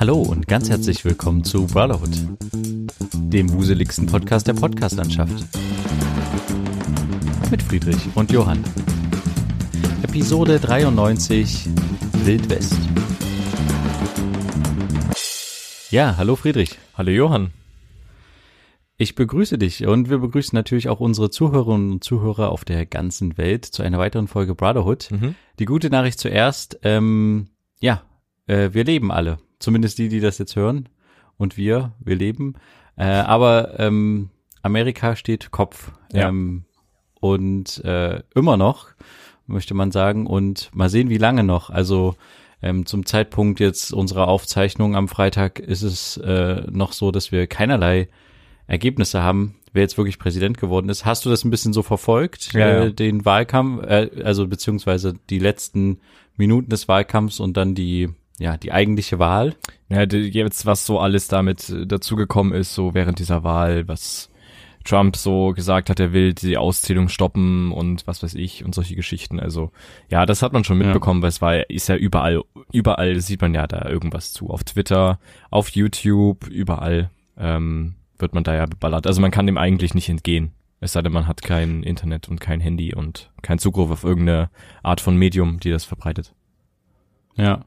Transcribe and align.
Hallo 0.00 0.16
und 0.22 0.48
ganz 0.48 0.70
herzlich 0.70 1.04
willkommen 1.04 1.44
zu 1.44 1.66
Brotherhood, 1.66 2.08
dem 2.54 3.52
wuseligsten 3.52 4.06
Podcast 4.06 4.46
der 4.46 4.54
Podcastlandschaft. 4.54 5.44
Mit 7.50 7.62
Friedrich 7.62 8.08
und 8.14 8.32
Johann. 8.32 8.64
Episode 10.02 10.58
93 10.58 11.68
Wildwest. 12.24 12.78
Ja, 15.90 16.16
hallo 16.16 16.34
Friedrich. 16.34 16.78
Hallo 16.94 17.10
Johann. 17.10 17.50
Ich 18.96 19.14
begrüße 19.14 19.58
dich 19.58 19.86
und 19.86 20.08
wir 20.08 20.16
begrüßen 20.16 20.56
natürlich 20.56 20.88
auch 20.88 21.00
unsere 21.00 21.28
Zuhörerinnen 21.28 21.92
und 21.92 22.04
Zuhörer 22.04 22.52
auf 22.52 22.64
der 22.64 22.86
ganzen 22.86 23.36
Welt 23.36 23.66
zu 23.66 23.82
einer 23.82 23.98
weiteren 23.98 24.28
Folge 24.28 24.54
Brotherhood. 24.54 25.10
Mhm. 25.10 25.34
Die 25.58 25.66
gute 25.66 25.90
Nachricht 25.90 26.18
zuerst, 26.18 26.78
ähm, 26.84 27.48
ja, 27.80 28.00
äh, 28.46 28.70
wir 28.72 28.84
leben 28.84 29.12
alle. 29.12 29.36
Zumindest 29.60 29.98
die, 29.98 30.08
die 30.08 30.20
das 30.20 30.38
jetzt 30.38 30.56
hören. 30.56 30.88
Und 31.36 31.56
wir, 31.56 31.92
wir 32.00 32.16
leben. 32.16 32.54
Äh, 32.96 33.04
aber 33.04 33.78
ähm, 33.78 34.30
Amerika 34.62 35.14
steht 35.14 35.52
Kopf. 35.52 35.92
Ja. 36.12 36.28
Ähm, 36.28 36.64
und 37.20 37.84
äh, 37.84 38.22
immer 38.34 38.56
noch, 38.56 38.88
möchte 39.46 39.74
man 39.74 39.92
sagen. 39.92 40.26
Und 40.26 40.70
mal 40.74 40.88
sehen, 40.88 41.08
wie 41.08 41.18
lange 41.18 41.44
noch. 41.44 41.70
Also 41.70 42.16
ähm, 42.62 42.86
zum 42.86 43.06
Zeitpunkt 43.06 43.60
jetzt 43.60 43.92
unserer 43.92 44.28
Aufzeichnung 44.28 44.96
am 44.96 45.08
Freitag 45.08 45.58
ist 45.58 45.82
es 45.82 46.16
äh, 46.18 46.62
noch 46.70 46.92
so, 46.92 47.10
dass 47.10 47.32
wir 47.32 47.46
keinerlei 47.46 48.08
Ergebnisse 48.66 49.22
haben, 49.22 49.56
wer 49.72 49.82
jetzt 49.82 49.96
wirklich 49.98 50.18
Präsident 50.18 50.58
geworden 50.58 50.88
ist. 50.88 51.04
Hast 51.04 51.24
du 51.24 51.30
das 51.30 51.44
ein 51.44 51.50
bisschen 51.50 51.72
so 51.72 51.82
verfolgt, 51.82 52.52
Ja, 52.52 52.60
äh, 52.60 52.84
ja. 52.84 52.90
den 52.90 53.24
Wahlkampf, 53.24 53.82
äh, 53.84 54.10
also 54.24 54.46
beziehungsweise 54.46 55.14
die 55.30 55.38
letzten 55.38 56.00
Minuten 56.36 56.70
des 56.70 56.86
Wahlkampfs 56.86 57.40
und 57.40 57.56
dann 57.56 57.74
die, 57.74 58.10
ja, 58.40 58.56
die 58.56 58.72
eigentliche 58.72 59.18
Wahl? 59.20 59.54
Ja, 59.88 60.06
die- 60.06 60.28
jetzt 60.30 60.66
was 60.66 60.84
so 60.86 60.98
alles 60.98 61.28
damit 61.28 61.68
äh, 61.70 61.86
dazugekommen 61.86 62.52
ist, 62.52 62.74
so 62.74 62.94
während 62.94 63.18
dieser 63.20 63.44
Wahl, 63.44 63.86
was 63.86 64.28
Trump 64.84 65.14
so 65.16 65.52
gesagt 65.52 65.90
hat, 65.90 66.00
er 66.00 66.14
will 66.14 66.32
die 66.32 66.56
Auszählung 66.56 67.08
stoppen 67.10 67.70
und 67.70 68.06
was 68.06 68.22
weiß 68.22 68.34
ich 68.34 68.64
und 68.64 68.74
solche 68.74 68.96
Geschichten. 68.96 69.38
Also 69.38 69.72
ja, 70.08 70.24
das 70.24 70.42
hat 70.42 70.54
man 70.54 70.64
schon 70.64 70.80
Ja. 70.80 70.86
mitbekommen, 70.86 71.20
weil 71.20 71.28
es 71.28 71.42
war, 71.42 71.68
ist 71.68 71.88
ja 71.88 71.96
überall, 71.96 72.42
überall 72.72 73.20
sieht 73.20 73.42
man 73.42 73.52
ja 73.54 73.66
da 73.66 73.86
irgendwas 73.88 74.32
zu. 74.32 74.48
Auf 74.48 74.64
Twitter, 74.64 75.18
auf 75.50 75.68
YouTube, 75.70 76.46
überall 76.48 77.10
ähm, 77.36 77.94
wird 78.18 78.32
man 78.34 78.42
da 78.42 78.54
ja 78.54 78.64
beballert. 78.64 79.06
Also 79.06 79.20
man 79.20 79.30
kann 79.30 79.44
dem 79.46 79.58
eigentlich 79.58 79.92
nicht 79.94 80.08
entgehen. 80.08 80.52
Es 80.80 80.92
sei 80.94 81.02
denn, 81.02 81.12
man 81.12 81.26
hat 81.26 81.42
kein 81.42 81.82
Internet 81.82 82.30
und 82.30 82.40
kein 82.40 82.60
Handy 82.60 82.94
und 82.94 83.30
keinen 83.42 83.58
Zugriff 83.58 83.90
auf 83.90 84.02
irgendeine 84.02 84.48
Art 84.82 85.02
von 85.02 85.14
Medium, 85.14 85.60
die 85.60 85.70
das 85.70 85.84
verbreitet. 85.84 86.32
Ja. 87.36 87.66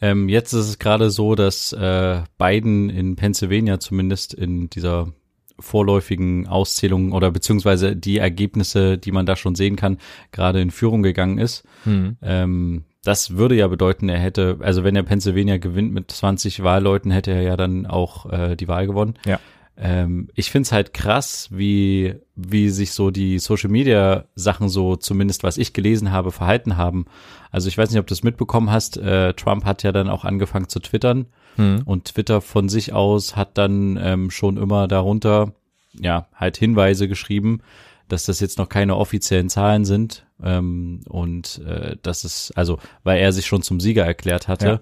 Ähm, 0.00 0.28
jetzt 0.28 0.52
ist 0.52 0.68
es 0.68 0.78
gerade 0.78 1.10
so, 1.10 1.34
dass 1.34 1.72
äh, 1.72 2.22
Biden 2.38 2.90
in 2.90 3.16
Pennsylvania 3.16 3.80
zumindest 3.80 4.34
in 4.34 4.70
dieser 4.70 5.12
vorläufigen 5.60 6.46
Auszählung 6.46 7.12
oder 7.12 7.30
beziehungsweise 7.30 7.96
die 7.96 8.18
Ergebnisse, 8.18 8.96
die 8.96 9.12
man 9.12 9.26
da 9.26 9.36
schon 9.36 9.54
sehen 9.54 9.76
kann, 9.76 9.98
gerade 10.30 10.60
in 10.60 10.70
Führung 10.70 11.02
gegangen 11.02 11.38
ist. 11.38 11.64
Hm. 11.84 12.16
Ähm, 12.22 12.84
das 13.02 13.36
würde 13.36 13.54
ja 13.54 13.66
bedeuten, 13.68 14.08
er 14.08 14.18
hätte, 14.18 14.58
also 14.60 14.84
wenn 14.84 14.96
er 14.96 15.02
Pennsylvania 15.02 15.56
gewinnt 15.58 15.92
mit 15.92 16.10
20 16.10 16.62
Wahlleuten, 16.62 17.10
hätte 17.10 17.30
er 17.30 17.42
ja 17.42 17.56
dann 17.56 17.86
auch 17.86 18.30
äh, 18.30 18.56
die 18.56 18.68
Wahl 18.68 18.86
gewonnen. 18.86 19.14
Ja. 19.24 19.40
Ähm, 19.80 20.28
ich 20.34 20.50
find's 20.50 20.72
halt 20.72 20.92
krass, 20.92 21.48
wie, 21.52 22.16
wie 22.34 22.68
sich 22.68 22.92
so 22.92 23.10
die 23.10 23.38
Social 23.38 23.70
Media 23.70 24.24
Sachen 24.34 24.68
so, 24.68 24.96
zumindest 24.96 25.44
was 25.44 25.56
ich 25.56 25.72
gelesen 25.72 26.10
habe, 26.10 26.32
verhalten 26.32 26.76
haben. 26.76 27.06
Also 27.50 27.68
ich 27.68 27.78
weiß 27.78 27.90
nicht, 27.90 28.00
ob 28.00 28.06
du 28.06 28.14
es 28.14 28.24
mitbekommen 28.24 28.70
hast, 28.70 28.96
äh, 28.96 29.34
Trump 29.34 29.64
hat 29.64 29.82
ja 29.84 29.92
dann 29.92 30.08
auch 30.08 30.24
angefangen 30.24 30.68
zu 30.68 30.80
twittern 30.80 31.26
Hm. 31.58 31.82
und 31.84 32.04
Twitter 32.04 32.40
von 32.40 32.68
sich 32.68 32.92
aus 32.92 33.34
hat 33.34 33.58
dann 33.58 33.98
ähm, 34.00 34.30
schon 34.30 34.56
immer 34.56 34.86
darunter, 34.86 35.54
ja, 35.92 36.28
halt 36.32 36.56
Hinweise 36.56 37.08
geschrieben, 37.08 37.62
dass 38.06 38.26
das 38.26 38.38
jetzt 38.38 38.58
noch 38.58 38.68
keine 38.68 38.96
offiziellen 38.96 39.48
Zahlen 39.48 39.84
sind 39.84 40.24
ähm, 40.42 41.00
und 41.08 41.60
äh, 41.66 41.96
dass 42.00 42.22
es, 42.22 42.52
also 42.54 42.78
weil 43.02 43.18
er 43.18 43.32
sich 43.32 43.46
schon 43.46 43.62
zum 43.62 43.80
Sieger 43.80 44.04
erklärt 44.04 44.46
hatte. 44.46 44.80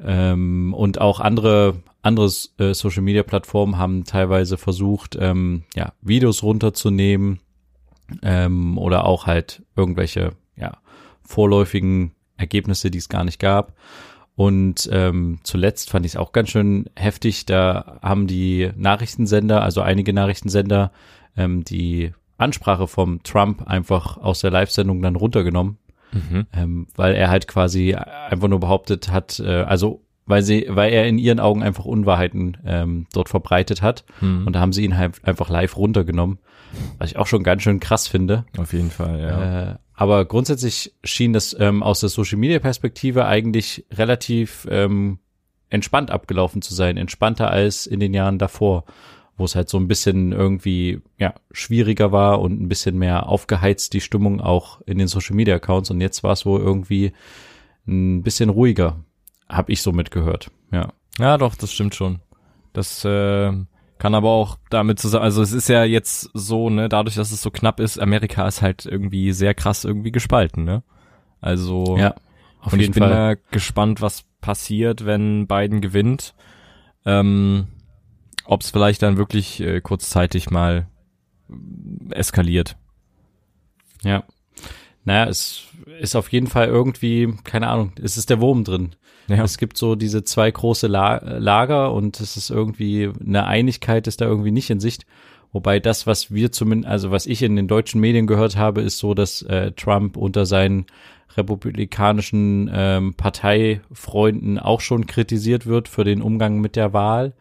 Ähm, 0.00 0.74
und 0.74 1.00
auch 1.00 1.20
andere 1.20 1.82
andere 2.02 2.30
äh, 2.58 2.74
Social 2.74 3.02
Media 3.02 3.22
Plattformen 3.22 3.78
haben 3.78 4.04
teilweise 4.04 4.56
versucht, 4.56 5.16
ähm, 5.20 5.64
ja, 5.74 5.92
Videos 6.00 6.42
runterzunehmen 6.42 7.40
ähm, 8.22 8.78
oder 8.78 9.04
auch 9.04 9.26
halt 9.26 9.62
irgendwelche 9.76 10.32
ja, 10.56 10.78
vorläufigen 11.22 12.12
Ergebnisse, 12.36 12.90
die 12.90 12.98
es 12.98 13.08
gar 13.08 13.24
nicht 13.24 13.38
gab. 13.38 13.74
Und 14.36 14.88
ähm, 14.92 15.40
zuletzt 15.42 15.90
fand 15.90 16.06
ich 16.06 16.12
es 16.12 16.16
auch 16.16 16.30
ganz 16.30 16.50
schön 16.50 16.88
heftig. 16.94 17.44
Da 17.46 17.98
haben 18.02 18.28
die 18.28 18.70
Nachrichtensender, 18.76 19.62
also 19.62 19.80
einige 19.80 20.12
Nachrichtensender, 20.12 20.92
ähm, 21.36 21.64
die 21.64 22.12
Ansprache 22.36 22.86
vom 22.86 23.22
Trump 23.24 23.66
einfach 23.66 24.16
aus 24.16 24.40
der 24.40 24.52
Live-Sendung 24.52 25.02
dann 25.02 25.16
runtergenommen, 25.16 25.78
Mhm. 26.12 26.46
ähm, 26.52 26.86
weil 26.96 27.14
er 27.14 27.30
halt 27.30 27.48
quasi 27.48 27.94
einfach 27.94 28.48
nur 28.48 28.60
behauptet 28.60 29.10
hat, 29.10 29.40
äh, 29.40 29.62
also 29.62 30.04
weil 30.26 30.42
sie, 30.42 30.66
weil 30.68 30.92
er 30.92 31.06
in 31.06 31.18
ihren 31.18 31.40
Augen 31.40 31.62
einfach 31.62 31.86
Unwahrheiten 31.86 32.58
ähm, 32.64 33.06
dort 33.12 33.28
verbreitet 33.30 33.80
hat. 33.80 34.04
Mhm. 34.20 34.46
Und 34.46 34.52
da 34.52 34.60
haben 34.60 34.72
sie 34.72 34.84
ihn 34.84 34.96
halt 34.96 35.24
einfach 35.24 35.48
live 35.48 35.76
runtergenommen, 35.76 36.38
was 36.98 37.10
ich 37.10 37.16
auch 37.16 37.26
schon 37.26 37.42
ganz 37.42 37.62
schön 37.62 37.80
krass 37.80 38.06
finde. 38.06 38.44
Auf 38.58 38.72
jeden 38.74 38.90
Fall, 38.90 39.20
ja. 39.20 39.70
Äh, 39.70 39.74
aber 39.94 40.26
grundsätzlich 40.26 40.94
schien 41.02 41.32
das 41.32 41.56
ähm, 41.58 41.82
aus 41.82 42.00
der 42.00 42.08
Social 42.10 42.38
Media 42.38 42.58
Perspektive 42.58 43.24
eigentlich 43.24 43.86
relativ 43.90 44.66
ähm, 44.70 45.18
entspannt 45.70 46.10
abgelaufen 46.10 46.62
zu 46.62 46.74
sein, 46.74 46.96
entspannter 46.96 47.50
als 47.50 47.86
in 47.86 47.98
den 47.98 48.14
Jahren 48.14 48.38
davor, 48.38 48.84
wo 49.38 49.44
es 49.44 49.54
halt 49.54 49.68
so 49.68 49.78
ein 49.78 49.88
bisschen 49.88 50.32
irgendwie 50.32 51.00
ja 51.18 51.32
schwieriger 51.52 52.12
war 52.12 52.40
und 52.40 52.60
ein 52.60 52.68
bisschen 52.68 52.98
mehr 52.98 53.28
aufgeheizt 53.28 53.94
die 53.94 54.00
Stimmung 54.00 54.40
auch 54.40 54.80
in 54.82 54.98
den 54.98 55.08
Social 55.08 55.34
Media 55.36 55.54
Accounts 55.56 55.90
und 55.90 56.00
jetzt 56.00 56.22
war 56.22 56.32
es 56.32 56.44
wohl 56.44 56.60
irgendwie 56.60 57.12
ein 57.86 58.22
bisschen 58.22 58.50
ruhiger, 58.50 58.96
habe 59.48 59.72
ich 59.72 59.80
so 59.80 59.92
mitgehört. 59.92 60.50
Ja, 60.72 60.92
Ja, 61.18 61.38
doch, 61.38 61.54
das 61.54 61.72
stimmt 61.72 61.94
schon. 61.94 62.18
Das 62.74 63.04
äh, 63.04 63.52
kann 63.98 64.14
aber 64.14 64.28
auch 64.28 64.58
damit 64.70 64.98
zusammen, 64.98 65.24
also 65.24 65.40
es 65.42 65.52
ist 65.52 65.68
ja 65.68 65.84
jetzt 65.84 66.30
so, 66.34 66.68
ne, 66.70 66.88
dadurch, 66.88 67.16
dass 67.16 67.32
es 67.32 67.40
so 67.40 67.50
knapp 67.50 67.80
ist, 67.80 67.98
Amerika 67.98 68.46
ist 68.46 68.60
halt 68.62 68.84
irgendwie 68.84 69.32
sehr 69.32 69.54
krass 69.54 69.84
irgendwie 69.84 70.12
gespalten, 70.12 70.64
ne? 70.64 70.82
Also 71.40 71.96
ja, 71.96 72.14
auf 72.60 72.72
und 72.72 72.80
jeden 72.80 72.90
ich 72.90 72.94
bin 72.94 73.04
Fall. 73.04 73.10
mal 73.10 73.38
gespannt, 73.50 74.00
was 74.02 74.24
passiert, 74.40 75.06
wenn 75.06 75.46
Biden 75.46 75.80
gewinnt. 75.80 76.34
Ähm, 77.06 77.68
Ob 78.50 78.62
es 78.62 78.70
vielleicht 78.70 79.02
dann 79.02 79.18
wirklich 79.18 79.60
äh, 79.60 79.82
kurzzeitig 79.82 80.48
mal 80.48 80.86
eskaliert. 82.08 82.76
Ja. 84.02 84.24
Naja, 85.04 85.28
es 85.28 85.64
ist 86.00 86.16
auf 86.16 86.32
jeden 86.32 86.46
Fall 86.46 86.66
irgendwie, 86.66 87.34
keine 87.44 87.68
Ahnung, 87.68 87.92
es 88.02 88.16
ist 88.16 88.30
der 88.30 88.40
Wurm 88.40 88.64
drin. 88.64 88.94
Ja. 89.28 89.44
Es 89.44 89.58
gibt 89.58 89.76
so 89.76 89.96
diese 89.96 90.24
zwei 90.24 90.50
große 90.50 90.86
La 90.86 91.18
Lager 91.38 91.92
und 91.92 92.20
es 92.20 92.38
ist 92.38 92.48
irgendwie, 92.48 93.10
eine 93.20 93.46
Einigkeit 93.46 94.06
ist 94.06 94.22
da 94.22 94.24
irgendwie 94.24 94.50
nicht 94.50 94.70
in 94.70 94.80
Sicht. 94.80 95.04
Wobei 95.52 95.78
das, 95.78 96.06
was 96.06 96.32
wir 96.32 96.50
zumindest, 96.50 96.90
also 96.90 97.10
was 97.10 97.26
ich 97.26 97.42
in 97.42 97.54
den 97.54 97.68
deutschen 97.68 98.00
Medien 98.00 98.26
gehört 98.26 98.56
habe, 98.56 98.80
ist 98.80 98.96
so, 98.96 99.12
dass 99.12 99.42
äh, 99.42 99.72
Trump 99.72 100.16
unter 100.16 100.46
seinen 100.46 100.86
republikanischen 101.36 102.70
ähm, 102.72 103.12
Parteifreunden 103.12 104.58
auch 104.58 104.80
schon 104.80 105.06
kritisiert 105.06 105.66
wird 105.66 105.88
für 105.88 106.04
den 106.04 106.22
Umgang 106.22 106.60
mit 106.62 106.76
der 106.76 106.94
Wahl. 106.94 107.34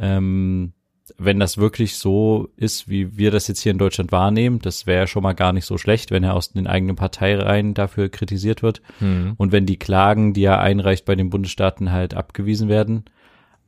Ähm, 0.00 0.72
wenn 1.18 1.40
das 1.40 1.58
wirklich 1.58 1.96
so 1.96 2.48
ist, 2.56 2.88
wie 2.88 3.16
wir 3.16 3.30
das 3.30 3.48
jetzt 3.48 3.60
hier 3.60 3.72
in 3.72 3.78
Deutschland 3.78 4.12
wahrnehmen, 4.12 4.60
das 4.60 4.86
wäre 4.86 5.00
ja 5.00 5.06
schon 5.06 5.22
mal 5.22 5.32
gar 5.32 5.52
nicht 5.52 5.64
so 5.64 5.78
schlecht, 5.78 6.10
wenn 6.10 6.24
er 6.24 6.34
aus 6.34 6.52
den 6.52 6.66
eigenen 6.66 6.96
Parteireihen 6.96 7.74
dafür 7.74 8.08
kritisiert 8.08 8.62
wird. 8.62 8.80
Hm. 8.98 9.34
Und 9.36 9.52
wenn 9.52 9.66
die 9.66 9.78
Klagen, 9.78 10.32
die 10.32 10.44
er 10.44 10.60
einreicht 10.60 11.04
bei 11.04 11.16
den 11.16 11.30
Bundesstaaten 11.30 11.92
halt 11.92 12.14
abgewiesen 12.14 12.68
werden. 12.68 13.04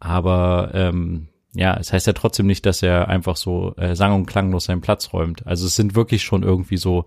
Aber 0.01 0.71
ähm, 0.75 1.29
ja, 1.55 1.77
es 1.77 1.93
heißt 1.93 2.07
ja 2.07 2.13
trotzdem 2.13 2.47
nicht, 2.47 2.65
dass 2.65 2.83
er 2.83 3.09
einfach 3.09 3.37
so 3.37 3.75
äh, 3.77 3.95
sang- 3.95 4.15
und 4.15 4.27
klanglos 4.27 4.65
seinen 4.65 4.81
Platz 4.81 5.13
räumt. 5.13 5.47
Also 5.47 5.67
es 5.67 5.77
sind 5.77 5.95
wirklich 5.95 6.23
schon 6.23 6.43
irgendwie 6.43 6.79
so, 6.79 7.05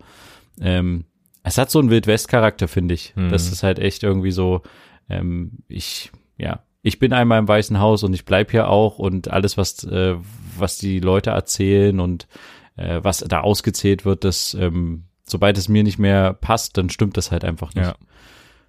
ähm, 0.60 1.04
es 1.42 1.58
hat 1.58 1.70
so 1.70 1.78
einen 1.78 1.90
Wildwest-Charakter, 1.90 2.68
finde 2.68 2.94
ich. 2.94 3.14
Mhm. 3.16 3.30
Das 3.30 3.50
ist 3.50 3.62
halt 3.62 3.78
echt 3.78 4.02
irgendwie 4.02 4.30
so, 4.30 4.62
ähm, 5.08 5.58
ich, 5.68 6.12
ja, 6.38 6.60
ich 6.86 7.00
bin 7.00 7.12
einmal 7.12 7.40
im 7.40 7.48
Weißen 7.48 7.80
Haus 7.80 8.04
und 8.04 8.14
ich 8.14 8.24
bleib 8.24 8.52
hier 8.52 8.68
auch 8.68 9.00
und 9.00 9.28
alles, 9.28 9.56
was, 9.56 9.82
äh, 9.82 10.14
was 10.56 10.78
die 10.78 11.00
Leute 11.00 11.30
erzählen 11.30 11.98
und 11.98 12.28
äh, 12.76 13.00
was 13.02 13.18
da 13.18 13.40
ausgezählt 13.40 14.04
wird, 14.04 14.22
das, 14.22 14.54
ähm, 14.54 15.02
sobald 15.24 15.58
es 15.58 15.68
mir 15.68 15.82
nicht 15.82 15.98
mehr 15.98 16.32
passt, 16.32 16.78
dann 16.78 16.88
stimmt 16.88 17.16
das 17.16 17.32
halt 17.32 17.44
einfach 17.44 17.74
nicht. 17.74 17.88
Ja. 17.88 17.96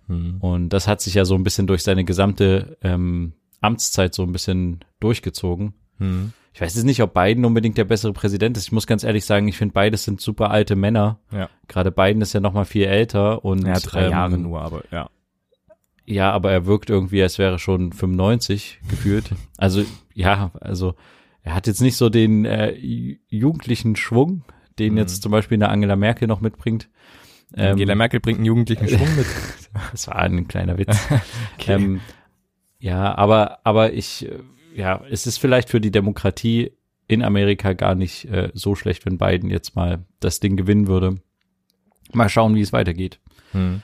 Hm. 0.08 0.38
Und 0.40 0.70
das 0.70 0.88
hat 0.88 1.00
sich 1.00 1.14
ja 1.14 1.26
so 1.26 1.36
ein 1.36 1.44
bisschen 1.44 1.68
durch 1.68 1.84
seine 1.84 2.06
gesamte 2.06 2.78
ähm, 2.82 3.34
Amtszeit 3.62 4.16
so 4.16 4.24
ein 4.24 4.32
bisschen 4.32 4.84
durchgezogen. 5.00 5.76
Hm. 6.00 6.34
Ich 6.56 6.62
weiß 6.62 6.74
jetzt 6.74 6.86
nicht, 6.86 7.04
ob 7.04 7.14
Biden 7.14 7.46
unbedingt 7.46 7.78
der 7.78 7.86
bessere 7.86 8.14
Präsident 8.14 8.58
ist. 8.58 8.64
Ich 8.64 8.72
muss 8.72 8.88
ganz 8.88 9.04
ehrlich 9.04 9.26
sagen, 9.26 9.48
ich 9.48 9.58
finde 9.58 9.74
beides 9.74 10.06
sind 10.06 10.22
super 10.22 10.50
alte 10.50 10.76
Männer. 10.76 11.20
Ja. 11.32 11.50
Gerade 11.68 11.92
Biden 11.92 12.24
ist 12.24 12.34
ja 12.34 12.40
noch 12.40 12.54
mal 12.54 12.66
viel 12.66 12.86
älter 12.86 13.46
und 13.46 13.68
hat 13.68 13.94
drei 13.94 14.06
ähm, 14.06 14.12
Jahre 14.12 14.38
nur, 14.40 14.60
aber 14.60 14.82
ja. 14.90 15.08
Ja, 16.10 16.32
aber 16.32 16.52
er 16.52 16.66
wirkt 16.66 16.90
irgendwie, 16.90 17.22
als 17.22 17.38
wäre 17.38 17.60
schon 17.60 17.92
95 17.92 18.80
gefühlt. 18.90 19.32
Also 19.58 19.84
ja, 20.14 20.52
also 20.62 20.96
er 21.44 21.54
hat 21.54 21.68
jetzt 21.68 21.82
nicht 21.82 21.98
so 21.98 22.10
den 22.10 22.46
äh, 22.46 22.72
jugendlichen 23.28 23.96
Schwung, 23.98 24.44
den 24.80 24.94
Mhm. 24.94 25.00
jetzt 25.00 25.22
zum 25.22 25.32
Beispiel 25.34 25.58
eine 25.58 25.70
Angela 25.70 25.98
Merkel 25.98 26.28
noch 26.28 26.40
mitbringt. 26.40 26.90
Ähm, 27.56 27.74
Angela 27.74 27.96
Merkel 27.96 28.20
bringt 28.22 28.38
einen 28.40 28.46
jugendlichen 28.46 28.88
Schwung 28.88 29.16
mit. 29.18 29.26
das 29.92 30.08
war 30.08 30.16
ein 30.18 30.48
kleiner 30.48 30.78
Witz. 30.78 30.98
Okay. 31.60 31.74
ähm, 31.74 32.02
ja, 32.80 33.14
aber 33.16 33.60
aber 33.66 33.92
ich, 33.94 34.28
äh, 34.30 34.40
ja, 34.76 35.02
es 35.10 35.28
ist 35.28 35.38
vielleicht 35.40 35.70
für 35.70 35.82
die 35.82 35.92
Demokratie 35.92 36.72
in 37.08 37.24
Amerika 37.24 37.74
gar 37.74 37.96
nicht 37.96 38.26
äh, 38.26 38.52
so 38.54 38.76
schlecht, 38.76 39.06
wenn 39.06 39.18
Biden 39.18 39.50
jetzt 39.50 39.76
mal 39.76 40.06
das 40.20 40.40
Ding 40.40 40.56
gewinnen 40.56 40.88
würde. 40.88 41.16
Mal 42.14 42.30
schauen, 42.30 42.56
wie 42.56 42.62
es 42.62 42.72
weitergeht. 42.74 43.20
Hm. 43.52 43.82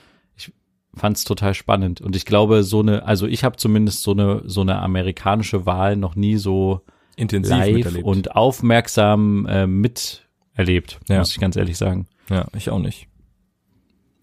Fand 0.96 1.16
es 1.16 1.24
total 1.24 1.54
spannend 1.54 2.00
und 2.00 2.14
ich 2.16 2.24
glaube, 2.24 2.62
so 2.62 2.80
eine, 2.80 3.04
also 3.04 3.26
ich 3.26 3.42
habe 3.44 3.56
zumindest 3.56 4.02
so 4.02 4.12
eine 4.12 4.42
so 4.46 4.60
eine 4.60 4.80
amerikanische 4.80 5.66
Wahl 5.66 5.96
noch 5.96 6.14
nie 6.16 6.36
so 6.36 6.82
Intensiv 7.16 7.50
live 7.56 7.74
miterlebt. 7.74 8.04
und 8.06 8.36
aufmerksam 8.36 9.46
äh, 9.46 9.66
miterlebt, 9.66 11.00
Ja. 11.08 11.18
muss 11.18 11.32
ich 11.32 11.40
ganz 11.40 11.56
ehrlich 11.56 11.76
sagen. 11.78 12.06
ja, 12.30 12.46
ich 12.56 12.70
auch 12.70 12.78
nicht. 12.78 13.08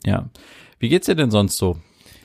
Ja. 0.05 0.29
Wie 0.79 0.89
geht's 0.89 1.05
dir 1.05 1.15
denn 1.15 1.31
sonst 1.31 1.57
so? 1.57 1.77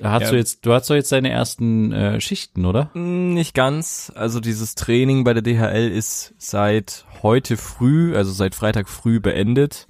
Hast 0.02 0.25
Ja. 0.25 0.31
du 0.31 0.37
jetzt, 0.37 0.64
du 0.66 0.72
hast 0.75 0.90
doch 0.90 0.94
jetzt 0.94 1.10
deine 1.12 1.31
ersten 1.31 1.90
äh, 1.93 2.20
Schichten, 2.20 2.66
oder? 2.66 2.90
Mm, 2.94 3.32
Nicht 3.34 3.54
ganz. 3.54 4.12
Also 4.14 4.40
dieses 4.40 4.75
Training 4.75 5.25
bei 5.25 5.32
der 5.34 5.43
DHL 5.43 5.90
ist 5.90 6.34
seit 6.38 7.06
heute 7.22 7.56
früh, 7.56 8.14
also 8.14 8.31
seit 8.32 8.54
Freitag 8.54 8.88
früh 8.88 9.20
beendet. 9.20 9.87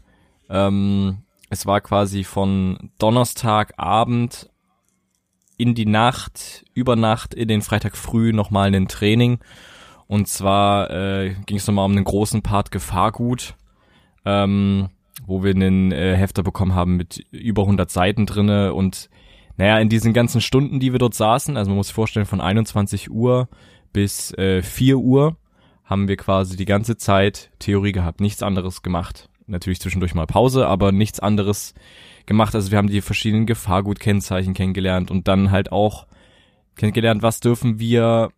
Ähm, 0.49 1.19
es 1.48 1.66
war 1.66 1.81
quasi 1.81 2.25
von 2.25 2.90
Donnerstagabend 2.98 4.50
in 5.56 5.75
die 5.75 5.87
Nacht, 5.87 6.64
über 6.75 6.96
Nacht 6.96 7.34
in 7.34 7.48
den 7.48 7.62
Freitag 7.62 7.96
früh 7.96 8.32
nochmal 8.32 8.75
ein 8.75 8.88
Training. 8.88 9.38
Und 10.06 10.28
zwar 10.28 10.90
äh, 10.90 11.34
ging 11.46 11.56
es 11.56 11.66
nochmal 11.66 11.87
um 11.87 11.93
einen 11.93 12.04
großen 12.04 12.43
Part 12.43 12.70
Gefahrgut, 12.70 13.54
ähm, 14.25 14.88
wo 15.25 15.43
wir 15.43 15.50
einen 15.50 15.93
äh, 15.93 16.16
Hefter 16.16 16.43
bekommen 16.43 16.75
haben 16.75 16.96
mit 16.96 17.25
über 17.31 17.62
100 17.62 17.90
Seiten 17.90 18.26
drinne 18.26 18.75
und 18.75 19.08
naja, 19.56 19.78
in 19.78 19.88
diesen 19.88 20.12
ganzen 20.12 20.43
Stunden, 20.43 20.81
die 20.81 20.93
wir 20.93 20.98
dort 20.98 21.14
saßen, 21.14 21.56
also 21.56 21.70
man 21.70 21.78
muss 21.78 21.87
sich 21.87 21.94
vorstellen, 21.94 22.26
von 22.26 22.43
21 22.43 23.10
Uhr 23.10 23.48
bis 23.93 24.32
äh, 24.34 24.62
4 24.62 24.98
Uhr 24.98 25.37
haben 25.82 26.08
wir 26.08 26.16
quasi 26.16 26.56
die 26.56 26.66
ganze 26.66 26.98
Zeit 26.98 27.50
Theorie 27.58 27.93
gehabt, 27.93 28.20
nichts 28.20 28.43
anderes 28.43 28.82
gemacht. 28.82 29.31
Natürlich 29.46 29.81
zwischendurch 29.81 30.14
mal 30.14 30.26
Pause, 30.26 30.66
aber 30.66 30.93
nichts 30.93 31.20
anderes 31.20 31.75
gemacht. 32.26 32.54
Also 32.54 32.70
wir 32.70 32.78
haben 32.78 32.88
die 32.88 33.00
verschiedenen 33.00 33.46
Gefahrgutkennzeichen 33.46 34.54
kennengelernt 34.54 35.10
und 35.10 35.28
dann 35.28 35.50
halt 35.50 35.70
auch 35.72 36.06
kennengelernt, 36.75 37.22
was 37.22 37.40
dürfen 37.40 37.78
wir 37.78 38.31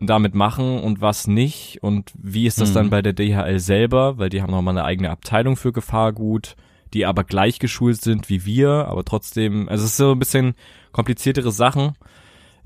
damit 0.00 0.34
machen 0.34 0.80
und 0.80 1.00
was 1.00 1.26
nicht 1.26 1.82
und 1.82 2.12
wie 2.18 2.46
ist 2.46 2.60
das 2.60 2.70
Mhm. 2.70 2.74
dann 2.74 2.90
bei 2.90 3.00
der 3.02 3.14
DHL 3.14 3.58
selber, 3.58 4.18
weil 4.18 4.28
die 4.28 4.42
haben 4.42 4.50
nochmal 4.50 4.76
eine 4.76 4.84
eigene 4.84 5.10
Abteilung 5.10 5.56
für 5.56 5.72
Gefahrgut, 5.72 6.56
die 6.92 7.06
aber 7.06 7.24
gleich 7.24 7.58
geschult 7.58 8.02
sind 8.02 8.28
wie 8.28 8.44
wir, 8.44 8.88
aber 8.88 9.04
trotzdem, 9.04 9.68
also 9.68 9.84
es 9.84 9.92
ist 9.92 9.96
so 9.96 10.12
ein 10.12 10.18
bisschen 10.18 10.54
kompliziertere 10.92 11.50
Sachen 11.50 11.92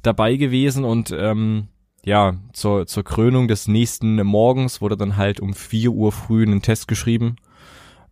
dabei 0.02 0.36
gewesen 0.36 0.84
und 0.84 1.14
ähm, 1.16 1.68
ja, 2.04 2.34
zur, 2.52 2.86
zur 2.86 3.04
Krönung 3.04 3.46
des 3.46 3.68
nächsten 3.68 4.16
Morgens 4.24 4.80
wurde 4.80 4.96
dann 4.96 5.16
halt 5.16 5.38
um 5.38 5.52
4 5.54 5.90
Uhr 5.92 6.12
früh 6.12 6.42
ein 6.44 6.62
Test 6.62 6.88
geschrieben. 6.88 7.36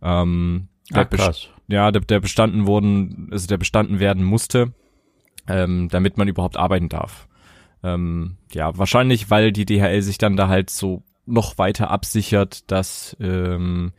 Ähm, 0.01 0.67
der, 0.91 1.01
Ah, 1.01 1.05
krass. 1.05 1.47
ja, 1.67 1.91
der, 1.91 2.01
der 2.01 2.19
bestanden 2.19 2.65
wurden, 2.65 3.29
also 3.31 3.47
der 3.47 3.57
bestanden 3.57 3.99
werden 3.99 4.23
musste, 4.23 4.73
ähm, 5.47 5.87
damit 5.89 6.17
man 6.17 6.27
überhaupt 6.27 6.57
arbeiten 6.57 6.89
darf. 6.89 7.27
Ähm, 7.83 8.37
ja, 8.53 8.77
wahrscheinlich, 8.77 9.29
weil 9.29 9.51
die 9.51 9.65
DHL 9.65 10.01
sich 10.01 10.17
dann 10.17 10.35
da 10.35 10.47
halt 10.47 10.69
so 10.69 11.03
noch 11.25 11.57
weiter 11.57 11.91
absichert, 11.91 12.69
dass 12.71 13.15
ähm, 13.19 13.93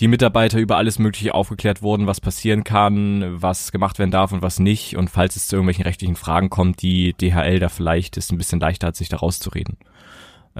die 0.00 0.08
Mitarbeiter 0.08 0.58
über 0.58 0.76
alles 0.76 0.98
Mögliche 0.98 1.34
aufgeklärt 1.34 1.82
wurden, 1.82 2.06
was 2.06 2.20
passieren 2.20 2.64
kann, 2.64 3.40
was 3.42 3.72
gemacht 3.72 3.98
werden 3.98 4.10
darf 4.10 4.32
und 4.32 4.42
was 4.42 4.58
nicht. 4.58 4.96
Und 4.96 5.08
falls 5.10 5.36
es 5.36 5.48
zu 5.48 5.56
irgendwelchen 5.56 5.84
rechtlichen 5.84 6.16
Fragen 6.16 6.50
kommt, 6.50 6.82
die 6.82 7.14
DHL 7.14 7.58
da 7.58 7.68
vielleicht 7.68 8.16
ist 8.16 8.30
ein 8.30 8.38
bisschen 8.38 8.60
leichter 8.60 8.88
hat, 8.88 8.96
sich 8.96 9.08
da 9.08 9.16
rauszureden. 9.16 9.76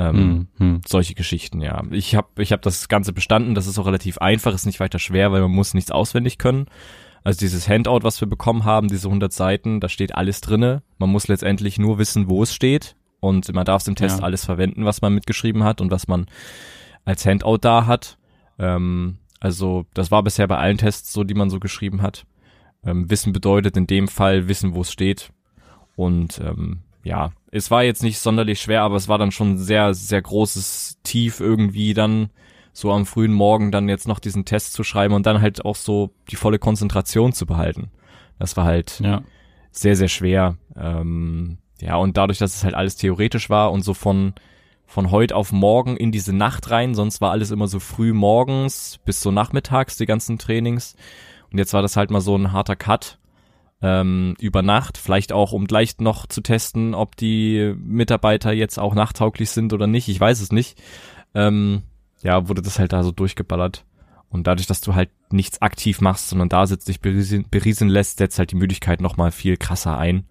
Ähm, 0.00 0.14
Hm, 0.14 0.46
hm. 0.58 0.80
solche 0.86 1.14
Geschichten, 1.14 1.60
ja. 1.60 1.82
Ich 1.90 2.14
habe 2.14 2.28
ich 2.40 2.52
hab 2.52 2.62
das 2.62 2.88
Ganze 2.88 3.12
bestanden, 3.12 3.54
das 3.56 3.66
ist 3.66 3.78
auch 3.80 3.86
relativ 3.86 4.18
einfach, 4.18 4.54
ist 4.54 4.64
nicht 4.64 4.78
weiter 4.78 5.00
schwer, 5.00 5.32
weil 5.32 5.40
man 5.42 5.50
muss 5.50 5.74
nichts 5.74 5.90
auswendig 5.90 6.38
können. 6.38 6.66
Also 7.24 7.40
dieses 7.40 7.68
Handout, 7.68 8.04
was 8.04 8.20
wir 8.20 8.28
bekommen 8.28 8.64
haben, 8.64 8.86
diese 8.88 9.08
100 9.08 9.32
Seiten, 9.32 9.80
da 9.80 9.88
steht 9.88 10.14
alles 10.14 10.40
drinne. 10.40 10.82
Man 10.98 11.10
muss 11.10 11.26
letztendlich 11.26 11.78
nur 11.78 11.98
wissen, 11.98 12.30
wo 12.30 12.44
es 12.44 12.54
steht 12.54 12.94
und 13.18 13.52
man 13.52 13.64
darf 13.66 13.82
es 13.82 13.88
im 13.88 13.96
Test 13.96 14.20
Ja. 14.20 14.24
alles 14.24 14.44
verwenden, 14.44 14.84
was 14.84 15.02
man 15.02 15.14
mitgeschrieben 15.14 15.64
hat 15.64 15.80
und 15.80 15.90
was 15.90 16.06
man 16.06 16.26
als 17.04 17.26
Handout 17.26 17.58
da 17.62 17.86
hat. 17.86 18.18
Ähm, 18.58 19.18
also 19.40 19.84
das 19.94 20.12
war 20.12 20.22
bisher 20.22 20.46
bei 20.46 20.58
allen 20.58 20.78
Tests 20.78 21.12
so, 21.12 21.24
die 21.24 21.34
man 21.34 21.50
so 21.50 21.58
geschrieben 21.58 22.02
hat. 22.02 22.24
Ähm, 22.84 23.10
wissen 23.10 23.32
bedeutet 23.32 23.76
in 23.76 23.88
dem 23.88 24.06
Fall 24.06 24.46
wissen, 24.46 24.74
wo 24.74 24.82
es 24.82 24.92
steht. 24.92 25.30
Und 25.96 26.38
ähm, 26.38 26.82
ja, 27.04 27.30
es 27.50 27.70
war 27.70 27.82
jetzt 27.84 28.02
nicht 28.02 28.18
sonderlich 28.18 28.60
schwer, 28.60 28.82
aber 28.82 28.96
es 28.96 29.08
war 29.08 29.18
dann 29.18 29.30
schon 29.30 29.58
sehr, 29.58 29.94
sehr 29.94 30.20
großes 30.20 30.98
Tief 31.02 31.40
irgendwie 31.40 31.94
dann 31.94 32.30
so 32.72 32.92
am 32.92 33.06
frühen 33.06 33.32
Morgen 33.32 33.72
dann 33.72 33.88
jetzt 33.88 34.06
noch 34.06 34.18
diesen 34.18 34.44
Test 34.44 34.72
zu 34.74 34.84
schreiben 34.84 35.14
und 35.14 35.26
dann 35.26 35.40
halt 35.40 35.64
auch 35.64 35.76
so 35.76 36.10
die 36.30 36.36
volle 36.36 36.58
Konzentration 36.58 37.32
zu 37.32 37.46
behalten. 37.46 37.90
Das 38.38 38.56
war 38.56 38.64
halt 38.64 39.00
Ja. 39.00 39.22
sehr, 39.72 39.96
sehr 39.96 40.08
schwer. 40.08 40.56
Ähm, 40.76 41.58
ja, 41.80 41.96
und 41.96 42.16
dadurch, 42.16 42.38
dass 42.38 42.54
es 42.54 42.64
halt 42.64 42.74
alles 42.74 42.96
theoretisch 42.96 43.50
war 43.50 43.72
und 43.72 43.82
so 43.82 43.94
von, 43.94 44.34
von 44.86 45.10
heute 45.10 45.34
auf 45.34 45.50
morgen 45.50 45.96
in 45.96 46.12
diese 46.12 46.32
Nacht 46.32 46.70
rein, 46.70 46.94
sonst 46.94 47.20
war 47.20 47.30
alles 47.32 47.50
immer 47.50 47.66
so 47.68 47.80
früh 47.80 48.12
morgens 48.12 48.98
bis 49.04 49.20
so 49.22 49.30
nachmittags, 49.30 49.96
die 49.96 50.06
ganzen 50.06 50.38
Trainings. 50.38 50.94
Und 51.50 51.58
jetzt 51.58 51.72
war 51.72 51.82
das 51.82 51.96
halt 51.96 52.10
mal 52.10 52.20
so 52.20 52.36
ein 52.36 52.52
harter 52.52 52.76
Cut 52.76 53.18
ähm, 53.80 54.34
über 54.40 54.62
Nacht, 54.62 54.98
vielleicht 54.98 55.32
auch 55.32 55.52
um 55.52 55.66
gleich 55.66 55.98
noch 55.98 56.26
zu 56.26 56.40
testen, 56.40 56.94
ob 56.94 57.16
die 57.16 57.74
Mitarbeiter 57.78 58.52
jetzt 58.52 58.78
auch 58.78 58.94
nachttauglich 58.94 59.50
sind 59.50 59.72
oder 59.72 59.86
nicht, 59.86 60.08
ich 60.08 60.20
weiß 60.20 60.40
es 60.40 60.52
nicht. 60.52 60.80
Ähm, 61.34 61.82
ja, 62.22 62.48
wurde 62.48 62.62
das 62.62 62.78
halt 62.78 62.92
da 62.92 63.02
so 63.02 63.12
durchgeballert. 63.12 63.84
Und 64.30 64.46
dadurch, 64.46 64.66
dass 64.66 64.80
du 64.80 64.94
halt 64.94 65.10
nichts 65.30 65.62
aktiv 65.62 66.00
machst, 66.00 66.28
sondern 66.28 66.48
da 66.48 66.66
sitzt, 66.66 66.88
dich 66.88 67.00
berieseln, 67.00 67.46
berieseln 67.50 67.88
lässt, 67.88 68.18
setzt 68.18 68.38
halt 68.38 68.50
die 68.50 68.56
Müdigkeit 68.56 69.00
nochmal 69.00 69.30
viel 69.30 69.56
krasser 69.56 69.96
ein. 69.96 70.24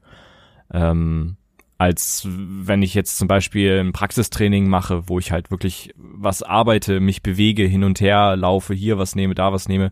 Ähm, 0.72 1.38
als 1.80 2.28
wenn 2.28 2.82
ich 2.82 2.94
jetzt 2.94 3.18
zum 3.18 3.28
Beispiel 3.28 3.80
ein 3.80 3.94
Praxistraining 3.94 4.68
mache, 4.68 5.08
wo 5.08 5.20
ich 5.20 5.32
halt 5.32 5.52
wirklich 5.52 5.94
was 5.96 6.44
arbeite, 6.44 7.00
mich 7.00 7.22
bewege, 7.22 7.64
hin 7.66 7.84
und 7.84 8.02
her 8.02 8.36
laufe, 8.36 8.74
hier 8.74 8.98
was 8.98 9.16
nehme, 9.16 9.36
da 9.36 9.54
was 9.54 9.68
nehme, 9.68 9.92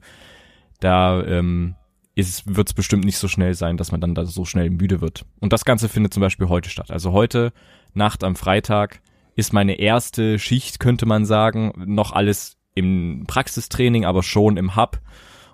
da 0.80 1.24
ähm, 1.24 1.76
wird 2.16 2.70
es 2.70 2.74
bestimmt 2.74 3.04
nicht 3.04 3.18
so 3.18 3.28
schnell 3.28 3.54
sein, 3.54 3.78
dass 3.78 3.92
man 3.92 4.02
dann 4.02 4.16
da 4.16 4.26
so 4.26 4.46
schnell 4.46 4.70
müde 4.70 5.02
wird. 5.02 5.26
Und 5.40 5.52
das 5.52 5.66
Ganze 5.66 5.90
findet 5.90 6.14
zum 6.14 6.22
Beispiel 6.22 6.48
heute 6.48 6.70
statt. 6.70 6.92
Also 6.92 7.12
heute 7.12 7.52
Nacht 7.94 8.24
am 8.24 8.36
Freitag 8.36 9.02
ist 9.36 9.54
meine 9.54 9.76
erste 9.80 10.40
Schicht, 10.40 10.80
könnte 10.80 11.06
man 11.06 11.26
sagen, 11.26 11.74
noch 11.86 12.14
alles 12.14 12.58
im 12.74 13.26
Praxistraining, 13.28 14.06
aber 14.06 14.24
schon 14.24 14.58
im 14.58 14.76
Hub 14.76 15.02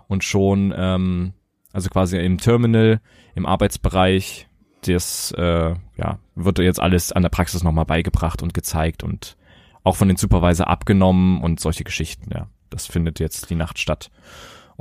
und 0.08 0.24
schon, 0.24 0.74
ähm, 0.76 1.34
also 1.74 1.90
quasi 1.90 2.20
im 2.20 2.38
Terminal, 2.38 3.02
im 3.36 3.46
Arbeitsbereich. 3.46 4.48
Das 4.86 5.32
äh, 5.38 5.76
ja, 5.98 6.20
wird 6.36 6.60
jetzt 6.60 6.80
alles 6.80 7.12
an 7.12 7.22
der 7.22 7.30
Praxis 7.30 7.64
nochmal 7.64 7.86
beigebracht 7.86 8.42
und 8.42 8.54
gezeigt 8.54 9.04
und 9.04 9.38
auch 9.84 9.96
von 9.96 10.08
den 10.08 10.18
Supervisor 10.18 10.68
abgenommen 10.68 11.42
und 11.42 11.60
solche 11.60 11.84
Geschichten, 11.84 12.32
ja. 12.34 12.48
Das 12.70 12.88
findet 12.88 13.20
jetzt 13.20 13.50
die 13.50 13.56
Nacht 13.56 13.80
statt. 13.80 14.10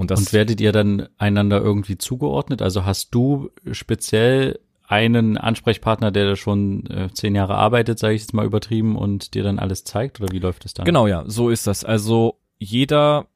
Und 0.01 0.11
das 0.11 0.21
Und 0.21 0.33
werdet 0.33 0.63
ihr 0.63 0.73
dann 0.73 1.09
einander 1.19 1.61
irgendwie 1.61 1.99
zugeordnet? 1.99 2.63
Also 2.63 2.87
hast 2.87 3.15
du 3.15 3.51
speziell 3.71 4.59
einen 4.83 5.37
Ansprechpartner, 5.37 6.11
der 6.11 6.25
da 6.25 6.37
schon 6.37 6.87
äh, 6.87 7.11
zehn 7.13 7.35
Jahre 7.35 7.57
arbeitet, 7.57 7.99
sage 7.99 8.15
ich 8.15 8.23
jetzt 8.23 8.33
mal 8.33 8.47
übertrieben, 8.47 8.97
und 8.97 9.35
dir 9.35 9.43
dann 9.43 9.59
alles 9.59 9.85
zeigt? 9.85 10.19
Oder 10.19 10.33
wie 10.33 10.39
läuft 10.39 10.65
es 10.65 10.73
dann? 10.73 10.87
Genau, 10.87 11.07
ja, 11.07 11.25
so 11.27 11.51
ist 11.51 11.67
das. 11.67 11.85
Also 11.85 12.41
jeder 12.59 13.27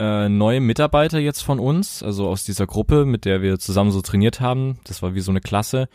äh, 0.00 0.28
neue 0.28 0.60
Mitarbeiter 0.60 1.20
jetzt 1.20 1.42
von 1.42 1.60
uns, 1.60 2.02
also 2.02 2.28
aus 2.28 2.42
dieser 2.42 2.66
Gruppe, 2.66 3.04
mit 3.04 3.24
der 3.24 3.40
wir 3.40 3.60
zusammen 3.60 3.92
so 3.92 4.02
trainiert 4.02 4.40
haben, 4.40 4.80
das 4.88 5.02
war 5.02 5.14
wie 5.14 5.20
so 5.20 5.30
eine 5.30 5.40
Klasse, 5.40 5.88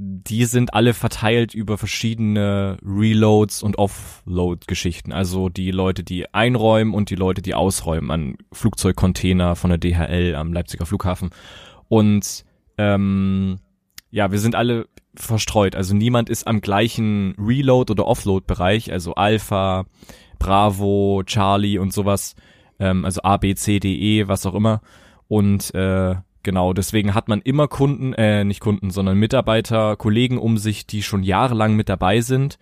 die 0.00 0.44
sind 0.44 0.74
alle 0.74 0.94
verteilt 0.94 1.54
über 1.54 1.76
verschiedene 1.76 2.76
Reloads 2.84 3.64
und 3.64 3.78
Offload-Geschichten. 3.78 5.12
Also 5.12 5.48
die 5.48 5.72
Leute, 5.72 6.04
die 6.04 6.32
einräumen 6.32 6.94
und 6.94 7.10
die 7.10 7.16
Leute, 7.16 7.42
die 7.42 7.54
ausräumen 7.54 8.12
an 8.12 8.36
Flugzeugcontainer 8.52 9.56
von 9.56 9.70
der 9.70 9.78
DHL 9.78 10.36
am 10.36 10.52
Leipziger 10.52 10.86
Flughafen. 10.86 11.30
Und 11.88 12.44
ähm, 12.76 13.58
ja, 14.12 14.30
wir 14.30 14.38
sind 14.38 14.54
alle 14.54 14.86
verstreut. 15.16 15.74
Also 15.74 15.96
niemand 15.96 16.30
ist 16.30 16.46
am 16.46 16.60
gleichen 16.60 17.34
Reload- 17.36 17.90
oder 17.90 18.06
Offload-Bereich, 18.06 18.92
also 18.92 19.14
Alpha, 19.16 19.84
Bravo, 20.38 21.24
Charlie 21.26 21.78
und 21.78 21.92
sowas, 21.92 22.36
ähm, 22.78 23.04
also 23.04 23.22
A, 23.24 23.36
B, 23.36 23.56
C, 23.56 23.80
D, 23.80 23.96
E, 23.96 24.28
was 24.28 24.46
auch 24.46 24.54
immer. 24.54 24.80
Und 25.26 25.74
äh, 25.74 26.14
Genau, 26.42 26.72
deswegen 26.72 27.14
hat 27.14 27.28
man 27.28 27.40
immer 27.40 27.68
Kunden, 27.68 28.12
äh, 28.14 28.44
nicht 28.44 28.60
Kunden, 28.60 28.90
sondern 28.90 29.18
Mitarbeiter, 29.18 29.96
Kollegen 29.96 30.38
um 30.38 30.56
sich, 30.56 30.86
die 30.86 31.02
schon 31.02 31.22
jahrelang 31.22 31.74
mit 31.74 31.88
dabei 31.88 32.20
sind 32.20 32.58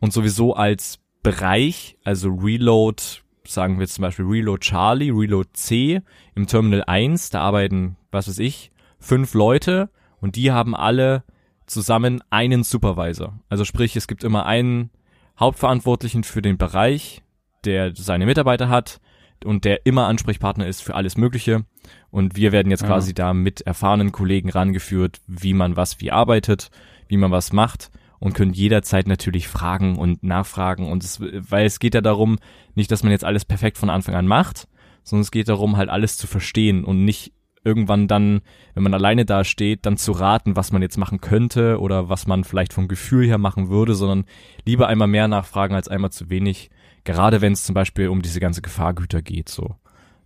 und 0.00 0.12
sowieso 0.12 0.54
als 0.54 1.00
Bereich, 1.22 1.98
also 2.04 2.30
Reload, 2.30 3.02
sagen 3.44 3.80
wir 3.80 3.86
zum 3.88 4.02
Beispiel 4.02 4.24
Reload 4.24 4.60
Charlie, 4.60 5.10
Reload 5.10 5.50
C 5.52 6.00
im 6.34 6.46
Terminal 6.46 6.84
1, 6.86 7.30
da 7.30 7.40
arbeiten, 7.40 7.96
was 8.12 8.28
weiß 8.28 8.38
ich, 8.38 8.70
fünf 9.00 9.34
Leute 9.34 9.90
und 10.20 10.36
die 10.36 10.52
haben 10.52 10.76
alle 10.76 11.24
zusammen 11.66 12.22
einen 12.30 12.62
Supervisor. 12.62 13.38
Also 13.48 13.64
sprich, 13.64 13.96
es 13.96 14.06
gibt 14.06 14.24
immer 14.24 14.46
einen 14.46 14.90
Hauptverantwortlichen 15.38 16.24
für 16.24 16.42
den 16.42 16.56
Bereich, 16.56 17.22
der 17.64 17.94
seine 17.94 18.26
Mitarbeiter 18.26 18.68
hat 18.68 19.00
und 19.44 19.64
der 19.64 19.86
immer 19.86 20.06
Ansprechpartner 20.06 20.66
ist 20.66 20.82
für 20.82 20.94
alles 20.94 21.16
Mögliche. 21.16 21.64
Und 22.10 22.36
wir 22.36 22.52
werden 22.52 22.70
jetzt 22.70 22.82
ja. 22.82 22.88
quasi 22.88 23.14
da 23.14 23.34
mit 23.34 23.60
erfahrenen 23.62 24.12
Kollegen 24.12 24.50
rangeführt, 24.50 25.20
wie 25.26 25.52
man 25.52 25.76
was 25.76 26.00
wie 26.00 26.10
arbeitet, 26.10 26.70
wie 27.06 27.16
man 27.16 27.30
was 27.30 27.52
macht 27.52 27.90
und 28.18 28.34
können 28.34 28.52
jederzeit 28.52 29.06
natürlich 29.06 29.48
fragen 29.48 29.96
und 29.96 30.22
nachfragen. 30.22 30.90
Und 30.90 31.04
es, 31.04 31.20
weil 31.20 31.66
es 31.66 31.78
geht 31.78 31.94
ja 31.94 32.00
darum, 32.00 32.38
nicht, 32.74 32.90
dass 32.90 33.02
man 33.02 33.12
jetzt 33.12 33.24
alles 33.24 33.44
perfekt 33.44 33.78
von 33.78 33.90
Anfang 33.90 34.14
an 34.14 34.26
macht, 34.26 34.68
sondern 35.02 35.22
es 35.22 35.30
geht 35.30 35.48
darum, 35.48 35.76
halt 35.76 35.88
alles 35.88 36.16
zu 36.16 36.26
verstehen 36.26 36.84
und 36.84 37.04
nicht 37.04 37.32
irgendwann 37.64 38.08
dann, 38.08 38.40
wenn 38.74 38.82
man 38.82 38.94
alleine 38.94 39.24
da 39.24 39.44
steht, 39.44 39.84
dann 39.84 39.96
zu 39.96 40.12
raten, 40.12 40.56
was 40.56 40.72
man 40.72 40.82
jetzt 40.82 40.96
machen 40.96 41.20
könnte 41.20 41.80
oder 41.80 42.08
was 42.08 42.26
man 42.26 42.44
vielleicht 42.44 42.72
vom 42.72 42.88
Gefühl 42.88 43.26
her 43.26 43.38
machen 43.38 43.68
würde, 43.68 43.94
sondern 43.94 44.24
lieber 44.64 44.88
einmal 44.88 45.08
mehr 45.08 45.28
nachfragen 45.28 45.74
als 45.74 45.88
einmal 45.88 46.10
zu 46.10 46.30
wenig. 46.30 46.70
Gerade 47.04 47.40
wenn 47.40 47.52
es 47.52 47.64
zum 47.64 47.74
Beispiel 47.74 48.08
um 48.08 48.22
diese 48.22 48.40
ganze 48.40 48.62
Gefahrgüter 48.62 49.22
geht, 49.22 49.48
so. 49.48 49.76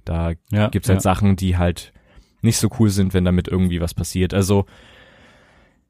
Da 0.05 0.33
ja, 0.51 0.69
gibt's 0.69 0.89
halt 0.89 0.99
ja. 0.99 1.01
Sachen, 1.01 1.37
die 1.37 1.57
halt 1.57 1.93
nicht 2.43 2.59
so 2.59 2.69
cool 2.79 2.91
sind, 2.91 3.15
wenn 3.15 3.25
damit 3.25 3.49
irgendwie 3.49 3.81
was 3.81 3.95
passiert. 3.95 4.35
Also, 4.35 4.67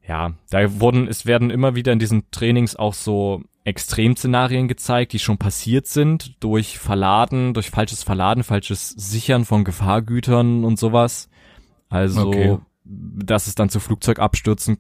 ja, 0.07 0.35
da 0.50 0.81
wurden, 0.81 1.09
es 1.09 1.26
werden 1.26 1.50
immer 1.50 1.75
wieder 1.75 1.92
in 1.92 1.99
diesen 1.99 2.31
Trainings 2.31 2.76
auch 2.76 2.95
so 2.95 3.42
Extremszenarien 3.64 4.69
gezeigt, 4.69 5.12
die 5.12 5.19
schon 5.19 5.38
passiert 5.38 5.87
sind 5.87 6.42
durch 6.42 6.78
Verladen, 6.78 7.54
durch 7.54 7.71
falsches 7.71 8.02
Verladen, 8.02 8.42
falsches 8.42 8.90
Sichern 8.90 9.45
von 9.45 9.64
Gefahrgütern 9.64 10.64
und 10.64 10.78
sowas. 10.78 11.31
Also, 11.88 12.28
okay. 12.28 12.59
dass 12.85 13.47
es 13.47 13.54
dann 13.54 13.69
zu 13.69 13.81
Flugzeugabstürzen 13.81 14.78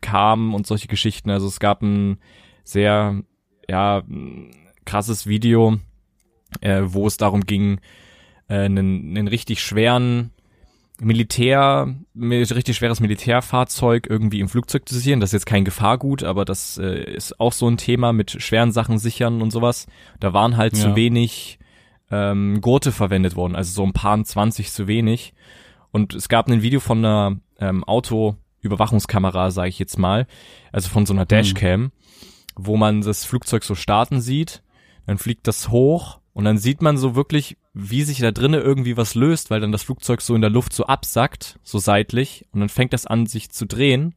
kam 0.00 0.54
und 0.54 0.66
solche 0.66 0.88
Geschichten. 0.88 1.30
Also 1.30 1.46
es 1.46 1.60
gab 1.60 1.82
ein 1.82 2.18
sehr, 2.64 3.22
ja, 3.68 4.02
krasses 4.84 5.26
Video, 5.26 5.78
äh, 6.60 6.82
wo 6.84 7.06
es 7.06 7.16
darum 7.16 7.42
ging, 7.46 7.80
äh, 8.48 8.54
einen, 8.54 9.16
einen 9.16 9.28
richtig 9.28 9.62
schweren 9.62 10.30
Militär, 11.00 11.92
richtig 12.14 12.76
schweres 12.76 13.00
Militärfahrzeug 13.00 14.06
irgendwie 14.08 14.38
im 14.38 14.48
Flugzeug 14.48 14.88
zu 14.88 14.94
sichern. 14.94 15.18
Das 15.18 15.30
ist 15.30 15.34
jetzt 15.34 15.46
kein 15.46 15.64
Gefahrgut, 15.64 16.22
aber 16.22 16.44
das 16.44 16.78
äh, 16.78 17.12
ist 17.14 17.40
auch 17.40 17.52
so 17.52 17.68
ein 17.68 17.76
Thema 17.76 18.12
mit 18.12 18.30
schweren 18.30 18.70
Sachen 18.70 18.98
sichern 18.98 19.42
und 19.42 19.50
sowas. 19.50 19.86
Da 20.20 20.32
waren 20.32 20.56
halt 20.56 20.76
ja. 20.76 20.84
zu 20.84 20.96
wenig 20.96 21.58
ähm, 22.12 22.60
Gurte 22.60 22.92
verwendet 22.92 23.34
worden, 23.34 23.56
also 23.56 23.72
so 23.72 23.82
ein 23.82 23.92
paar 23.92 24.22
20 24.22 24.70
zu 24.70 24.86
wenig. 24.86 25.34
Und 25.90 26.14
es 26.14 26.28
gab 26.28 26.48
ein 26.48 26.62
Video 26.62 26.78
von 26.78 26.98
einer 26.98 27.38
ähm, 27.58 27.82
Autoüberwachungskamera, 27.82 29.50
sage 29.50 29.70
ich 29.70 29.80
jetzt 29.80 29.98
mal, 29.98 30.28
also 30.70 30.88
von 30.88 31.06
so 31.06 31.12
einer 31.12 31.22
mhm. 31.22 31.28
Dashcam, 31.28 31.80
mhm. 31.80 31.92
wo 32.54 32.76
man 32.76 33.00
das 33.00 33.24
Flugzeug 33.24 33.64
so 33.64 33.74
starten 33.74 34.20
sieht, 34.20 34.62
dann 35.06 35.18
fliegt 35.18 35.48
das 35.48 35.70
hoch 35.70 36.20
und 36.32 36.44
dann 36.44 36.58
sieht 36.58 36.82
man 36.82 36.98
so 36.98 37.16
wirklich, 37.16 37.56
wie 37.74 38.04
sich 38.04 38.20
da 38.20 38.30
drinnen 38.30 38.62
irgendwie 38.62 38.96
was 38.96 39.16
löst, 39.16 39.50
weil 39.50 39.60
dann 39.60 39.72
das 39.72 39.82
Flugzeug 39.82 40.20
so 40.20 40.34
in 40.34 40.40
der 40.40 40.50
Luft 40.50 40.72
so 40.72 40.86
absackt, 40.86 41.58
so 41.64 41.78
seitlich, 41.78 42.46
und 42.52 42.60
dann 42.60 42.68
fängt 42.68 42.92
das 42.92 43.04
an, 43.04 43.26
sich 43.26 43.50
zu 43.50 43.66
drehen, 43.66 44.14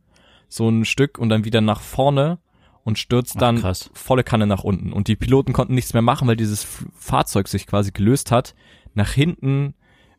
so 0.48 0.70
ein 0.70 0.86
Stück 0.86 1.18
und 1.18 1.30
dann 1.30 1.44
wieder 1.44 1.60
nach 1.60 1.82
vorne 1.82 2.38
und 2.84 3.00
stürzt 3.00 3.42
dann 3.42 3.60
Ach, 3.64 3.76
volle 3.94 4.24
Kanne 4.24 4.48
nach 4.48 4.64
unten. 4.64 4.94
Und 4.94 5.08
die 5.08 5.16
Piloten 5.16 5.54
konnten 5.54 5.74
nichts 5.74 5.94
mehr 5.94 6.04
machen, 6.04 6.28
weil 6.28 6.38
dieses 6.38 6.66
Fahrzeug 6.96 7.48
sich 7.48 7.68
quasi 7.68 7.92
gelöst 7.92 8.32
hat, 8.32 8.56
nach 8.94 9.12
hinten 9.12 9.74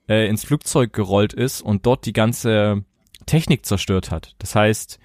äh, 0.09 0.28
ins 0.28 0.45
Flugzeug 0.45 0.92
gerollt 0.92 1.33
ist 1.33 1.62
und 1.62 1.87
dort 1.87 2.04
die 2.07 2.12
ganze 2.12 2.85
Technik 3.25 3.64
zerstört 3.64 4.11
hat. 4.11 4.35
Das 4.38 4.54
heißt, 4.54 4.99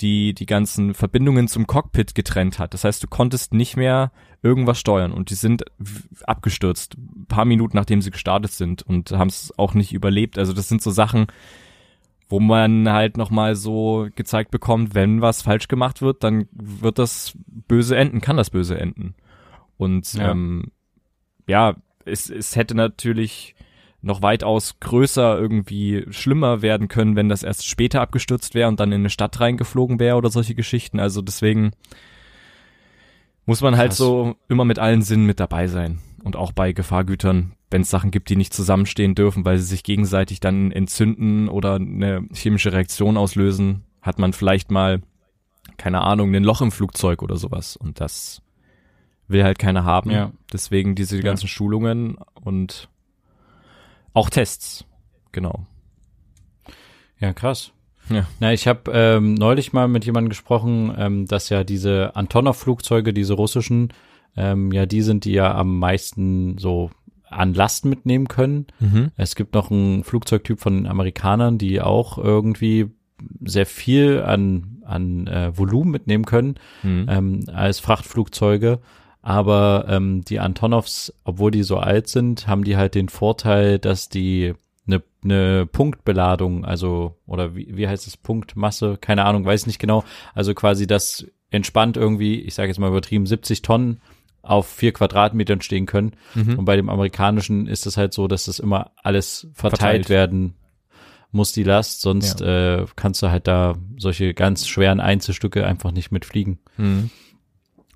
die 0.00 0.34
die 0.34 0.46
ganzen 0.46 0.94
Verbindungen 0.94 1.48
zum 1.48 1.66
Cockpit 1.66 2.14
getrennt 2.14 2.58
hat. 2.58 2.74
Das 2.74 2.84
heißt, 2.84 3.02
du 3.02 3.08
konntest 3.08 3.54
nicht 3.54 3.76
mehr 3.76 4.12
irgendwas 4.42 4.78
steuern 4.78 5.12
und 5.12 5.30
die 5.30 5.34
sind 5.34 5.64
abgestürzt, 6.24 6.96
paar 7.28 7.44
Minuten 7.44 7.76
nachdem 7.76 8.02
sie 8.02 8.10
gestartet 8.10 8.52
sind 8.52 8.82
und 8.82 9.10
haben 9.12 9.28
es 9.28 9.52
auch 9.58 9.74
nicht 9.74 9.92
überlebt. 9.92 10.38
Also 10.38 10.52
das 10.52 10.68
sind 10.68 10.82
so 10.82 10.90
Sachen, 10.90 11.26
wo 12.28 12.40
man 12.40 12.88
halt 12.88 13.16
nochmal 13.16 13.56
so 13.56 14.08
gezeigt 14.14 14.50
bekommt, 14.50 14.94
wenn 14.94 15.20
was 15.20 15.42
falsch 15.42 15.68
gemacht 15.68 16.02
wird, 16.02 16.22
dann 16.22 16.48
wird 16.52 16.98
das 16.98 17.36
böse 17.36 17.96
enden, 17.96 18.20
kann 18.20 18.36
das 18.36 18.50
böse 18.50 18.78
enden. 18.78 19.14
Und 19.76 20.14
ja, 20.14 20.30
ähm, 20.30 20.70
ja 21.46 21.76
es, 22.04 22.30
es 22.30 22.56
hätte 22.56 22.74
natürlich 22.74 23.55
noch 24.06 24.22
weitaus 24.22 24.78
größer 24.80 25.36
irgendwie 25.38 26.06
schlimmer 26.10 26.62
werden 26.62 26.88
können, 26.88 27.16
wenn 27.16 27.28
das 27.28 27.42
erst 27.42 27.66
später 27.66 28.00
abgestürzt 28.00 28.54
wäre 28.54 28.68
und 28.68 28.78
dann 28.78 28.92
in 28.92 29.00
eine 29.00 29.10
Stadt 29.10 29.40
reingeflogen 29.40 29.98
wäre 29.98 30.16
oder 30.16 30.30
solche 30.30 30.54
Geschichten. 30.54 31.00
Also 31.00 31.22
deswegen 31.22 31.72
muss 33.46 33.60
man 33.60 33.76
halt 33.76 33.90
Krass. 33.90 33.98
so 33.98 34.36
immer 34.48 34.64
mit 34.64 34.78
allen 34.78 35.02
Sinnen 35.02 35.26
mit 35.26 35.40
dabei 35.40 35.66
sein. 35.66 35.98
Und 36.22 36.36
auch 36.36 36.52
bei 36.52 36.72
Gefahrgütern, 36.72 37.52
wenn 37.70 37.82
es 37.82 37.90
Sachen 37.90 38.10
gibt, 38.10 38.30
die 38.30 38.36
nicht 38.36 38.52
zusammenstehen 38.52 39.14
dürfen, 39.14 39.44
weil 39.44 39.58
sie 39.58 39.66
sich 39.66 39.82
gegenseitig 39.82 40.40
dann 40.40 40.72
entzünden 40.72 41.48
oder 41.48 41.74
eine 41.74 42.28
chemische 42.32 42.72
Reaktion 42.72 43.16
auslösen, 43.16 43.84
hat 44.02 44.18
man 44.18 44.32
vielleicht 44.32 44.70
mal, 44.70 45.02
keine 45.78 46.02
Ahnung, 46.02 46.34
ein 46.34 46.44
Loch 46.44 46.62
im 46.62 46.72
Flugzeug 46.72 47.22
oder 47.22 47.36
sowas. 47.36 47.76
Und 47.76 48.00
das 48.00 48.40
will 49.28 49.42
halt 49.42 49.58
keiner 49.58 49.84
haben. 49.84 50.10
Ja. 50.10 50.32
Deswegen 50.52 50.94
diese 50.94 51.20
ganzen 51.20 51.46
ja. 51.46 51.50
Schulungen 51.50 52.18
und 52.40 52.88
auch 54.16 54.30
Tests, 54.30 54.86
genau. 55.30 55.66
Ja, 57.20 57.34
krass. 57.34 57.72
Ja. 58.08 58.26
Na, 58.40 58.52
ich 58.52 58.66
habe 58.66 58.90
ähm, 58.92 59.34
neulich 59.34 59.74
mal 59.74 59.88
mit 59.88 60.06
jemandem 60.06 60.30
gesprochen, 60.30 60.94
ähm, 60.96 61.26
dass 61.26 61.50
ja 61.50 61.64
diese 61.64 62.16
Antonov-Flugzeuge, 62.16 63.12
diese 63.12 63.34
russischen, 63.34 63.92
ähm, 64.36 64.72
ja 64.72 64.86
die 64.86 65.02
sind, 65.02 65.26
die 65.26 65.32
ja 65.32 65.54
am 65.54 65.78
meisten 65.78 66.56
so 66.56 66.90
an 67.28 67.52
Last 67.52 67.84
mitnehmen 67.84 68.28
können. 68.28 68.66
Mhm. 68.80 69.10
Es 69.16 69.34
gibt 69.34 69.54
noch 69.54 69.70
einen 69.70 70.02
Flugzeugtyp 70.02 70.60
von 70.60 70.86
Amerikanern, 70.86 71.58
die 71.58 71.82
auch 71.82 72.16
irgendwie 72.16 72.90
sehr 73.44 73.66
viel 73.66 74.22
an, 74.22 74.82
an 74.84 75.26
äh, 75.26 75.56
Volumen 75.58 75.90
mitnehmen 75.90 76.24
können 76.24 76.54
mhm. 76.82 77.06
ähm, 77.10 77.44
als 77.52 77.80
Frachtflugzeuge. 77.80 78.80
Aber 79.26 79.86
ähm, 79.88 80.24
die 80.24 80.38
Antonovs, 80.38 81.12
obwohl 81.24 81.50
die 81.50 81.64
so 81.64 81.78
alt 81.78 82.06
sind, 82.06 82.46
haben 82.46 82.62
die 82.62 82.76
halt 82.76 82.94
den 82.94 83.08
Vorteil, 83.08 83.80
dass 83.80 84.08
die 84.08 84.54
eine, 84.86 85.02
eine 85.24 85.66
Punktbeladung, 85.66 86.64
also, 86.64 87.16
oder 87.26 87.56
wie, 87.56 87.76
wie 87.76 87.88
heißt 87.88 88.06
es, 88.06 88.16
Punktmasse, 88.16 88.98
keine 89.00 89.24
Ahnung, 89.24 89.44
weiß 89.44 89.66
nicht 89.66 89.80
genau. 89.80 90.04
Also 90.32 90.54
quasi 90.54 90.86
das 90.86 91.26
entspannt 91.50 91.96
irgendwie, 91.96 92.40
ich 92.40 92.54
sage 92.54 92.68
jetzt 92.68 92.78
mal 92.78 92.86
übertrieben, 92.86 93.26
70 93.26 93.62
Tonnen 93.62 94.00
auf 94.42 94.68
vier 94.68 94.92
Quadratmetern 94.92 95.60
stehen 95.60 95.86
können. 95.86 96.12
Mhm. 96.36 96.60
Und 96.60 96.64
bei 96.64 96.76
dem 96.76 96.88
amerikanischen 96.88 97.66
ist 97.66 97.84
es 97.84 97.96
halt 97.96 98.14
so, 98.14 98.28
dass 98.28 98.44
das 98.44 98.60
immer 98.60 98.92
alles 99.02 99.48
verteilt, 99.54 99.80
verteilt. 99.80 100.08
werden 100.08 100.54
muss, 101.32 101.50
die 101.50 101.64
Last, 101.64 102.00
sonst 102.00 102.38
ja. 102.38 102.76
äh, 102.76 102.86
kannst 102.94 103.24
du 103.24 103.30
halt 103.32 103.48
da 103.48 103.74
solche 103.98 104.34
ganz 104.34 104.68
schweren 104.68 105.00
Einzelstücke 105.00 105.66
einfach 105.66 105.90
nicht 105.90 106.12
mitfliegen. 106.12 106.60
Mhm. 106.76 107.10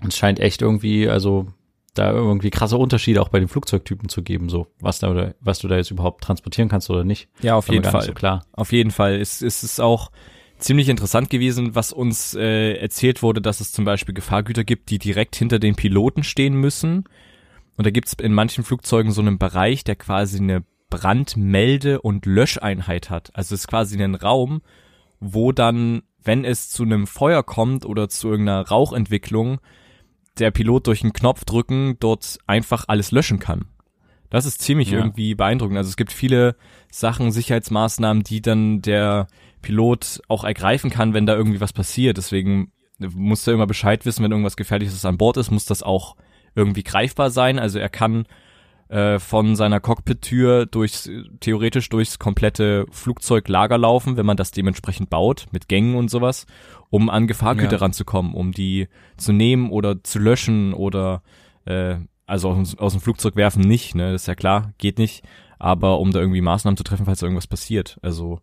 Es 0.07 0.17
scheint 0.17 0.41
echt 0.41 0.63
irgendwie, 0.63 1.09
also 1.09 1.47
da 1.95 2.13
irgendwie 2.13 2.51
krasse 2.51 2.77
Unterschiede 2.77 3.21
auch 3.21 3.29
bei 3.29 3.41
den 3.41 3.49
Flugzeugtypen 3.49 4.09
zu 4.09 4.23
geben, 4.23 4.49
so 4.49 4.69
was 4.81 5.01
da 5.01 5.11
oder 5.11 5.35
was 5.41 5.59
du 5.59 5.69
da 5.69 5.77
jetzt 5.77 5.91
überhaupt 5.91 6.23
transportieren 6.25 6.69
kannst 6.69 6.89
oder 6.91 7.05
nicht. 7.05 7.29
Ja, 7.43 7.57
auf 7.57 7.69
jeden 7.69 7.85
Fall. 7.85 8.03
So 8.03 8.13
klar. 8.13 8.45
Auf 8.53 8.73
jeden 8.73 8.91
Fall. 8.91 9.21
Es, 9.21 9.43
es 9.43 9.63
ist 9.63 9.81
auch 9.81 10.11
ziemlich 10.59 10.89
interessant 10.89 11.31
gewesen, 11.31 11.75
was 11.75 11.93
uns 11.93 12.35
äh, 12.35 12.75
erzählt 12.75 13.23
wurde, 13.23 13.41
dass 13.41 13.61
es 13.61 13.73
zum 13.73 13.85
Beispiel 13.85 14.15
Gefahrgüter 14.15 14.65
gibt, 14.65 14.91
die 14.91 14.99
direkt 14.99 15.37
hinter 15.37 15.59
den 15.59 15.75
Piloten 15.75 16.23
stehen 16.23 16.55
müssen. 16.55 17.05
Und 17.77 17.87
da 17.87 17.91
gibt 17.91 18.09
es 18.09 18.15
in 18.15 18.35
manchen 18.35 18.63
Flugzeugen 18.63 19.11
so 19.11 19.21
einen 19.21 19.39
Bereich, 19.39 19.85
der 19.85 19.97
quasi 19.97 20.39
eine 20.39 20.65
Brandmelde- 20.91 22.01
und 22.01 22.27
Löscheinheit 22.27 23.11
hat. 23.11 23.31
Also 23.35 23.55
es 23.55 23.63
ist 23.63 23.69
quasi 23.69 24.01
ein 24.03 24.15
Raum, 24.15 24.61
wo 25.19 25.53
dann, 25.53 26.03
wenn 26.23 26.45
es 26.45 26.69
zu 26.69 26.83
einem 26.83 27.07
Feuer 27.07 27.43
kommt 27.43 27.87
oder 27.87 28.09
zu 28.09 28.29
irgendeiner 28.29 28.69
Rauchentwicklung, 28.69 29.61
der 30.41 30.51
Pilot 30.51 30.87
durch 30.87 31.03
einen 31.03 31.13
Knopf 31.13 31.45
drücken 31.45 31.97
dort 32.01 32.39
einfach 32.47 32.85
alles 32.89 33.13
löschen 33.13 33.39
kann. 33.39 33.67
Das 34.31 34.47
ist 34.47 34.63
ziemlich 34.63 34.91
ja. 34.91 34.99
irgendwie 34.99 35.35
beeindruckend. 35.35 35.77
Also 35.77 35.89
es 35.89 35.97
gibt 35.97 36.13
viele 36.13 36.57
Sachen, 36.91 37.33
Sicherheitsmaßnahmen, 37.33 38.23
die 38.23 38.41
dann 38.41 38.81
der 38.81 39.27
Pilot 39.61 40.23
auch 40.29 40.45
ergreifen 40.45 40.91
kann, 40.91 41.15
wenn 41.15 41.27
da 41.27 41.35
irgendwie 41.35 41.61
was 41.61 41.73
passiert. 41.73 42.17
Deswegen 42.17 42.73
muss 42.99 43.47
er 43.47 43.55
immer 43.55 43.67
Bescheid 43.67 44.07
wissen, 44.07 44.25
wenn 44.25 44.31
irgendwas 44.31 44.57
Gefährliches 44.57 45.05
an 45.05 45.19
Bord 45.19 45.37
ist, 45.37 45.51
muss 45.51 45.65
das 45.65 45.83
auch 45.83 46.17
irgendwie 46.55 46.83
greifbar 46.83 47.31
sein. 47.31 47.59
Also 47.59 47.79
er 47.79 47.89
kann 47.89 48.27
äh, 48.91 49.19
von 49.21 49.55
seiner 49.55 49.79
Cockpit-Tür 49.79 50.67
durchs, 50.67 51.09
theoretisch 51.39 51.89
durchs 51.89 52.19
komplette 52.19 52.87
Flugzeuglager 52.91 53.79
laufen, 53.79 54.17
wenn 54.17 54.27
man 54.27 54.37
das 54.37 54.51
dementsprechend 54.51 55.11
baut, 55.11 55.47
mit 55.53 55.69
Gängen 55.69 55.95
und 55.95 56.11
sowas, 56.11 56.47
um 56.91 57.09
an 57.09 57.27
Gefahrgüter 57.29 57.73
Ja. 57.77 57.79
ranzukommen, 57.79 58.35
um 58.35 58.51
die 58.53 58.89
zu 59.17 59.33
nehmen 59.33 59.71
oder 59.71 60.03
zu 60.03 60.19
löschen 60.19 60.75
oder 60.75 61.23
äh, 61.67 61.97
also 62.27 62.51
aus, 62.51 62.77
aus 62.79 62.93
dem 62.93 63.01
Flugzeug 63.01 63.37
werfen 63.37 63.63
nicht, 63.63 63.95
ne, 63.95 64.13
das 64.13 64.23
ist 64.23 64.27
ja 64.27 64.35
klar, 64.35 64.73
geht 64.79 64.99
nicht, 64.99 65.25
aber 65.59 66.01
um 66.01 66.11
da 66.13 66.21
irgendwie 66.21 66.41
Maßnahmen 66.41 66.77
zu 66.77 66.85
treffen, 66.85 67.07
falls 67.07 67.23
irgendwas 67.23 67.47
passiert. 67.47 67.99
Also 68.03 68.41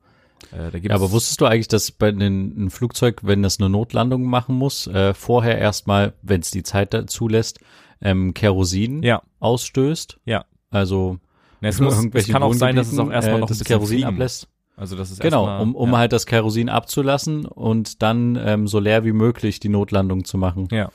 äh, 0.51 0.57
da 0.57 0.71
gibt's 0.71 0.89
Ja, 0.89 0.95
aber 0.95 1.11
wusstest 1.11 1.41
du 1.41 1.45
eigentlich, 1.45 1.67
dass 1.67 1.91
bei 1.91 2.11
den, 2.11 2.65
ein 2.65 2.69
Flugzeug, 2.69 3.21
wenn 3.23 3.43
das 3.43 3.59
eine 3.59 3.69
Notlandung 3.69 4.23
machen 4.23 4.55
muss, 4.55 4.87
äh, 4.87 5.13
vorher 5.13 5.57
erstmal, 5.57 6.13
wenn 6.21 6.41
es 6.41 6.51
die 6.51 6.63
Zeit 6.63 6.93
dazu 6.93 7.27
lässt, 7.27 7.59
ähm, 8.01 8.33
Kerosin 8.33 9.03
ja, 9.03 9.21
ausstößt? 9.39 10.19
ja. 10.25 10.45
Also 10.69 11.17
Ne, 11.61 11.69
es, 11.69 11.79
muss, 11.79 12.05
es 12.13 12.27
kann 12.27 12.43
auch 12.43 12.53
sein, 12.53 12.75
dass 12.75 12.91
es 12.91 12.99
auch 12.99 13.09
erstmal 13.09 13.37
äh, 13.37 13.39
noch 13.39 13.49
ein 13.49 13.57
das 13.57 13.63
Kerosin 13.63 13.95
fliegen 13.97 14.07
ablässt. 14.09 14.47
Also 14.75 14.95
das 14.95 15.09
ist 15.09 15.19
Genau, 15.21 15.47
erstmal- 15.47 15.61
um, 15.63 15.75
um 15.75 15.91
ja. 15.91 15.97
halt 15.97 16.13
das 16.13 16.27
Kerosin 16.27 16.69
abzulassen 16.69 17.45
und 17.45 18.03
dann 18.03 18.35
ähm, 18.39 18.67
so 18.67 18.79
leer 18.79 19.03
wie 19.05 19.11
möglich 19.11 19.59
die 19.59 19.69
Notlandung 19.69 20.23
zu 20.23 20.37
machen. 20.37 20.67
Ja. 20.71 20.91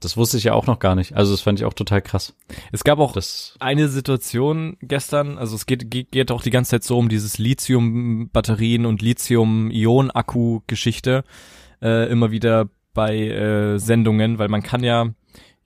Das 0.00 0.16
wusste 0.16 0.36
ich 0.38 0.44
ja 0.44 0.54
auch 0.54 0.66
noch 0.66 0.78
gar 0.80 0.94
nicht. 0.96 1.14
Also 1.14 1.30
das 1.32 1.42
fand 1.42 1.60
ich 1.60 1.64
auch 1.66 1.74
total 1.74 2.00
krass. 2.02 2.34
Es 2.72 2.82
gab 2.84 2.98
auch 2.98 3.12
Das 3.12 3.54
eine 3.60 3.88
Situation 3.88 4.76
gestern, 4.80 5.36
also 5.38 5.54
es 5.54 5.66
geht, 5.66 5.90
geht, 5.90 6.10
geht 6.10 6.32
auch 6.32 6.42
die 6.42 6.50
ganze 6.50 6.70
Zeit 6.72 6.82
so 6.84 6.96
um 6.98 7.08
dieses 7.10 7.36
Lithium-Batterien 7.38 8.86
und 8.86 9.02
Lithium-Ionen-Akku-Geschichte 9.02 11.24
äh, 11.82 12.10
immer 12.10 12.30
wieder 12.30 12.68
bei 12.94 13.16
äh, 13.28 13.78
Sendungen, 13.78 14.38
weil 14.38 14.48
man 14.48 14.62
kann 14.62 14.82
ja 14.82 15.08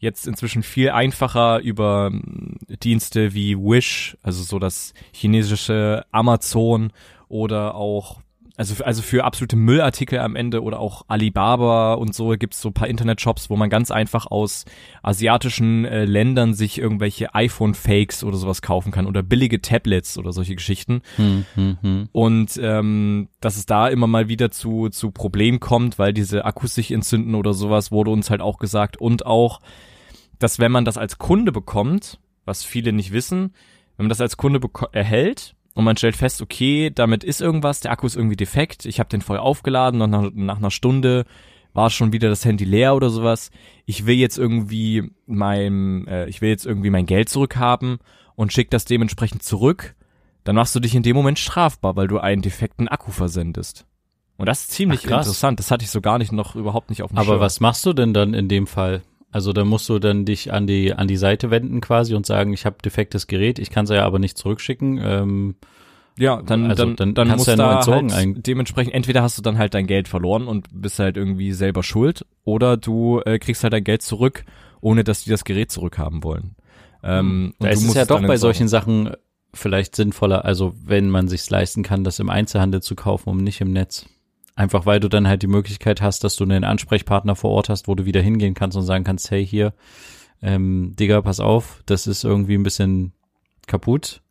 jetzt 0.04 0.28
inzwischen 0.28 0.62
viel 0.62 0.90
einfacher 0.90 1.58
über 1.60 2.10
ähm, 2.12 2.56
Dienste 2.82 3.34
wie 3.34 3.56
Wish, 3.56 4.16
also 4.22 4.42
so 4.44 4.58
das 4.60 4.94
chinesische 5.12 6.04
Amazon 6.12 6.92
oder 7.28 7.74
auch 7.74 8.20
also, 8.56 8.84
also 8.84 9.02
für 9.02 9.24
absolute 9.24 9.56
Müllartikel 9.56 10.20
am 10.20 10.36
Ende 10.36 10.62
oder 10.62 10.78
auch 10.78 11.04
Alibaba 11.08 11.94
und 11.94 12.14
so 12.14 12.28
gibt's 12.38 12.60
so 12.60 12.68
ein 12.68 12.74
paar 12.74 12.86
Internetshops, 12.86 13.50
wo 13.50 13.56
man 13.56 13.68
ganz 13.68 13.90
einfach 13.90 14.26
aus 14.26 14.64
asiatischen 15.02 15.84
äh, 15.84 16.04
Ländern 16.04 16.54
sich 16.54 16.78
irgendwelche 16.78 17.34
iPhone-Fakes 17.34 18.22
oder 18.22 18.36
sowas 18.36 18.62
kaufen 18.62 18.92
kann 18.92 19.06
oder 19.06 19.24
billige 19.24 19.60
Tablets 19.60 20.18
oder 20.18 20.32
solche 20.32 20.54
Geschichten. 20.54 21.02
hm, 21.16 21.44
hm, 21.54 21.78
hm. 21.80 22.08
Und 22.12 22.58
ähm, 22.62 23.28
dass 23.40 23.56
es 23.56 23.66
da 23.66 23.88
immer 23.88 24.06
mal 24.06 24.28
wieder 24.28 24.52
zu, 24.52 24.88
zu 24.88 25.10
Problemen 25.10 25.58
kommt, 25.58 25.98
weil 25.98 26.12
diese 26.12 26.44
Akkus 26.44 26.76
sich 26.76 26.92
entzünden 26.92 27.34
oder 27.34 27.54
sowas, 27.54 27.90
wurde 27.90 28.10
uns 28.10 28.30
halt 28.30 28.40
auch 28.40 28.58
gesagt. 28.58 28.96
Und 28.96 29.26
auch, 29.26 29.60
dass 30.38 30.58
wenn 30.58 30.72
man 30.72 30.84
das 30.84 30.98
als 30.98 31.18
Kunde 31.18 31.52
bekommt, 31.52 32.18
was 32.44 32.64
viele 32.64 32.92
nicht 32.92 33.12
wissen, 33.12 33.54
wenn 33.96 34.04
man 34.06 34.10
das 34.10 34.20
als 34.20 34.36
Kunde 34.36 34.60
erhält 34.92 35.54
und 35.74 35.84
man 35.84 35.96
stellt 35.96 36.16
fest, 36.16 36.42
okay, 36.42 36.90
damit 36.94 37.24
ist 37.24 37.40
irgendwas, 37.40 37.80
der 37.80 37.92
Akku 37.92 38.06
ist 38.06 38.16
irgendwie 38.16 38.36
defekt, 38.36 38.86
ich 38.86 38.98
habe 38.98 39.08
den 39.08 39.22
voll 39.22 39.38
aufgeladen 39.38 40.02
und 40.02 40.10
nach, 40.10 40.30
nach 40.34 40.58
einer 40.58 40.70
Stunde 40.70 41.24
war 41.72 41.90
schon 41.90 42.12
wieder 42.12 42.28
das 42.28 42.44
Handy 42.44 42.64
leer 42.64 42.94
oder 42.94 43.10
sowas. 43.10 43.50
Ich 43.84 44.06
will 44.06 44.14
jetzt 44.16 44.38
irgendwie 44.38 45.10
mein, 45.26 46.06
äh, 46.06 46.28
ich 46.28 46.40
will 46.40 46.50
jetzt 46.50 46.66
irgendwie 46.66 46.90
mein 46.90 47.06
Geld 47.06 47.28
zurückhaben 47.28 47.98
und 48.36 48.52
schick 48.52 48.70
das 48.70 48.84
dementsprechend 48.84 49.42
zurück 49.42 49.96
dann 50.44 50.56
machst 50.56 50.74
du 50.74 50.80
dich 50.80 50.94
in 50.94 51.02
dem 51.02 51.16
Moment 51.16 51.38
strafbar, 51.38 51.96
weil 51.96 52.06
du 52.06 52.18
einen 52.18 52.42
defekten 52.42 52.86
Akku 52.86 53.10
versendest. 53.10 53.86
Und 54.36 54.46
das 54.46 54.62
ist 54.62 54.72
ziemlich 54.72 55.00
Ach, 55.06 55.18
interessant. 55.18 55.58
Das 55.58 55.70
hatte 55.70 55.84
ich 55.84 55.90
so 55.90 56.00
gar 56.00 56.18
nicht 56.18 56.32
noch 56.32 56.54
überhaupt 56.54 56.90
nicht 56.90 57.02
auf 57.02 57.10
dem 57.10 57.18
Aber 57.18 57.26
Schirm. 57.26 57.40
was 57.40 57.60
machst 57.60 57.86
du 57.86 57.92
denn 57.92 58.12
dann 58.12 58.34
in 58.34 58.48
dem 58.48 58.66
Fall? 58.66 59.02
Also 59.34 59.52
da 59.52 59.64
musst 59.64 59.88
du 59.88 59.98
dann 59.98 60.24
dich 60.24 60.52
an 60.52 60.68
die 60.68 60.94
an 60.94 61.08
die 61.08 61.16
Seite 61.16 61.50
wenden 61.50 61.80
quasi 61.80 62.14
und 62.14 62.24
sagen, 62.24 62.52
ich 62.52 62.66
habe 62.66 62.76
defektes 62.84 63.26
Gerät, 63.26 63.58
ich 63.58 63.68
kann 63.68 63.82
es 63.82 63.90
ja 63.90 64.04
aber 64.04 64.20
nicht 64.20 64.38
zurückschicken. 64.38 65.00
Ähm, 65.02 65.56
Ja, 66.16 66.40
dann, 66.40 66.70
Also, 66.70 66.84
dann, 66.84 66.94
dann 66.94 67.14
dann, 67.14 67.28
kannst 67.28 67.48
musst 67.48 67.58
du 67.58 67.62
ja 67.62 67.74
entsorgen 67.74 68.12
halt 68.12 68.22
eigentlich. 68.22 68.44
dementsprechend, 68.44 68.94
entweder 68.94 69.22
hast 69.22 69.36
du 69.36 69.42
dann 69.42 69.58
halt 69.58 69.74
dein 69.74 69.88
Geld 69.88 70.06
verloren 70.06 70.46
und 70.46 70.68
bist 70.70 71.00
halt 71.00 71.16
irgendwie 71.16 71.50
selber 71.52 71.82
schuld, 71.82 72.24
oder 72.44 72.76
du 72.76 73.22
äh, 73.26 73.40
kriegst 73.40 73.64
halt 73.64 73.72
dein 73.72 73.82
Geld 73.82 74.02
zurück, 74.02 74.44
ohne 74.80 75.02
dass 75.02 75.24
die 75.24 75.30
das 75.30 75.42
Gerät 75.42 75.72
zurückhaben 75.72 76.22
wollen. 76.22 76.54
Ähm, 77.02 77.54
da 77.58 77.66
und 77.66 77.72
ist 77.72 77.84
es 77.88 77.94
ja 77.94 78.04
doch 78.04 78.22
bei 78.22 78.36
solchen 78.36 78.68
Sachen 78.68 79.16
vielleicht 79.52 79.96
sinnvoller, 79.96 80.44
also 80.44 80.74
wenn 80.80 81.10
man 81.10 81.26
sich's 81.26 81.50
leisten 81.50 81.82
kann, 81.82 82.04
das 82.04 82.20
im 82.20 82.30
Einzelhandel 82.30 82.82
zu 82.82 82.94
kaufen, 82.94 83.30
um 83.30 83.38
nicht 83.38 83.60
im 83.60 83.72
Netz. 83.72 84.06
Einfach 84.56 84.86
weil 84.86 85.00
du 85.00 85.08
dann 85.08 85.26
halt 85.26 85.42
die 85.42 85.48
Möglichkeit 85.48 86.00
hast, 86.00 86.22
dass 86.22 86.36
du 86.36 86.44
einen 86.44 86.64
Ansprechpartner 86.64 87.34
vor 87.34 87.50
Ort 87.50 87.68
hast, 87.68 87.88
wo 87.88 87.94
du 87.94 88.04
wieder 88.04 88.20
hingehen 88.22 88.54
kannst 88.54 88.76
und 88.76 88.84
sagen 88.84 89.04
kannst, 89.04 89.30
hey 89.30 89.44
hier, 89.44 89.74
ähm, 90.42 90.94
Digga, 90.98 91.22
pass 91.22 91.40
auf, 91.40 91.82
das 91.86 92.06
ist 92.06 92.22
irgendwie 92.22 92.54
ein 92.54 92.62
bisschen 92.62 93.12
kaputt. 93.66 94.22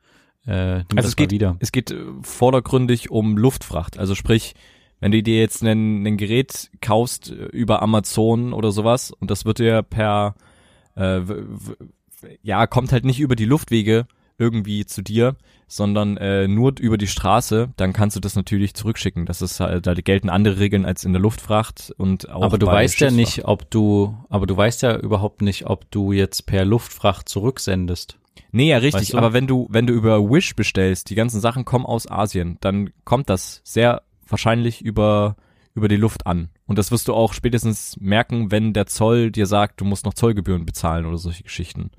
Äh, 0.46 0.84
Also 0.96 1.10
es 1.10 1.16
geht, 1.16 1.32
wieder. 1.32 1.58
es 1.60 1.72
geht 1.72 1.92
äh, 1.92 2.04
vordergründig 2.22 3.12
um 3.12 3.38
Luftfracht. 3.38 3.98
Also 3.98 4.16
sprich, 4.16 4.54
wenn 5.00 5.12
du 5.12 5.22
dir 5.22 5.40
jetzt 5.40 5.62
ein, 5.64 6.06
ein 6.06 6.18
Gerät 6.18 6.70
kaufst 6.80 7.32
äh, 7.32 7.46
über 7.48 7.82
Amazon 7.82 8.54
oder 8.54 8.72
sowas 8.72 9.12
und 9.12 9.30
das 9.30 9.44
wird 9.44 9.60
dir 9.60 9.82
per, 9.82 10.36
äh, 10.96 11.22
ja, 12.42 12.68
kommt 12.68 12.94
halt 12.94 13.04
nicht 13.04 13.20
über 13.20 13.36
die 13.36 13.46
Luftwege 13.46 14.08
irgendwie 14.38 14.86
zu 14.86 15.02
dir, 15.02 15.36
sondern 15.68 16.18
äh, 16.18 16.48
nur 16.48 16.74
über 16.80 16.98
die 16.98 17.08
Straße, 17.08 17.72
dann 17.78 17.94
kannst 17.94 18.16
du 18.16 18.20
das 18.20 18.36
natürlich 18.36 18.74
zurückschicken. 18.74 19.26
Das 19.26 19.42
ist 19.42 19.60
halt, 19.60 19.88
da 19.88 19.94
gelten 19.94 20.30
andere 20.30 20.60
Regeln 20.60 20.86
als 20.86 21.04
in 21.04 21.14
der 21.14 21.22
Luftfracht 21.22 21.94
und 21.98 22.30
auch 22.30 22.44
aber 22.44 22.58
du 22.58 22.68
weißt 22.68 23.00
ja 23.00 23.12
nicht, 23.12 23.46
ob 23.46 23.70
du, 23.72 24.18
aber 24.30 24.46
du 24.46 24.56
weißt 24.56 24.82
ja 24.82 24.98
überhaupt 24.98 25.42
nicht, 25.42 25.68
ob 25.68 25.90
du 25.92 26.12
jetzt 26.12 26.46
per 26.46 26.66
Luftfracht 26.66 27.30
zurücksendest. 27.30 28.18
Nee, 28.52 28.70
ja, 28.70 28.78
richtig. 28.78 29.02
Weißt 29.02 29.14
du? 29.14 29.18
Aber 29.18 29.34
wenn 29.34 29.48
du, 29.48 29.68
wenn 29.70 29.88
du 29.88 29.94
über 29.94 30.30
Wish 30.30 30.56
bestellst, 30.56 31.10
die 31.10 31.16
ganzen 31.16 31.42
Sachen 31.42 31.66
kommen 31.66 31.86
aus 31.86 32.10
Asien, 32.10 32.58
dann 32.62 32.92
kommt 33.04 33.30
das 33.30 33.62
sehr 33.64 34.04
wahrscheinlich 34.28 34.82
über, 34.82 35.36
über 35.74 35.88
die 35.88 35.98
Luft 35.98 36.28
an. 36.28 36.50
Und 36.66 36.78
das 36.78 36.92
wirst 36.92 37.08
du 37.08 37.14
auch 37.14 37.34
spätestens 37.34 37.98
merken, 38.00 38.52
wenn 38.52 38.74
der 38.74 38.86
Zoll 38.86 39.32
dir 39.32 39.48
sagt, 39.48 39.82
du 39.82 39.86
musst 39.86 40.06
noch 40.06 40.14
Zollgebühren 40.14 40.66
bezahlen 40.66 41.06
oder 41.06 41.18
solche 41.18 41.44
Geschichten. 41.44 41.92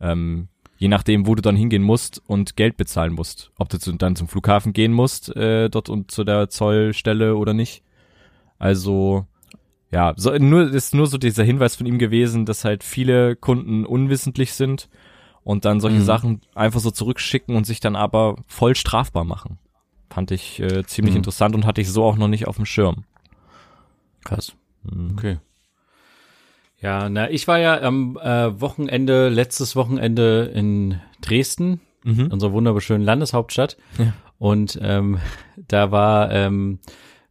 Ähm, 0.00 0.48
je 0.78 0.88
nachdem, 0.88 1.26
wo 1.26 1.34
du 1.34 1.42
dann 1.42 1.56
hingehen 1.56 1.82
musst 1.82 2.22
und 2.26 2.56
Geld 2.56 2.76
bezahlen 2.76 3.12
musst. 3.12 3.50
Ob 3.58 3.68
du 3.68 3.78
dann 3.92 4.16
zum 4.16 4.28
Flughafen 4.28 4.72
gehen 4.72 4.92
musst, 4.92 5.34
äh, 5.36 5.68
dort 5.68 5.88
und 5.90 6.10
zu 6.10 6.24
der 6.24 6.48
Zollstelle 6.48 7.36
oder 7.36 7.52
nicht. 7.52 7.82
Also, 8.58 9.26
ja, 9.90 10.14
so, 10.16 10.32
nur, 10.36 10.70
ist 10.72 10.94
nur 10.94 11.06
so 11.06 11.18
dieser 11.18 11.44
Hinweis 11.44 11.76
von 11.76 11.86
ihm 11.86 11.98
gewesen, 11.98 12.46
dass 12.46 12.64
halt 12.64 12.84
viele 12.84 13.36
Kunden 13.36 13.84
unwissentlich 13.84 14.52
sind 14.52 14.88
und 15.42 15.64
dann 15.64 15.80
solche 15.80 15.98
Mhm. 15.98 16.04
Sachen 16.04 16.40
einfach 16.54 16.80
so 16.80 16.90
zurückschicken 16.90 17.56
und 17.56 17.66
sich 17.66 17.80
dann 17.80 17.96
aber 17.96 18.36
voll 18.46 18.74
strafbar 18.74 19.24
machen. 19.24 19.58
Fand 20.10 20.30
ich 20.30 20.60
äh, 20.60 20.84
ziemlich 20.86 21.14
Mhm. 21.14 21.18
interessant 21.18 21.54
und 21.54 21.66
hatte 21.66 21.80
ich 21.80 21.90
so 21.90 22.04
auch 22.04 22.16
noch 22.16 22.28
nicht 22.28 22.46
auf 22.46 22.56
dem 22.56 22.66
Schirm. 22.66 23.04
Krass. 24.24 24.54
Mhm. 24.84 25.10
Okay. 25.12 25.38
Ja, 26.80 27.08
na, 27.08 27.30
ich 27.30 27.48
war 27.48 27.58
ja 27.58 27.80
am 27.82 28.16
äh, 28.22 28.60
Wochenende, 28.60 29.28
letztes 29.28 29.74
Wochenende 29.76 30.50
in 30.54 31.00
Dresden, 31.20 31.80
Mhm. 32.04 32.28
unserer 32.30 32.52
wunderschönen 32.52 33.04
Landeshauptstadt. 33.04 33.76
Ja. 33.98 34.12
Und 34.38 34.78
ähm, 34.80 35.18
da 35.66 35.90
war 35.90 36.30
ähm, 36.30 36.78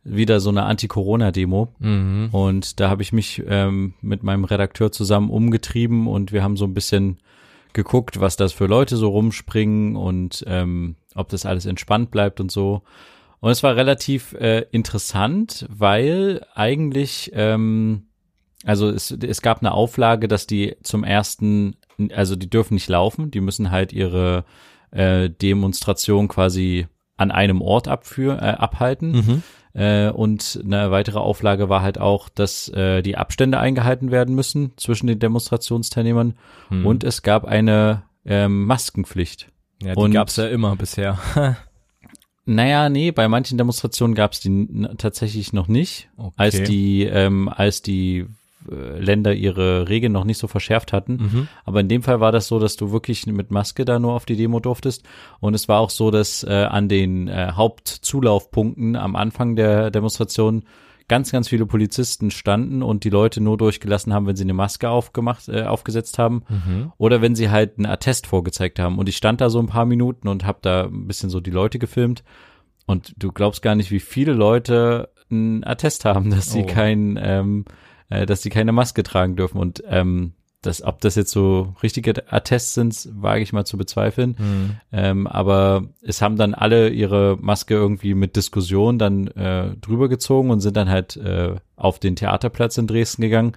wieder 0.04 0.40
so 0.42 0.50
eine 0.50 0.64
Anti-Corona-Demo. 0.64 1.70
Mhm. 1.80 2.30
Und 2.32 2.80
da 2.80 2.90
habe 2.90 3.02
ich 3.02 3.14
mich 3.14 3.42
ähm, 3.48 3.94
mit 4.02 4.24
meinem 4.24 4.44
Redakteur 4.44 4.92
zusammen 4.92 5.30
umgetrieben 5.30 6.08
und 6.08 6.32
wir 6.34 6.44
haben 6.44 6.58
so 6.58 6.66
ein 6.66 6.74
bisschen 6.74 7.18
geguckt, 7.74 8.20
was 8.20 8.36
das 8.36 8.52
für 8.52 8.66
Leute 8.66 8.98
so 8.98 9.10
rumspringen 9.10 9.96
und 9.96 10.44
ähm, 10.48 10.96
ob 11.16 11.30
das 11.30 11.46
alles 11.46 11.66
entspannt 11.66 12.12
bleibt 12.12 12.40
und 12.42 12.52
so. 12.52 12.82
Und 13.40 13.52
es 13.52 13.64
war 13.64 13.76
relativ 13.76 14.34
äh, 14.34 14.66
interessant, 14.72 15.66
weil 15.70 16.46
eigentlich, 16.56 17.32
ähm, 17.34 18.07
also 18.63 18.89
es, 18.89 19.12
es 19.12 19.41
gab 19.41 19.60
eine 19.62 19.72
Auflage, 19.72 20.28
dass 20.28 20.48
die 20.48 20.76
zum 20.84 21.04
ersten, 21.04 21.76
also 22.13 22.36
die 22.36 22.50
dürfen 22.50 22.74
nicht 22.76 22.89
laufen, 22.89 23.32
die 23.32 23.41
müssen 23.41 23.72
halt 23.72 23.93
ihre 23.93 24.46
äh, 24.91 25.30
Demonstration 25.30 26.28
quasi 26.28 26.88
an 27.17 27.32
einem 27.32 27.62
Ort 27.62 27.88
abführ, 27.88 28.38
äh, 28.41 28.46
abhalten. 28.46 29.12
Mhm. 29.12 29.43
Äh, 29.74 30.10
und 30.10 30.60
eine 30.63 30.89
weitere 30.91 31.20
Auflage 31.20 31.70
war 31.70 31.82
halt 31.82 32.00
auch, 32.00 32.30
dass 32.30 32.67
äh, 32.70 33.02
die 33.04 33.15
Abstände 33.17 33.60
eingehalten 33.60 34.10
werden 34.12 34.34
müssen 34.34 34.72
zwischen 34.78 35.08
den 35.08 35.20
Demonstrationsteilnehmern. 35.20 36.34
Mhm. 36.70 36.86
Und 36.86 37.04
es 37.04 37.22
gab 37.22 37.46
eine 37.46 38.04
ähm, 38.26 38.65
Maskenpflicht. 38.65 39.50
ja, 39.84 39.93
die 39.93 40.00
und- 40.02 40.12
gab's 40.12 40.36
ja 40.38 40.48
immer 40.48 40.76
bisher. 40.76 41.20
Naja, 42.50 42.88
nee, 42.88 43.12
bei 43.12 43.28
manchen 43.28 43.58
Demonstrationen 43.58 44.15
gab 44.15 44.32
es 44.32 44.39
die 44.39 44.88
tatsächlich 44.98 45.52
noch 45.52 45.67
nicht, 45.67 46.08
Okay. 46.15 46.34
als 46.38 46.63
die, 46.63 47.04
ähm, 47.04 47.50
als 47.50 47.82
die 47.82 48.26
Länder 48.69 49.34
ihre 49.34 49.89
Regeln 49.89 50.13
noch 50.13 50.23
nicht 50.25 50.38
so 50.38 50.47
verschärft 50.47 50.93
hatten. 50.93 51.13
mhm. 51.13 51.47
Aber 51.65 51.80
in 51.80 51.88
dem 51.88 52.03
Fall 52.03 52.19
war 52.19 52.32
das 52.32 52.47
so, 52.47 52.60
dass 52.60 52.75
du 52.75 52.91
wirklich 52.91 53.25
mit 53.27 53.51
Maske 53.51 53.86
da 53.86 53.99
nur 53.99 54.13
auf 54.13 54.25
die 54.25 54.36
Demo 54.36 54.60
durftest. 54.60 55.03
Und 55.39 55.53
es 55.53 55.67
war 55.67 55.80
auch 55.80 55.89
so, 55.89 56.12
dass 56.12 56.43
äh, 56.43 56.51
an 56.69 56.89
den 56.89 57.27
äh, 57.27 57.51
Hauptzulaufpunkten 58.12 58.95
am 58.95 59.15
Anfang 59.15 59.56
der 59.56 59.91
Demonstration 59.91 60.63
ganz, 61.08 61.32
ganz 61.32 61.47
viele 61.47 61.65
Polizisten 61.65 62.32
standen 62.32 62.84
und 62.84 63.06
die 63.06 63.10
Leute 63.10 63.39
nur 63.39 63.58
durchgelassen 63.58 64.13
haben, 64.13 64.27
wenn 64.27 64.36
sie 64.36 64.43
eine 64.43 64.53
Maske 64.53 64.89
aufgemacht, 64.89 65.47
äh, 65.47 65.63
aufgesetzt 65.63 66.19
haben 66.19 66.43
Mhm. 66.49 66.91
oder 66.97 67.21
wenn 67.21 67.34
sie 67.36 67.49
halt 67.49 67.77
einen 67.77 67.86
Attest 67.86 68.27
vorgezeigt 68.27 68.77
haben. 68.80 68.97
Und 68.97 69.08
ich 69.08 69.15
stand 69.15 69.39
da 69.39 69.49
so 69.49 69.60
ein 69.60 69.67
paar 69.67 69.86
Minuten 69.86 70.27
und 70.27 70.45
habe 70.45 70.60
da 70.62 70.84
ein 70.86 71.08
bisschen 71.08 71.30
so 71.30 71.39
die 71.39 71.51
Leute 71.51 71.80
gefilmt. 71.80 72.23
Und 72.88 73.13
du 73.17 73.32
glaubst 73.32 73.62
gar 73.62 73.75
nicht, 73.75 73.91
wie 73.91 73.99
viele 74.01 74.34
Leute 74.34 75.10
einen 75.32 75.63
Attest 75.65 76.03
haben, 76.06 76.30
dass 76.30 76.51
sie 76.51 76.63
Oh. 76.63 76.65
kein, 76.65 77.17
ähm, 77.21 77.65
äh, 78.10 78.26
dass 78.26 78.41
sie 78.41 78.50
keine 78.50 78.72
Maske 78.72 79.04
tragen 79.04 79.36
dürfen. 79.36 79.58
Und 79.60 79.84
ähm, 79.88 80.34
das, 80.62 80.82
ob 80.82 81.02
das 81.02 81.15
jetzt 81.15 81.32
so 81.32 81.76
richtige 81.84 82.32
Attests 82.32 82.74
sind, 82.74 83.08
wage 83.13 83.41
ich 83.43 83.54
mal 83.54 83.65
zu 83.65 83.78
bezweifeln. 83.78 84.36
Mhm. 84.38 84.72
Ähm, 84.91 85.28
aber 85.28 85.84
es 86.02 86.22
haben 86.22 86.36
dann 86.36 86.54
alle 86.54 86.89
ihre 86.89 87.38
Maske 87.39 87.76
irgendwie 87.76 88.15
mit 88.15 88.36
Diskussion 88.36 88.98
dann 88.98 89.28
äh, 89.28 89.76
drüber 89.78 90.10
gezogen 90.10 90.50
und 90.50 90.60
sind 90.62 90.76
dann 90.76 90.89
halt 90.89 91.15
äh, 91.17 91.56
auf 91.76 92.00
den 92.00 92.15
Theaterplatz 92.15 92.78
in 92.78 92.88
Dresden 92.88 93.22
gegangen. 93.22 93.54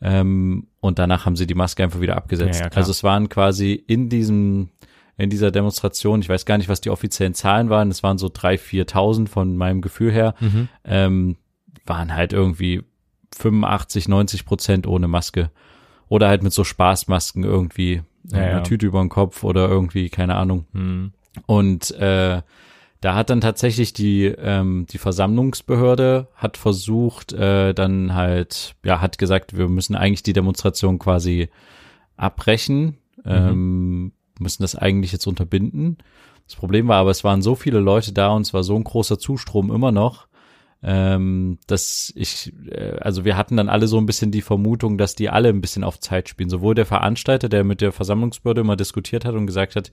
Ähm, 0.00 0.68
und 0.80 0.98
danach 1.00 1.26
haben 1.26 1.34
sie 1.36 1.46
die 1.46 1.54
Maske 1.56 1.82
einfach 1.82 2.00
wieder 2.00 2.16
abgesetzt. 2.16 2.60
Ja, 2.60 2.66
ja, 2.66 2.72
also 2.72 2.92
es 2.92 3.02
waren 3.02 3.28
quasi 3.28 3.72
in 3.72 4.08
diesem 4.08 4.68
in 5.20 5.30
dieser 5.30 5.50
Demonstration, 5.50 6.20
ich 6.20 6.28
weiß 6.28 6.46
gar 6.46 6.58
nicht, 6.58 6.68
was 6.68 6.80
die 6.80 6.90
offiziellen 6.90 7.34
Zahlen 7.34 7.68
waren, 7.70 7.90
es 7.90 8.04
waren 8.04 8.18
so 8.18 8.30
drei, 8.32 8.56
viertausend 8.56 9.28
von 9.28 9.56
meinem 9.56 9.80
Gefühl 9.80 10.12
her, 10.12 10.36
Mhm. 10.38 10.68
ähm, 10.84 11.36
waren 11.84 12.14
halt 12.14 12.32
irgendwie 12.32 12.84
85, 13.36 14.08
90 14.08 14.44
Prozent 14.44 14.86
ohne 14.86 15.08
Maske. 15.08 15.50
Oder 16.08 16.28
halt 16.28 16.42
mit 16.42 16.52
so 16.52 16.64
Spaßmasken 16.64 17.44
irgendwie, 17.44 18.02
Ja, 18.30 18.38
äh, 18.38 18.46
ja. 18.46 18.50
eine 18.56 18.62
Tüte 18.62 18.86
über 18.86 19.00
den 19.00 19.08
Kopf 19.10 19.44
oder 19.44 19.68
irgendwie, 19.68 20.08
keine 20.08 20.36
Ahnung. 20.36 20.66
Mhm. 20.72 21.12
Und 21.46 21.90
äh, 21.92 22.42
da 23.00 23.14
hat 23.14 23.30
dann 23.30 23.40
tatsächlich 23.40 23.92
die 23.92 24.24
ähm, 24.24 24.86
die 24.90 24.98
Versammlungsbehörde 24.98 26.28
hat 26.34 26.56
versucht, 26.56 27.32
äh, 27.32 27.72
dann 27.72 28.14
halt 28.14 28.74
ja 28.84 29.00
hat 29.00 29.18
gesagt, 29.18 29.56
wir 29.56 29.68
müssen 29.68 29.94
eigentlich 29.94 30.24
die 30.24 30.32
Demonstration 30.32 30.98
quasi 30.98 31.48
abbrechen, 32.16 32.96
ähm, 33.24 34.12
müssen 34.40 34.62
das 34.62 34.74
eigentlich 34.74 35.12
jetzt 35.12 35.26
unterbinden. 35.26 35.98
Das 36.46 36.56
Problem 36.56 36.88
war 36.88 36.96
aber, 36.96 37.10
es 37.10 37.24
waren 37.24 37.42
so 37.42 37.54
viele 37.54 37.78
Leute 37.78 38.12
da 38.12 38.30
und 38.30 38.42
es 38.42 38.54
war 38.54 38.64
so 38.64 38.74
ein 38.74 38.84
großer 38.84 39.18
Zustrom 39.18 39.70
immer 39.70 39.92
noch, 39.92 40.27
ähm, 40.82 41.58
dass 41.66 42.12
ich, 42.14 42.52
äh, 42.70 42.98
also 43.00 43.24
wir 43.24 43.36
hatten 43.36 43.56
dann 43.56 43.68
alle 43.68 43.88
so 43.88 43.98
ein 43.98 44.06
bisschen 44.06 44.30
die 44.30 44.42
Vermutung, 44.42 44.96
dass 44.96 45.14
die 45.14 45.28
alle 45.28 45.48
ein 45.48 45.60
bisschen 45.60 45.84
auf 45.84 45.98
Zeit 45.98 46.28
spielen. 46.28 46.50
Sowohl 46.50 46.74
der 46.74 46.86
Veranstalter, 46.86 47.48
der 47.48 47.64
mit 47.64 47.80
der 47.80 47.92
Versammlungsbehörde 47.92 48.60
immer 48.60 48.76
diskutiert 48.76 49.24
hat 49.24 49.34
und 49.34 49.46
gesagt 49.46 49.76
hat, 49.76 49.90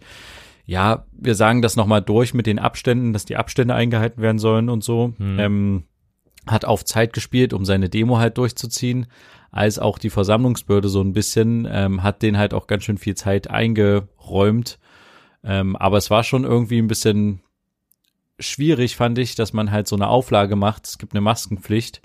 ja, 0.66 1.06
wir 1.12 1.36
sagen 1.36 1.62
das 1.62 1.76
nochmal 1.76 2.02
durch 2.02 2.34
mit 2.34 2.48
den 2.48 2.60
Abständen, 2.60 3.14
dass 3.14 3.26
die 3.26 3.38
Abstände 3.38 3.76
eingehalten 3.76 4.22
werden 4.22 4.40
sollen 4.40 4.70
und 4.70 4.84
so. 4.84 5.14
Hm. 5.18 5.40
Ähm, 5.40 5.84
hat 6.48 6.66
auf 6.66 6.86
Zeit 6.86 7.14
gespielt, 7.14 7.54
um 7.54 7.66
seine 7.66 7.90
Demo 7.90 8.18
halt 8.18 8.38
durchzuziehen, 8.38 9.08
als 9.52 9.80
auch 9.80 9.98
die 9.98 10.12
Versammlungsbehörde 10.12 10.90
so 10.90 11.02
ein 11.02 11.14
bisschen, 11.14 11.68
ähm, 11.70 12.04
hat 12.04 12.22
den 12.22 12.38
halt 12.38 12.54
auch 12.54 12.68
ganz 12.68 12.84
schön 12.84 12.98
viel 12.98 13.16
Zeit 13.16 13.50
eingeräumt. 13.50 14.78
Ähm, 15.44 15.76
aber 15.76 15.98
es 15.98 16.10
war 16.12 16.24
schon 16.24 16.44
irgendwie 16.44 16.80
ein 16.80 16.88
bisschen 16.88 17.42
schwierig, 18.40 18.96
fand 18.96 19.18
ich, 19.18 19.36
dass 19.36 19.54
man 19.54 19.72
halt 19.72 19.88
so 19.88 19.96
eine 19.96 20.08
Auflage 20.08 20.56
macht. 20.56 20.88
Es 20.88 20.98
gibt 20.98 21.14
eine 21.14 21.22
Maskenpflicht 21.22 22.02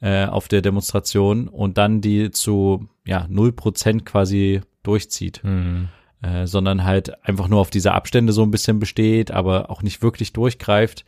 äh, 0.00 0.26
auf 0.26 0.48
der 0.48 0.62
Demonstration 0.62 1.48
und 1.48 1.78
dann 1.78 2.00
die 2.00 2.30
zu 2.30 2.88
ja 3.04 3.26
null 3.28 3.52
Prozent 3.52 4.04
quasi 4.06 4.60
durchzieht 4.82 5.42
Mhm. 5.44 5.88
äh, 6.22 6.46
sondern 6.46 6.84
halt 6.84 7.24
einfach 7.26 7.48
nur 7.48 7.60
auf 7.60 7.70
diese 7.70 7.92
Abstände 7.92 8.32
so 8.32 8.42
ein 8.42 8.50
bisschen 8.50 8.78
besteht, 8.78 9.30
aber 9.30 9.70
auch 9.70 9.82
nicht 9.82 10.02
wirklich 10.02 10.32
durchgreift. 10.32 11.04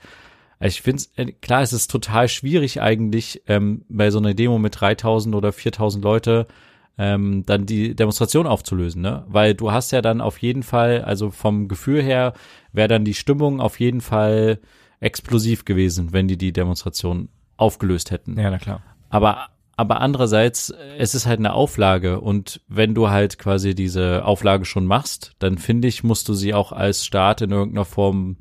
Ich 0.61 0.83
finde 0.83 1.03
es, 1.17 1.41
klar, 1.41 1.63
es 1.63 1.73
ist 1.73 1.91
total 1.91 2.29
schwierig 2.29 2.81
eigentlich, 2.81 3.43
ähm, 3.49 3.85
bei 3.89 4.11
so 4.11 4.19
einer 4.19 4.35
Demo 4.35 4.59
mit 4.59 4.81
3000 4.81 5.35
oder 5.35 5.53
4000 5.53 6.03
Leute 6.05 6.47
ähm, 6.99 7.45
dann 7.47 7.67
die 7.67 7.95
Demonstration 7.95 8.47
aufzulösen, 8.47 9.03
ne? 9.03 9.25
Weil 9.29 9.55
du 9.55 9.73
hast 9.73 9.91
ja 9.91 10.01
dann 10.01 10.21
auf 10.21 10.39
jeden 10.39 10.63
Fall, 10.63 11.03
also 11.03 11.31
vom 11.31 11.69
Gefühl 11.69 12.03
her, 12.03 12.35
wäre 12.73 12.89
dann 12.89 13.05
die 13.05 13.15
Stimmung 13.15 13.61
auf 13.61 13.81
jeden 13.81 14.01
Fall 14.01 14.61
explosiv 15.01 15.65
gewesen, 15.65 16.13
wenn 16.13 16.29
die 16.29 16.39
die 16.39 16.53
Demonstration 16.53 17.29
aufgelöst 17.57 18.11
hätten. 18.11 18.39
Ja, 18.39 18.51
na 18.51 18.59
klar. 18.59 18.83
Aber, 19.11 19.49
aber 19.77 20.01
andererseits, 20.01 20.73
es 20.99 21.15
ist 21.15 21.27
halt 21.27 21.41
eine 21.41 21.53
Auflage 21.53 22.21
und 22.21 22.61
wenn 22.69 22.95
du 22.95 23.11
halt 23.11 23.39
quasi 23.39 23.75
diese 23.75 24.25
Auflage 24.25 24.65
schon 24.65 24.87
machst, 24.87 25.33
dann 25.39 25.59
finde 25.59 25.89
ich, 25.89 26.05
musst 26.05 26.29
du 26.29 26.35
sie 26.35 26.55
auch 26.55 26.73
als 26.73 27.05
Staat 27.05 27.43
in 27.43 27.51
irgendeiner 27.51 27.85
Form 27.85 28.37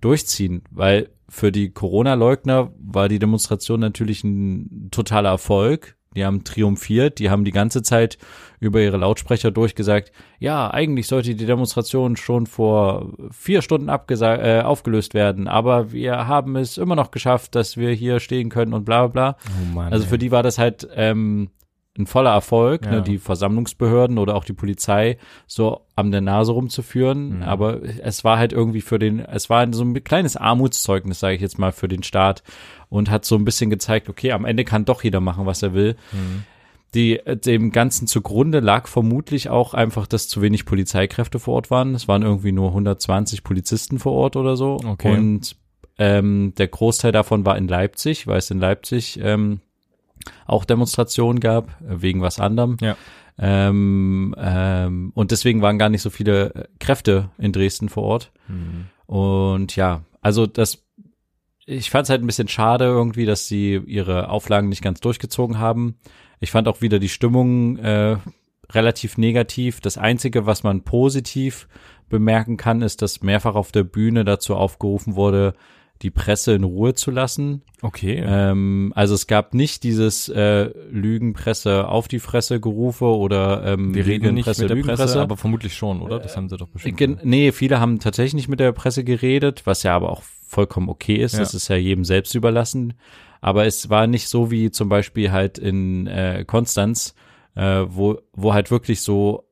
durchziehen, 0.00 0.62
weil 0.70 1.10
für 1.28 1.52
die 1.52 1.70
Corona-Leugner 1.70 2.72
war 2.78 3.08
die 3.08 3.18
Demonstration 3.18 3.80
natürlich 3.80 4.24
ein 4.24 4.88
totaler 4.90 5.30
Erfolg. 5.30 5.96
Die 6.16 6.24
haben 6.24 6.42
triumphiert, 6.42 7.18
die 7.18 7.30
haben 7.30 7.44
die 7.44 7.50
ganze 7.52 7.82
Zeit 7.82 8.18
über 8.60 8.80
ihre 8.80 8.96
Lautsprecher 8.96 9.50
durchgesagt, 9.50 10.10
ja, 10.38 10.70
eigentlich 10.70 11.06
sollte 11.06 11.34
die 11.34 11.46
Demonstration 11.46 12.16
schon 12.16 12.46
vor 12.46 13.12
vier 13.30 13.62
Stunden 13.62 13.88
abgesa- 13.90 14.38
äh, 14.42 14.62
aufgelöst 14.62 15.14
werden, 15.14 15.46
aber 15.48 15.92
wir 15.92 16.26
haben 16.26 16.56
es 16.56 16.76
immer 16.78 16.96
noch 16.96 17.10
geschafft, 17.10 17.54
dass 17.54 17.76
wir 17.76 17.90
hier 17.92 18.20
stehen 18.20 18.48
können 18.48 18.72
und 18.72 18.84
bla 18.84 19.06
bla 19.06 19.32
bla. 19.32 19.50
Oh 19.70 19.74
Mann. 19.74 19.92
Also 19.92 20.06
für 20.06 20.18
die 20.18 20.30
war 20.32 20.42
das 20.42 20.58
halt 20.58 20.88
ähm, 20.94 21.50
ein 21.96 22.06
voller 22.06 22.30
Erfolg, 22.30 22.84
Ja. 22.84 22.92
ne, 22.92 23.02
die 23.02 23.18
Versammlungsbehörden 23.18 24.18
oder 24.18 24.36
auch 24.36 24.44
die 24.44 24.52
Polizei 24.52 25.18
so 25.46 25.80
am 25.96 26.12
der 26.12 26.20
Nase 26.20 26.52
rumzuführen. 26.52 27.38
Mhm. 27.38 27.42
Aber 27.42 27.80
es 27.82 28.22
war 28.22 28.38
halt 28.38 28.52
irgendwie 28.52 28.82
für 28.82 29.00
den, 29.00 29.18
es 29.18 29.50
war 29.50 29.66
so 29.72 29.82
ein 29.84 30.04
kleines 30.04 30.36
Armutszeugnis, 30.36 31.18
sage 31.18 31.34
ich 31.34 31.40
jetzt 31.40 31.58
mal, 31.58 31.72
für 31.72 31.88
den 31.88 32.04
Staat 32.04 32.44
und 32.88 33.10
hat 33.10 33.24
so 33.24 33.36
ein 33.36 33.44
bisschen 33.44 33.70
gezeigt, 33.70 34.08
okay, 34.08 34.32
am 34.32 34.44
Ende 34.44 34.64
kann 34.64 34.84
doch 34.84 35.04
jeder 35.04 35.20
machen, 35.20 35.46
was 35.46 35.62
er 35.62 35.74
will. 35.74 35.96
Mhm. 36.12 36.44
Die, 36.94 37.18
äh, 37.18 37.36
dem 37.36 37.70
Ganzen 37.70 38.06
zugrunde 38.06 38.60
lag 38.60 38.88
vermutlich 38.88 39.50
auch 39.50 39.74
einfach, 39.74 40.06
dass 40.06 40.28
zu 40.28 40.40
wenig 40.40 40.64
Polizeikräfte 40.64 41.38
vor 41.38 41.54
Ort 41.54 41.70
waren. 41.70 41.94
Es 41.94 42.08
waren 42.08 42.22
irgendwie 42.22 42.52
nur 42.52 42.68
120 42.68 43.44
Polizisten 43.44 43.98
vor 43.98 44.12
Ort 44.12 44.36
oder 44.36 44.56
so. 44.56 44.78
Okay. 44.84 45.14
Und 45.14 45.56
ähm, 45.98 46.54
der 46.56 46.68
Großteil 46.68 47.12
davon 47.12 47.44
war 47.44 47.58
in 47.58 47.68
Leipzig, 47.68 48.26
weil 48.26 48.38
es 48.38 48.50
in 48.50 48.60
Leipzig 48.60 49.18
ähm, 49.22 49.60
auch 50.46 50.64
Demonstrationen 50.64 51.40
gab, 51.40 51.68
äh, 51.82 52.00
wegen 52.00 52.22
was 52.22 52.40
anderem. 52.40 52.76
Ja. 52.80 52.96
Ähm, 53.40 54.34
ähm, 54.36 55.12
und 55.14 55.30
deswegen 55.30 55.62
waren 55.62 55.78
gar 55.78 55.90
nicht 55.90 56.02
so 56.02 56.10
viele 56.10 56.54
äh, 56.54 56.64
Kräfte 56.80 57.30
in 57.38 57.52
Dresden 57.52 57.88
vor 57.88 58.02
Ort. 58.04 58.32
Mhm. 58.48 58.86
Und 59.06 59.76
ja, 59.76 60.02
also 60.20 60.46
das, 60.46 60.84
ich 61.68 61.90
fand 61.90 62.04
es 62.04 62.10
halt 62.10 62.22
ein 62.22 62.26
bisschen 62.26 62.48
schade 62.48 62.86
irgendwie, 62.86 63.26
dass 63.26 63.46
sie 63.46 63.74
ihre 63.86 64.30
Auflagen 64.30 64.70
nicht 64.70 64.82
ganz 64.82 65.00
durchgezogen 65.00 65.58
haben. 65.58 65.96
Ich 66.40 66.50
fand 66.50 66.66
auch 66.66 66.80
wieder 66.80 66.98
die 66.98 67.10
Stimmung 67.10 67.76
äh, 67.76 68.16
relativ 68.70 69.18
negativ. 69.18 69.80
Das 69.80 69.98
Einzige, 69.98 70.46
was 70.46 70.62
man 70.62 70.82
positiv 70.82 71.68
bemerken 72.08 72.56
kann, 72.56 72.80
ist, 72.80 73.02
dass 73.02 73.22
mehrfach 73.22 73.54
auf 73.54 73.70
der 73.70 73.84
Bühne 73.84 74.24
dazu 74.24 74.56
aufgerufen 74.56 75.14
wurde, 75.14 75.54
die 76.00 76.10
Presse 76.10 76.54
in 76.54 76.64
Ruhe 76.64 76.94
zu 76.94 77.10
lassen. 77.10 77.62
Okay. 77.82 78.22
Ähm, 78.24 78.92
also 78.94 79.14
es 79.14 79.26
gab 79.26 79.52
nicht 79.52 79.82
dieses 79.82 80.30
äh, 80.30 80.70
Lügenpresse 80.90 81.88
auf 81.88 82.08
die 82.08 82.20
Fresse 82.20 82.60
Gerufe 82.60 83.04
oder 83.04 83.64
ähm, 83.64 83.94
wir 83.94 84.06
reden 84.06 84.34
nicht 84.34 84.46
mit 84.46 84.58
der 84.58 84.68
Lügenpresse. 84.68 85.02
Presse, 85.02 85.20
aber 85.20 85.36
vermutlich 85.36 85.74
schon, 85.74 86.00
oder? 86.00 86.18
Das 86.18 86.36
haben 86.36 86.48
sie 86.48 86.56
doch 86.56 86.68
bestimmt. 86.68 86.96
Gen 86.96 87.20
nee, 87.24 87.52
viele 87.52 87.78
haben 87.78 87.98
tatsächlich 87.98 88.34
nicht 88.34 88.48
mit 88.48 88.60
der 88.60 88.72
Presse 88.72 89.04
geredet, 89.04 89.62
was 89.66 89.82
ja 89.82 89.94
aber 89.94 90.10
auch 90.10 90.22
vollkommen 90.48 90.88
okay 90.88 91.16
ist. 91.16 91.34
Ja. 91.34 91.40
Das 91.40 91.54
ist 91.54 91.68
ja 91.68 91.76
jedem 91.76 92.04
selbst 92.04 92.34
überlassen. 92.34 92.94
Aber 93.40 93.66
es 93.66 93.88
war 93.88 94.06
nicht 94.06 94.28
so 94.28 94.50
wie 94.50 94.70
zum 94.70 94.88
Beispiel 94.88 95.30
halt 95.30 95.58
in 95.58 96.06
äh, 96.06 96.44
Konstanz, 96.46 97.14
äh, 97.54 97.84
wo, 97.86 98.18
wo 98.32 98.54
halt 98.54 98.70
wirklich 98.70 99.02
so 99.02 99.44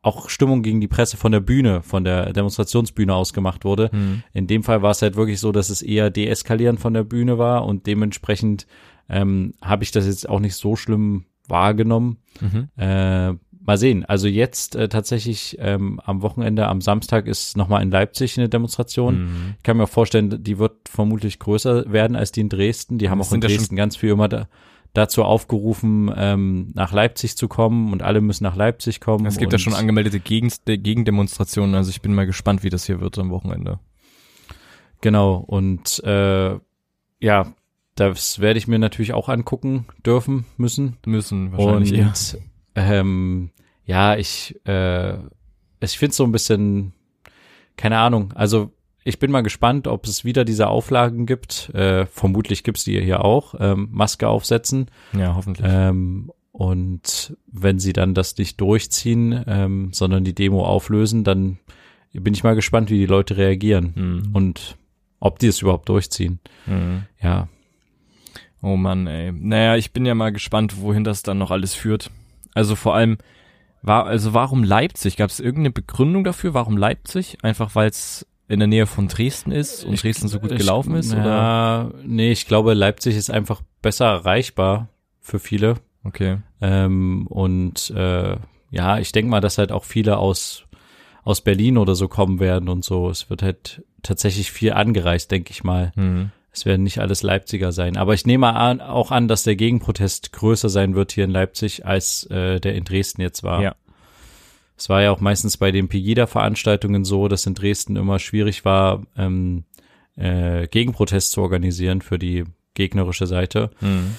auch 0.00 0.28
Stimmung 0.28 0.62
gegen 0.62 0.80
die 0.80 0.88
Presse 0.88 1.16
von 1.16 1.32
der 1.32 1.40
Bühne, 1.40 1.82
von 1.82 2.04
der 2.04 2.32
Demonstrationsbühne 2.32 3.14
aus 3.14 3.32
gemacht 3.32 3.64
wurde. 3.64 3.90
Mhm. 3.92 4.22
In 4.32 4.46
dem 4.46 4.62
Fall 4.62 4.82
war 4.82 4.90
es 4.90 5.02
halt 5.02 5.16
wirklich 5.16 5.40
so, 5.40 5.50
dass 5.50 5.70
es 5.70 5.82
eher 5.82 6.10
deeskalierend 6.10 6.78
von 6.78 6.94
der 6.94 7.04
Bühne 7.04 7.38
war 7.38 7.64
und 7.64 7.86
dementsprechend 7.86 8.66
ähm, 9.08 9.54
habe 9.62 9.82
ich 9.82 9.90
das 9.92 10.06
jetzt 10.06 10.28
auch 10.28 10.40
nicht 10.40 10.56
so 10.56 10.76
schlimm 10.76 11.24
wahrgenommen. 11.48 12.18
Mhm. 12.40 12.68
Äh, 12.76 13.34
mal 13.64 13.78
sehen. 13.78 14.04
Also 14.04 14.28
jetzt 14.28 14.76
äh, 14.76 14.88
tatsächlich 14.88 15.56
ähm, 15.58 16.00
am 16.04 16.22
Wochenende, 16.22 16.68
am 16.68 16.80
Samstag 16.80 17.26
ist 17.26 17.56
nochmal 17.56 17.82
in 17.82 17.90
Leipzig 17.90 18.38
eine 18.38 18.48
Demonstration. 18.48 19.24
Mhm. 19.24 19.54
Ich 19.56 19.62
kann 19.62 19.76
mir 19.76 19.84
auch 19.84 19.88
vorstellen, 19.88 20.42
die 20.42 20.58
wird 20.58 20.88
vermutlich 20.88 21.38
größer 21.38 21.90
werden 21.90 22.14
als 22.14 22.30
die 22.30 22.42
in 22.42 22.50
Dresden. 22.50 22.98
Die 22.98 23.08
haben 23.08 23.18
Das 23.18 23.28
auch 23.28 23.32
in 23.32 23.40
ja 23.40 23.48
Dresden 23.48 23.76
ganz 23.76 23.96
viel 23.96 24.10
immer 24.10 24.28
da, 24.28 24.48
dazu 24.92 25.24
aufgerufen, 25.24 26.12
ähm, 26.14 26.72
nach 26.74 26.92
Leipzig 26.92 27.36
zu 27.36 27.48
kommen 27.48 27.92
und 27.92 28.02
alle 28.02 28.20
müssen 28.20 28.44
nach 28.44 28.56
Leipzig 28.56 29.00
kommen. 29.00 29.24
Es 29.24 29.38
gibt 29.38 29.52
ja 29.52 29.58
schon 29.58 29.74
angemeldete 29.74 30.20
Gegen 30.20 30.52
Gegendemonstrationen, 30.66 31.74
also 31.74 31.90
ich 31.90 32.02
bin 32.02 32.14
mal 32.14 32.26
gespannt, 32.26 32.62
wie 32.62 32.70
das 32.70 32.84
hier 32.84 33.00
wird 33.00 33.18
am 33.18 33.30
Wochenende. 33.30 33.80
Genau, 35.00 35.36
und 35.36 36.02
äh, 36.04 36.58
ja, 37.20 37.52
das 37.94 38.40
werde 38.40 38.58
ich 38.58 38.68
mir 38.68 38.78
natürlich 38.78 39.14
auch 39.14 39.28
angucken 39.28 39.86
dürfen 40.04 40.44
müssen. 40.58 40.96
Müssen 41.06 41.52
wahrscheinlich. 41.52 42.00
Und 42.00 42.38
ähm, 42.74 43.50
ja, 43.84 44.16
ich, 44.16 44.54
äh, 44.66 45.14
ich 45.80 45.98
finde 45.98 46.14
so 46.14 46.24
ein 46.24 46.32
bisschen, 46.32 46.92
keine 47.76 47.98
Ahnung, 47.98 48.32
also 48.34 48.70
ich 49.04 49.18
bin 49.18 49.30
mal 49.30 49.42
gespannt, 49.42 49.86
ob 49.86 50.06
es 50.06 50.24
wieder 50.24 50.44
diese 50.46 50.68
Auflagen 50.68 51.26
gibt. 51.26 51.68
Äh, 51.74 52.06
vermutlich 52.06 52.64
gibt's 52.64 52.84
die 52.84 52.98
hier 53.02 53.22
auch. 53.24 53.54
Ähm, 53.58 53.88
Maske 53.92 54.28
aufsetzen. 54.28 54.90
Ja, 55.12 55.34
hoffentlich. 55.34 55.66
Ähm, 55.70 56.32
und 56.52 57.36
wenn 57.46 57.78
sie 57.78 57.92
dann 57.92 58.14
das 58.14 58.38
nicht 58.38 58.58
durchziehen, 58.62 59.44
ähm, 59.46 59.90
sondern 59.92 60.24
die 60.24 60.34
Demo 60.34 60.64
auflösen, 60.64 61.22
dann 61.24 61.58
bin 62.14 62.32
ich 62.32 62.44
mal 62.44 62.54
gespannt, 62.54 62.90
wie 62.90 62.98
die 62.98 63.06
Leute 63.06 63.36
reagieren 63.36 63.92
Mhm. 63.94 64.34
und 64.34 64.76
ob 65.20 65.38
die 65.38 65.48
es 65.48 65.60
überhaupt 65.60 65.88
durchziehen. 65.88 66.38
Mhm. 66.66 67.02
Ja, 67.20 67.48
Oh 68.62 68.76
Mann, 68.76 69.06
ey. 69.06 69.30
Naja, 69.30 69.76
ich 69.76 69.92
bin 69.92 70.06
ja 70.06 70.14
mal 70.14 70.32
gespannt, 70.32 70.80
wohin 70.80 71.04
das 71.04 71.22
dann 71.22 71.36
noch 71.36 71.50
alles 71.50 71.74
führt. 71.74 72.10
Also 72.54 72.76
vor 72.76 72.94
allem, 72.94 73.18
war, 73.82 74.06
also 74.06 74.32
warum 74.32 74.64
Leipzig? 74.64 75.16
Gab 75.16 75.30
es 75.30 75.40
irgendeine 75.40 75.70
Begründung 75.70 76.24
dafür? 76.24 76.54
Warum 76.54 76.76
Leipzig? 76.76 77.38
Einfach 77.42 77.74
weil 77.74 77.88
es 77.90 78.26
in 78.48 78.58
der 78.60 78.68
Nähe 78.68 78.86
von 78.86 79.08
Dresden 79.08 79.52
ist 79.52 79.84
und 79.84 80.02
Dresden 80.02 80.28
so 80.28 80.38
gut 80.40 80.52
Ich- 80.52 80.58
gelaufen 80.58 80.94
ist? 80.96 81.12
Oder? 81.12 81.24
Ja, 81.24 81.90
nee, 82.04 82.30
ich 82.32 82.46
glaube, 82.46 82.74
Leipzig 82.74 83.16
ist 83.16 83.30
einfach 83.30 83.60
besser 83.82 84.06
erreichbar 84.06 84.88
für 85.20 85.38
viele. 85.38 85.74
Okay. 86.04 86.38
Ähm, 86.60 87.26
und 87.26 87.90
äh, 87.90 88.36
ja, 88.70 88.98
ich 88.98 89.12
denke 89.12 89.30
mal, 89.30 89.40
dass 89.40 89.56
halt 89.58 89.72
auch 89.72 89.84
viele 89.84 90.18
aus, 90.18 90.64
aus 91.22 91.40
Berlin 91.40 91.78
oder 91.78 91.94
so 91.94 92.08
kommen 92.08 92.40
werden 92.40 92.68
und 92.68 92.84
so. 92.84 93.08
Es 93.08 93.30
wird 93.30 93.42
halt 93.42 93.82
tatsächlich 94.02 94.52
viel 94.52 94.72
angereist, 94.74 95.30
denke 95.30 95.50
ich 95.50 95.64
mal. 95.64 95.92
Mhm. 95.96 96.30
Es 96.54 96.64
werden 96.64 96.84
nicht 96.84 96.98
alles 96.98 97.24
Leipziger 97.24 97.72
sein. 97.72 97.96
Aber 97.96 98.14
ich 98.14 98.26
nehme 98.26 98.54
an, 98.54 98.80
auch 98.80 99.10
an, 99.10 99.26
dass 99.26 99.42
der 99.42 99.56
Gegenprotest 99.56 100.32
größer 100.32 100.68
sein 100.68 100.94
wird 100.94 101.10
hier 101.10 101.24
in 101.24 101.30
Leipzig, 101.30 101.84
als 101.84 102.24
äh, 102.30 102.60
der 102.60 102.76
in 102.76 102.84
Dresden 102.84 103.22
jetzt 103.22 103.42
war. 103.42 103.60
Ja. 103.60 103.74
Es 104.76 104.88
war 104.88 105.02
ja 105.02 105.10
auch 105.10 105.20
meistens 105.20 105.56
bei 105.56 105.72
den 105.72 105.88
Pegida-Veranstaltungen 105.88 107.04
so, 107.04 107.26
dass 107.26 107.46
in 107.46 107.54
Dresden 107.54 107.96
immer 107.96 108.20
schwierig 108.20 108.64
war, 108.64 109.02
ähm, 109.16 109.64
äh, 110.16 110.68
Gegenprotest 110.68 111.32
zu 111.32 111.42
organisieren 111.42 112.02
für 112.02 112.18
die 112.20 112.44
gegnerische 112.74 113.26
Seite. 113.26 113.70
Mhm. 113.80 114.14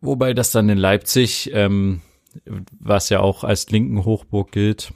Wobei 0.00 0.34
das 0.34 0.52
dann 0.52 0.68
in 0.68 0.78
Leipzig, 0.78 1.50
ähm, 1.52 2.00
was 2.78 3.08
ja 3.08 3.20
auch 3.20 3.42
als 3.42 3.70
linken 3.70 4.04
Hochburg 4.04 4.52
gilt, 4.52 4.92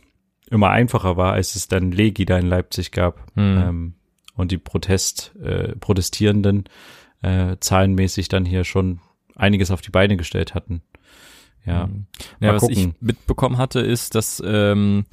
immer 0.51 0.71
einfacher 0.71 1.17
war, 1.17 1.33
als 1.33 1.57
es 1.57 1.67
dann 1.67 1.91
Legi 1.91 2.25
da 2.25 2.39
in 2.39 2.47
Leipzig 2.47 2.93
gab. 2.93 3.25
Mhm. 3.37 3.59
Ähm, 3.59 3.95
und 4.37 4.53
die 4.53 4.59
Protest, 4.59 5.35
äh, 5.43 5.75
Protestierenden 5.77 6.65
äh, 7.23 7.57
zahlenmäßig 7.59 8.29
dann 8.29 8.45
hier 8.45 8.65
schon 8.65 9.01
einiges 9.35 9.71
auf 9.71 9.81
die 9.81 9.91
Beine 9.91 10.17
gestellt 10.17 10.55
hatten. 10.55 10.83
Ja. 11.65 11.87
Mhm. 11.87 12.07
Ja, 12.41 12.55
was 12.55 12.69
ich 12.69 12.89
mitbekommen 13.01 13.59
hatte, 13.59 13.81
ist, 13.81 14.15
dass 14.15 14.43
ähm, 14.45 15.05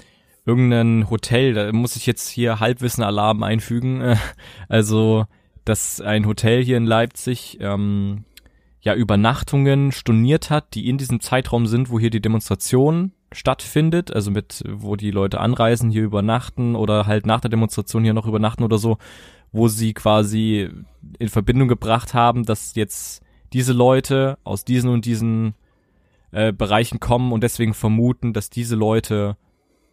irgendein 0.46 1.10
Hotel, 1.10 1.54
da 1.54 1.72
muss 1.72 1.96
ich 1.96 2.06
jetzt 2.06 2.30
hier 2.30 2.60
Halbwissen-Alarm 2.60 3.44
einfügen, 3.44 4.02
äh, 4.02 4.18
also 4.70 5.26
dass 5.66 6.02
ein 6.02 6.26
Hotel 6.28 6.64
hier 6.64 6.78
in 6.78 6.86
Leipzig 6.86 7.58
ähm, 7.62 8.26
ja 8.82 8.94
Übernachtungen 8.94 9.94
storniert 9.94 10.50
hat, 10.50 10.76
die 10.76 10.90
in 10.90 10.98
diesem 10.98 11.22
Zeitraum 11.22 11.68
sind, 11.68 11.90
wo 11.90 12.00
hier 12.00 12.10
die 12.10 12.22
Demonstration 12.22 13.14
stattfindet, 13.34 14.14
also 14.14 14.32
mit, 14.32 14.64
wo 14.68 14.96
die 14.96 15.12
Leute 15.12 15.40
anreisen, 15.40 15.90
hier 15.90 16.04
übernachten 16.04 16.76
oder 16.76 17.06
halt 17.06 17.26
nach 17.26 17.42
der 17.42 17.50
Demonstration 17.50 18.04
hier 18.04 18.14
noch 18.14 18.28
übernachten 18.28 18.64
oder 18.64 18.78
so, 18.78 18.98
wo 19.52 19.68
sie 19.68 19.94
quasi 19.94 20.70
in 21.20 21.30
Verbindung 21.30 21.68
gebracht 21.68 22.14
haben, 22.14 22.46
dass 22.46 22.76
jetzt 22.76 23.22
diese 23.54 23.74
Leute 23.74 24.38
aus 24.44 24.66
diesen 24.66 24.90
und 24.90 25.06
diesen 25.06 25.54
äh, 26.32 26.52
Bereichen 26.52 27.00
kommen 27.00 27.32
und 27.32 27.44
deswegen 27.44 27.74
vermuten, 27.74 28.34
dass 28.34 28.50
diese 28.50 28.76
Leute 28.76 29.38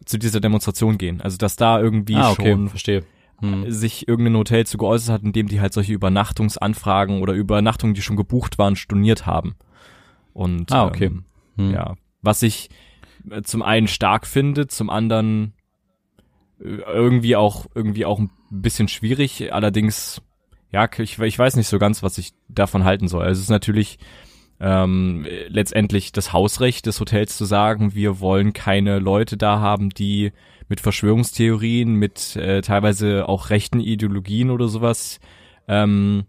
zu 0.05 0.17
dieser 0.17 0.39
Demonstration 0.39 0.97
gehen. 0.97 1.21
Also 1.21 1.37
dass 1.37 1.55
da 1.55 1.79
irgendwie 1.79 2.15
ah, 2.15 2.31
okay, 2.31 2.51
schon 2.51 2.69
verstehe. 2.69 3.03
Hm. 3.39 3.71
sich 3.71 4.07
irgendein 4.07 4.37
Hotel 4.37 4.65
zu 4.65 4.77
geäußert 4.77 5.13
hat, 5.13 5.23
in 5.23 5.33
dem 5.33 5.47
die 5.47 5.61
halt 5.61 5.73
solche 5.73 5.93
Übernachtungsanfragen 5.93 7.21
oder 7.21 7.33
Übernachtungen, 7.33 7.93
die 7.93 8.01
schon 8.01 8.15
gebucht 8.15 8.57
waren, 8.57 8.75
storniert 8.75 9.25
haben. 9.25 9.55
Und 10.33 10.71
Ah, 10.71 10.85
okay. 10.85 11.05
ähm, 11.05 11.25
Hm. 11.57 11.71
ja, 11.71 11.95
was 12.21 12.41
ich 12.43 12.69
äh, 12.69 12.73
zum 13.43 13.61
einen 13.61 13.87
stark 13.87 14.27
finde, 14.27 14.67
zum 14.67 14.89
anderen 14.89 15.53
äh, 16.59 16.65
irgendwie 16.65 17.35
auch 17.35 17.67
irgendwie 17.75 18.05
auch 18.05 18.19
ein 18.19 18.31
bisschen 18.49 18.87
schwierig. 18.87 19.53
Allerdings, 19.53 20.21
ja, 20.71 20.89
ich, 20.97 21.19
ich 21.19 21.39
weiß 21.39 21.55
nicht 21.55 21.67
so 21.67 21.79
ganz, 21.79 22.03
was 22.03 22.17
ich 22.17 22.33
davon 22.47 22.83
halten 22.83 23.07
soll. 23.07 23.23
Also 23.23 23.39
es 23.39 23.45
ist 23.45 23.49
natürlich 23.49 23.99
ähm, 24.59 25.25
letztendlich 25.47 26.11
das 26.11 26.33
Hausrecht 26.33 26.85
des 26.85 26.99
Hotels 26.99 27.35
zu 27.37 27.45
sagen, 27.45 27.95
wir 27.95 28.19
wollen 28.19 28.53
keine 28.53 28.99
Leute 28.99 29.35
da 29.37 29.59
haben, 29.59 29.89
die 29.89 30.31
mit 30.69 30.79
Verschwörungstheorien, 30.79 31.95
mit 31.95 32.35
äh, 32.35 32.61
teilweise 32.61 33.27
auch 33.27 33.49
rechten 33.49 33.79
Ideologien 33.79 34.51
oder 34.51 34.67
sowas 34.67 35.19
ähm, 35.67 36.25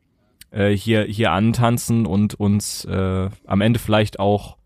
äh, 0.50 0.70
hier 0.70 1.04
hier 1.04 1.32
antanzen 1.32 2.06
und 2.06 2.34
uns 2.34 2.84
äh, 2.84 3.28
am 3.46 3.60
Ende 3.60 3.78
vielleicht 3.78 4.18
auch 4.18 4.56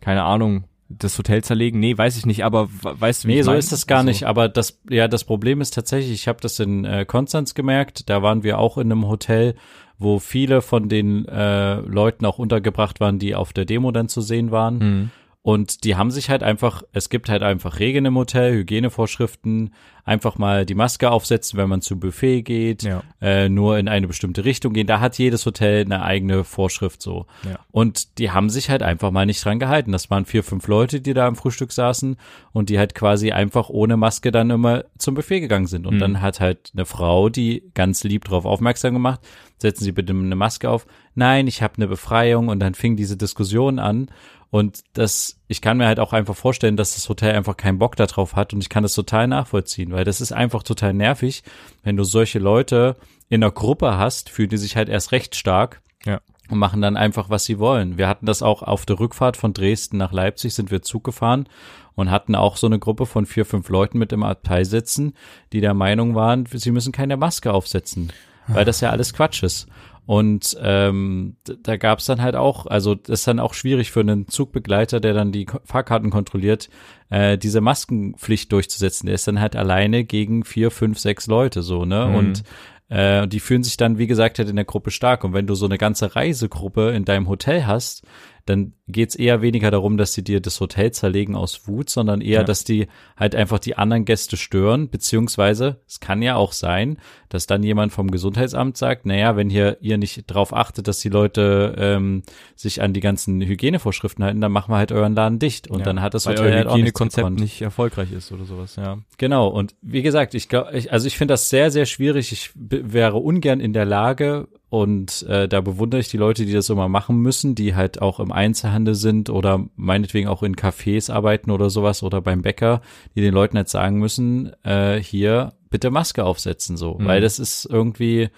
keine 0.00 0.22
Ahnung 0.22 0.64
das 0.90 1.16
Hotel 1.16 1.42
zerlegen. 1.44 1.78
Nee, 1.80 1.96
weiß 1.96 2.16
ich 2.18 2.26
nicht, 2.26 2.44
aber 2.44 2.68
we- 2.68 3.00
weißt 3.00 3.24
du, 3.24 3.28
wie 3.28 3.34
Nee, 3.36 3.42
so 3.42 3.52
mein? 3.52 3.58
ist 3.60 3.72
das 3.72 3.86
gar 3.86 3.98
Also, 3.98 4.08
nicht. 4.08 4.24
Aber 4.26 4.48
das, 4.48 4.80
ja, 4.90 5.06
das 5.08 5.24
Problem 5.24 5.60
ist 5.60 5.72
tatsächlich, 5.74 6.12
ich 6.12 6.28
habe 6.28 6.40
das 6.42 6.58
in 6.58 6.84
äh, 6.84 7.04
Konstanz 7.06 7.54
gemerkt. 7.54 8.10
Da 8.10 8.22
waren 8.22 8.42
wir 8.42 8.58
auch 8.58 8.76
in 8.76 8.90
einem 8.90 9.06
Hotel, 9.08 9.54
wo 9.98 10.18
viele 10.18 10.62
von 10.62 10.88
den 10.88 11.26
äh, 11.26 11.76
Leuten 11.80 12.26
auch 12.26 12.38
untergebracht 12.38 13.00
waren, 13.00 13.18
die 13.18 13.34
auf 13.34 13.52
der 13.52 13.64
Demo 13.66 13.92
dann 13.92 14.08
zu 14.08 14.20
sehen 14.20 14.50
waren. 14.50 14.78
Mhm. 14.78 15.10
Und 15.42 15.84
die 15.84 15.96
haben 15.96 16.10
sich 16.10 16.28
halt 16.28 16.42
einfach, 16.42 16.82
es 16.92 17.08
gibt 17.08 17.30
halt 17.30 17.42
einfach 17.42 17.78
Regeln 17.78 18.04
im 18.04 18.14
Hotel, 18.16 18.52
Hygienevorschriften, 18.52 19.72
einfach 20.04 20.36
mal 20.36 20.66
die 20.66 20.74
Maske 20.74 21.10
aufsetzen, 21.10 21.58
wenn 21.58 21.68
man 21.68 21.80
zum 21.80 21.98
Buffet 22.00 22.42
geht, 22.42 22.82
Ja. 22.82 23.02
äh, 23.22 23.48
nur 23.48 23.78
in 23.78 23.88
eine 23.88 24.06
bestimmte 24.06 24.44
Richtung 24.44 24.72
gehen. 24.74 24.86
Da 24.86 25.00
hat 25.00 25.16
jedes 25.18 25.46
Hotel 25.46 25.84
eine 25.84 26.02
eigene 26.02 26.44
Vorschrift 26.44 27.00
so. 27.00 27.26
Ja. 27.44 27.58
Und 27.70 28.18
die 28.18 28.30
haben 28.32 28.50
sich 28.50 28.68
halt 28.68 28.82
einfach 28.82 29.10
mal 29.12 29.24
nicht 29.24 29.42
dran 29.44 29.58
gehalten. 29.58 29.92
Das 29.92 30.10
waren 30.10 30.26
vier, 30.26 30.42
fünf 30.42 30.66
Leute, 30.68 31.00
die 31.00 31.14
da 31.14 31.26
am 31.26 31.36
Frühstück 31.36 31.72
saßen 31.72 32.16
und 32.52 32.68
die 32.68 32.78
halt 32.78 32.94
quasi 32.94 33.32
einfach 33.32 33.70
ohne 33.70 33.96
Maske 33.96 34.32
dann 34.32 34.50
immer 34.50 34.84
zum 34.98 35.14
Buffet 35.14 35.40
gegangen 35.40 35.66
sind. 35.66 35.86
Und 35.86 35.94
Mhm. 35.94 36.00
dann 36.00 36.20
hat 36.20 36.40
halt 36.40 36.70
eine 36.74 36.84
Frau, 36.84 37.30
die 37.30 37.70
ganz 37.74 38.04
lieb 38.04 38.24
darauf 38.24 38.44
aufmerksam 38.44 38.92
gemacht, 38.94 39.20
setzen 39.58 39.84
Sie 39.84 39.92
bitte 39.92 40.12
eine 40.12 40.36
Maske 40.36 40.68
auf. 40.68 40.86
Nein, 41.14 41.46
ich 41.46 41.62
habe 41.62 41.74
eine 41.76 41.86
Befreiung 41.88 42.48
und 42.48 42.60
dann 42.60 42.74
fing 42.74 42.96
diese 42.96 43.16
Diskussion 43.16 43.78
an. 43.78 44.10
Und 44.50 44.80
das, 44.94 45.36
ich 45.46 45.60
kann 45.60 45.76
mir 45.76 45.86
halt 45.86 46.00
auch 46.00 46.12
einfach 46.12 46.34
vorstellen, 46.34 46.76
dass 46.76 46.94
das 46.96 47.08
Hotel 47.08 47.36
einfach 47.36 47.56
keinen 47.56 47.78
Bock 47.78 47.94
darauf 47.94 48.34
hat 48.34 48.52
und 48.52 48.60
ich 48.60 48.68
kann 48.68 48.82
das 48.82 48.94
total 48.94 49.28
nachvollziehen, 49.28 49.92
weil 49.92 50.04
das 50.04 50.20
ist 50.20 50.32
einfach 50.32 50.64
total 50.64 50.92
nervig, 50.92 51.44
wenn 51.84 51.96
du 51.96 52.02
solche 52.02 52.40
Leute 52.40 52.96
in 53.28 53.44
einer 53.44 53.52
Gruppe 53.52 53.96
hast, 53.96 54.28
fühlen 54.28 54.48
die 54.48 54.56
sich 54.56 54.74
halt 54.76 54.88
erst 54.88 55.12
recht 55.12 55.36
stark 55.36 55.80
Ja. 56.04 56.20
und 56.50 56.58
machen 56.58 56.82
dann 56.82 56.96
einfach, 56.96 57.30
was 57.30 57.44
sie 57.44 57.60
wollen. 57.60 57.96
Wir 57.96 58.08
hatten 58.08 58.26
das 58.26 58.42
auch 58.42 58.64
auf 58.64 58.86
der 58.86 58.98
Rückfahrt 58.98 59.36
von 59.36 59.52
Dresden 59.52 59.98
nach 59.98 60.10
Leipzig, 60.12 60.52
sind 60.52 60.72
wir 60.72 60.82
Zug 60.82 61.04
gefahren 61.04 61.48
und 61.94 62.10
hatten 62.10 62.34
auch 62.34 62.56
so 62.56 62.66
eine 62.66 62.80
Gruppe 62.80 63.06
von 63.06 63.26
vier, 63.26 63.44
fünf 63.44 63.68
Leuten 63.68 63.98
mit 63.98 64.12
im 64.12 64.24
Abteil 64.24 64.64
sitzen, 64.64 65.14
die 65.52 65.60
der 65.60 65.74
Meinung 65.74 66.16
waren, 66.16 66.46
sie 66.52 66.72
müssen 66.72 66.90
keine 66.92 67.16
Maske 67.16 67.52
aufsetzen, 67.52 68.12
weil 68.48 68.64
das 68.64 68.80
ja 68.80 68.90
alles 68.90 69.14
Quatsch 69.14 69.44
ist. 69.44 69.68
Und 70.10 70.56
ähm, 70.60 71.36
da 71.62 71.76
gab 71.76 72.00
es 72.00 72.06
dann 72.06 72.20
halt 72.20 72.34
auch, 72.34 72.66
also 72.66 72.96
das 72.96 73.20
ist 73.20 73.28
dann 73.28 73.38
auch 73.38 73.54
schwierig 73.54 73.92
für 73.92 74.00
einen 74.00 74.26
Zugbegleiter, 74.26 74.98
der 74.98 75.14
dann 75.14 75.30
die 75.30 75.46
Fahrkarten 75.64 76.10
kontrolliert, 76.10 76.68
äh, 77.10 77.38
diese 77.38 77.60
Maskenpflicht 77.60 78.50
durchzusetzen. 78.50 79.06
Der 79.06 79.14
ist 79.14 79.28
dann 79.28 79.38
halt 79.38 79.54
alleine 79.54 80.02
gegen 80.02 80.42
vier, 80.42 80.72
fünf, 80.72 80.98
sechs 80.98 81.28
Leute 81.28 81.62
so, 81.62 81.84
ne? 81.84 82.06
Mhm. 82.06 82.14
Und 82.16 82.42
äh, 82.88 83.28
die 83.28 83.38
fühlen 83.38 83.62
sich 83.62 83.76
dann, 83.76 83.98
wie 83.98 84.08
gesagt, 84.08 84.40
halt 84.40 84.48
in 84.48 84.56
der 84.56 84.64
Gruppe 84.64 84.90
stark. 84.90 85.22
Und 85.22 85.32
wenn 85.32 85.46
du 85.46 85.54
so 85.54 85.66
eine 85.66 85.78
ganze 85.78 86.16
Reisegruppe 86.16 86.90
in 86.90 87.04
deinem 87.04 87.28
Hotel 87.28 87.68
hast, 87.68 88.02
dann 88.50 88.74
geht's 88.88 89.14
eher 89.14 89.40
weniger 89.40 89.70
darum, 89.70 89.96
dass 89.96 90.12
sie 90.12 90.24
dir 90.24 90.40
das 90.40 90.60
Hotel 90.60 90.90
zerlegen 90.90 91.36
aus 91.36 91.66
Wut, 91.68 91.88
sondern 91.88 92.20
eher, 92.20 92.40
Ja. 92.40 92.44
dass 92.44 92.64
die 92.64 92.88
halt 93.16 93.34
einfach 93.36 93.58
die 93.60 93.78
anderen 93.78 94.04
Gäste 94.04 94.36
stören, 94.36 94.90
beziehungsweise 94.90 95.80
es 95.86 96.00
kann 96.00 96.22
ja 96.22 96.36
auch 96.36 96.52
sein, 96.52 96.98
dass 97.28 97.46
dann 97.46 97.62
jemand 97.62 97.92
vom 97.92 98.10
Gesundheitsamt 98.10 98.76
sagt, 98.76 99.06
naja, 99.06 99.36
wenn 99.36 99.48
hier 99.48 99.78
ihr 99.80 99.96
nicht 99.96 100.24
drauf 100.26 100.52
achtet, 100.54 100.88
dass 100.88 100.98
die 100.98 101.08
Leute 101.08 101.74
ähm, 101.78 102.22
sich 102.56 102.82
an 102.82 102.92
die 102.92 103.00
ganzen 103.00 103.40
Hygienevorschriften 103.40 104.24
halten, 104.24 104.40
dann 104.40 104.52
machen 104.52 104.72
wir 104.72 104.78
halt 104.78 104.92
euren 104.92 105.14
Laden 105.14 105.38
dicht. 105.38 105.68
Und 105.68 105.78
Ja, 105.80 105.84
dann 105.84 106.00
hat 106.02 106.14
das 106.14 106.26
Hotel 106.26 106.46
euer 106.46 106.54
halt 106.56 106.66
auch 106.66 106.74
nichts 106.74 106.78
Hygienekonzept 106.88 107.16
gekonnt. 107.26 107.40
nicht 107.40 107.62
erfolgreich 107.62 108.12
ist 108.12 108.32
oder 108.32 108.44
sowas, 108.44 108.76
ja. 108.76 108.98
Genau, 109.18 109.48
und 109.48 109.74
wie 109.82 110.02
gesagt, 110.02 110.34
ich 110.34 110.48
glaube, 110.48 110.70
also 110.90 111.06
ich 111.06 111.16
finde 111.16 111.32
das 111.34 111.48
sehr, 111.48 111.70
sehr 111.70 111.86
schwierig. 111.86 112.32
Ich 112.32 112.50
wäre 112.54 113.18
ungern 113.18 113.60
in 113.60 113.72
der 113.72 113.84
Lage, 113.84 114.48
und 114.70 115.24
äh, 115.24 115.48
da 115.48 115.60
bewundere 115.60 116.00
ich 116.00 116.08
die 116.08 116.16
Leute, 116.16 116.46
die 116.46 116.52
das 116.52 116.70
immer 116.70 116.88
machen 116.88 117.18
müssen, 117.18 117.54
die 117.56 117.74
halt 117.74 118.00
auch 118.00 118.20
im 118.20 118.30
Einzelhandel 118.32 118.94
sind 118.94 119.28
oder 119.28 119.66
meinetwegen 119.76 120.28
auch 120.28 120.42
in 120.44 120.54
Cafés 120.56 121.10
arbeiten 121.12 121.50
oder 121.50 121.70
sowas 121.70 122.02
oder 122.04 122.20
beim 122.20 122.42
Bäcker, 122.42 122.80
die 123.16 123.20
den 123.20 123.34
Leuten 123.34 123.56
jetzt 123.56 123.72
sagen 123.72 123.98
müssen, 123.98 124.52
äh, 124.64 124.98
hier 125.02 125.52
bitte 125.70 125.90
Maske 125.90 126.24
aufsetzen, 126.24 126.76
so, 126.76 126.94
Mhm. 126.98 127.04
weil 127.06 127.20
das 127.20 127.38
ist 127.40 127.64
irgendwie, 127.66 128.28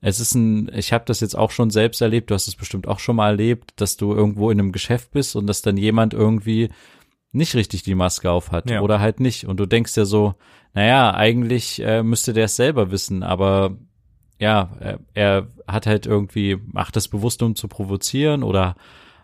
es 0.00 0.20
ist 0.20 0.34
ein, 0.36 0.70
ich 0.74 0.92
habe 0.92 1.04
das 1.06 1.18
jetzt 1.20 1.36
auch 1.36 1.50
schon 1.50 1.70
selbst 1.70 2.00
erlebt, 2.00 2.30
du 2.30 2.34
hast 2.34 2.46
es 2.48 2.56
bestimmt 2.56 2.86
auch 2.86 3.00
schon 3.00 3.16
mal 3.16 3.30
erlebt, 3.30 3.72
dass 3.76 3.96
du 3.96 4.14
irgendwo 4.14 4.50
in 4.50 4.60
einem 4.60 4.72
Geschäft 4.72 5.10
bist 5.10 5.34
und 5.36 5.46
dass 5.48 5.62
dann 5.62 5.76
jemand 5.76 6.14
irgendwie 6.14 6.70
nicht 7.32 7.54
richtig 7.56 7.82
die 7.82 7.94
Maske 7.96 8.30
auf 8.30 8.52
hat 8.52 8.70
Ja. 8.70 8.82
oder 8.82 9.00
halt 9.00 9.18
nicht. 9.18 9.46
Und 9.46 9.58
du 9.58 9.66
denkst 9.66 9.96
ja 9.96 10.04
so, 10.04 10.34
naja, 10.74 11.14
eigentlich 11.14 11.82
äh, 11.82 12.02
müsste 12.02 12.32
der 12.34 12.44
es 12.44 12.56
selber 12.56 12.90
wissen, 12.90 13.22
aber 13.22 13.76
ja, 14.42 14.70
er, 14.80 14.98
er 15.14 15.46
hat 15.68 15.86
halt 15.86 16.04
irgendwie, 16.04 16.58
macht 16.72 16.96
das 16.96 17.06
bewusst, 17.06 17.44
um 17.44 17.54
zu 17.54 17.68
provozieren 17.68 18.42
oder 18.42 18.74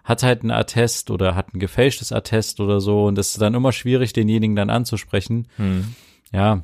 hat 0.04 0.22
halt 0.22 0.44
ein 0.44 0.52
Attest 0.52 1.10
oder 1.10 1.34
hat 1.34 1.52
ein 1.52 1.58
gefälschtes 1.58 2.12
Attest 2.12 2.60
oder 2.60 2.80
so 2.80 3.06
und 3.06 3.18
es 3.18 3.30
ist 3.30 3.40
dann 3.40 3.54
immer 3.54 3.72
schwierig, 3.72 4.12
denjenigen 4.12 4.54
dann 4.54 4.70
anzusprechen. 4.70 5.48
Hm. 5.56 5.96
Ja, 6.32 6.62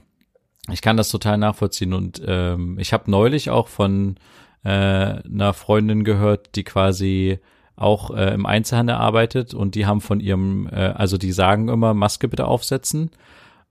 ich 0.70 0.82
kann 0.82 0.96
das 0.96 1.08
total 1.08 1.36
nachvollziehen 1.36 1.94
und 1.94 2.22
ähm, 2.24 2.78
ich 2.78 2.92
habe 2.92 3.10
neulich 3.10 3.50
auch 3.50 3.66
von 3.66 4.18
äh, 4.62 4.68
einer 4.68 5.52
Freundin 5.52 6.04
gehört, 6.04 6.54
die 6.54 6.62
quasi 6.62 7.40
auch 7.74 8.12
äh, 8.12 8.32
im 8.34 8.46
Einzelhandel 8.46 8.94
arbeitet 8.94 9.52
und 9.52 9.74
die 9.74 9.84
haben 9.84 10.00
von 10.00 10.20
ihrem, 10.20 10.68
äh, 10.68 10.92
also 10.94 11.18
die 11.18 11.32
sagen 11.32 11.68
immer, 11.68 11.92
Maske 11.92 12.28
bitte 12.28 12.46
aufsetzen. 12.46 13.10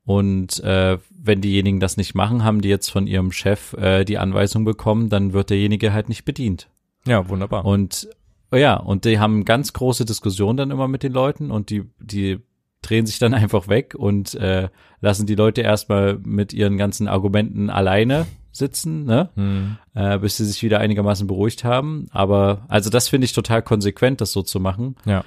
Und 0.05 0.59
äh, 0.63 0.97
wenn 1.17 1.41
diejenigen 1.41 1.79
das 1.79 1.97
nicht 1.97 2.13
machen, 2.13 2.43
haben 2.43 2.61
die 2.61 2.69
jetzt 2.69 2.89
von 2.89 3.07
ihrem 3.07 3.31
Chef 3.31 3.73
äh, 3.73 4.03
die 4.03 4.17
Anweisung 4.17 4.65
bekommen, 4.65 5.09
dann 5.09 5.33
wird 5.33 5.49
derjenige 5.49 5.93
halt 5.93 6.09
nicht 6.09 6.25
bedient. 6.25 6.67
Ja, 7.05 7.29
wunderbar. 7.29 7.65
Und 7.65 8.09
ja, 8.51 8.75
und 8.75 9.05
die 9.05 9.19
haben 9.19 9.45
ganz 9.45 9.73
große 9.73 10.05
Diskussionen 10.05 10.57
dann 10.57 10.71
immer 10.71 10.87
mit 10.87 11.03
den 11.03 11.13
Leuten 11.13 11.51
und 11.51 11.69
die, 11.69 11.83
die 11.99 12.39
drehen 12.81 13.05
sich 13.05 13.19
dann 13.19 13.33
einfach 13.33 13.67
weg 13.67 13.95
und 13.97 14.35
äh, 14.35 14.69
lassen 15.01 15.25
die 15.25 15.35
Leute 15.35 15.61
erstmal 15.61 16.19
mit 16.23 16.53
ihren 16.53 16.77
ganzen 16.77 17.07
Argumenten 17.07 17.69
alleine 17.69 18.25
sitzen, 18.51 19.05
ne? 19.05 19.29
hm. 19.35 19.77
äh, 19.95 20.19
bis 20.19 20.37
sie 20.37 20.45
sich 20.45 20.61
wieder 20.61 20.79
einigermaßen 20.79 21.25
beruhigt 21.25 21.63
haben. 21.63 22.07
Aber 22.11 22.65
also 22.67 22.89
das 22.89 23.07
finde 23.07 23.25
ich 23.25 23.33
total 23.33 23.63
konsequent, 23.63 24.21
das 24.21 24.31
so 24.31 24.43
zu 24.43 24.59
machen. 24.59 24.95
Ja. 25.05 25.23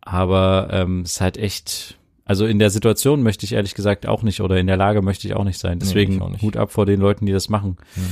Aber 0.00 0.68
ähm, 0.72 1.02
es 1.02 1.12
ist 1.12 1.20
halt 1.20 1.36
echt, 1.36 1.98
also 2.30 2.46
in 2.46 2.60
der 2.60 2.70
Situation 2.70 3.24
möchte 3.24 3.44
ich 3.44 3.54
ehrlich 3.54 3.74
gesagt 3.74 4.06
auch 4.06 4.22
nicht 4.22 4.40
oder 4.40 4.56
in 4.56 4.68
der 4.68 4.76
Lage 4.76 5.02
möchte 5.02 5.26
ich 5.26 5.34
auch 5.34 5.42
nicht 5.42 5.58
sein. 5.58 5.80
Deswegen 5.80 6.22
auch 6.22 6.28
nicht. 6.28 6.42
Hut 6.42 6.56
ab 6.56 6.70
vor 6.70 6.86
den 6.86 7.00
Leuten, 7.00 7.26
die 7.26 7.32
das 7.32 7.48
machen. 7.48 7.76
Mhm. 7.96 8.02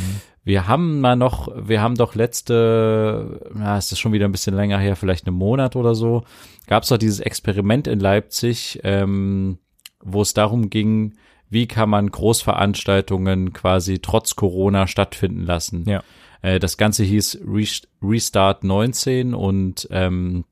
Wir 0.43 0.67
haben 0.67 1.01
mal 1.01 1.15
noch, 1.15 1.49
wir 1.57 1.81
haben 1.81 1.95
doch 1.95 2.17
letzte, 2.17 3.49
es 3.77 3.93
ist 3.93 4.01
schon 4.01 4.13
wieder 4.13 4.25
ein 4.25 4.33
bisschen 4.33 4.57
länger 4.57 4.77
her, 4.81 4.97
vielleicht 4.97 5.29
einen 5.29 5.37
Monat 5.37 5.77
oder 5.77 5.95
so, 5.95 6.25
gab 6.67 6.83
es 6.83 6.89
doch 6.89 6.99
dieses 6.99 7.21
Experiment 7.21 7.87
in 7.87 8.01
Leipzig, 8.01 8.81
ähm, 8.83 9.59
wo 10.03 10.23
es 10.23 10.35
darum 10.35 10.69
ging, 10.69 11.15
wie 11.49 11.69
kann 11.69 11.89
man 11.89 12.11
Großveranstaltungen 12.11 13.53
quasi 13.53 14.01
trotz 14.01 14.35
Corona 14.35 14.89
stattfinden 14.89 15.45
lassen. 15.45 15.85
Ja. 15.89 16.03
Äh, 16.43 16.59
das 16.59 16.77
Ganze 16.77 17.05
hieß 17.05 17.39
Rest- 17.47 17.87
Restart 18.03 18.65
19 18.65 19.33
und 19.33 19.87
ähm, 19.93 20.45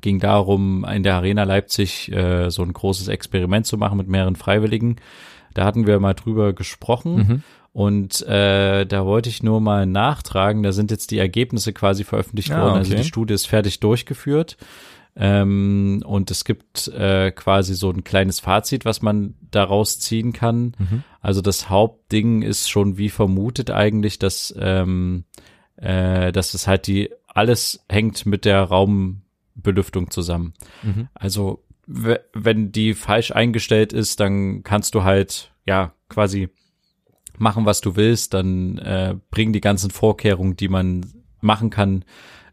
ging 0.00 0.18
darum, 0.18 0.84
in 0.84 1.02
der 1.02 1.14
Arena 1.16 1.44
Leipzig 1.44 2.10
äh, 2.10 2.50
so 2.50 2.62
ein 2.62 2.72
großes 2.72 3.08
Experiment 3.08 3.66
zu 3.66 3.76
machen 3.76 3.98
mit 3.98 4.08
mehreren 4.08 4.36
Freiwilligen. 4.36 4.96
Da 5.52 5.64
hatten 5.64 5.86
wir 5.86 6.00
mal 6.00 6.14
drüber 6.14 6.52
gesprochen. 6.52 7.14
Mhm. 7.16 7.42
Und 7.72 8.22
äh, 8.22 8.86
da 8.86 9.04
wollte 9.04 9.28
ich 9.28 9.42
nur 9.42 9.60
mal 9.60 9.84
nachtragen, 9.84 10.62
da 10.62 10.70
sind 10.70 10.92
jetzt 10.92 11.10
die 11.10 11.18
Ergebnisse 11.18 11.72
quasi 11.72 12.04
veröffentlicht 12.04 12.52
Ah, 12.52 12.62
worden. 12.62 12.74
Also 12.76 12.92
okay. 12.92 13.02
die 13.02 13.08
Studie 13.08 13.34
ist 13.34 13.46
fertig 13.46 13.80
durchgeführt. 13.80 14.56
Ähm, 15.16 16.02
und 16.04 16.30
es 16.30 16.44
gibt 16.44 16.88
äh, 16.88 17.30
quasi 17.30 17.74
so 17.74 17.90
ein 17.90 18.04
kleines 18.04 18.40
Fazit, 18.40 18.84
was 18.84 19.02
man 19.02 19.34
daraus 19.50 19.98
ziehen 20.00 20.32
kann. 20.32 20.74
Mhm. 20.78 21.04
Also 21.20 21.40
das 21.40 21.68
Hauptding 21.68 22.42
ist 22.42 22.68
schon 22.68 22.96
wie 22.96 23.10
vermutet 23.10 23.70
eigentlich, 23.70 24.18
dass, 24.18 24.54
ähm, 24.58 25.24
äh, 25.76 26.32
dass 26.32 26.54
es 26.54 26.66
halt 26.66 26.86
die, 26.86 27.10
alles 27.26 27.84
hängt 27.88 28.26
mit 28.26 28.44
der 28.44 28.62
Raumbelüftung 29.56 30.10
zusammen. 30.10 30.54
Mhm. 30.82 31.08
Also 31.14 31.64
we- 31.86 32.20
wenn 32.32 32.72
die 32.72 32.94
falsch 32.94 33.30
eingestellt 33.30 33.92
ist, 33.92 34.20
dann 34.20 34.62
kannst 34.62 34.94
du 34.94 35.04
halt 35.04 35.52
ja 35.66 35.92
quasi 36.08 36.48
machen, 37.36 37.66
was 37.66 37.80
du 37.80 37.96
willst, 37.96 38.34
dann 38.34 38.78
äh, 38.78 39.16
bringen 39.30 39.52
die 39.52 39.60
ganzen 39.60 39.90
Vorkehrungen, 39.90 40.56
die 40.56 40.68
man 40.68 41.04
machen 41.40 41.70
kann, 41.70 42.04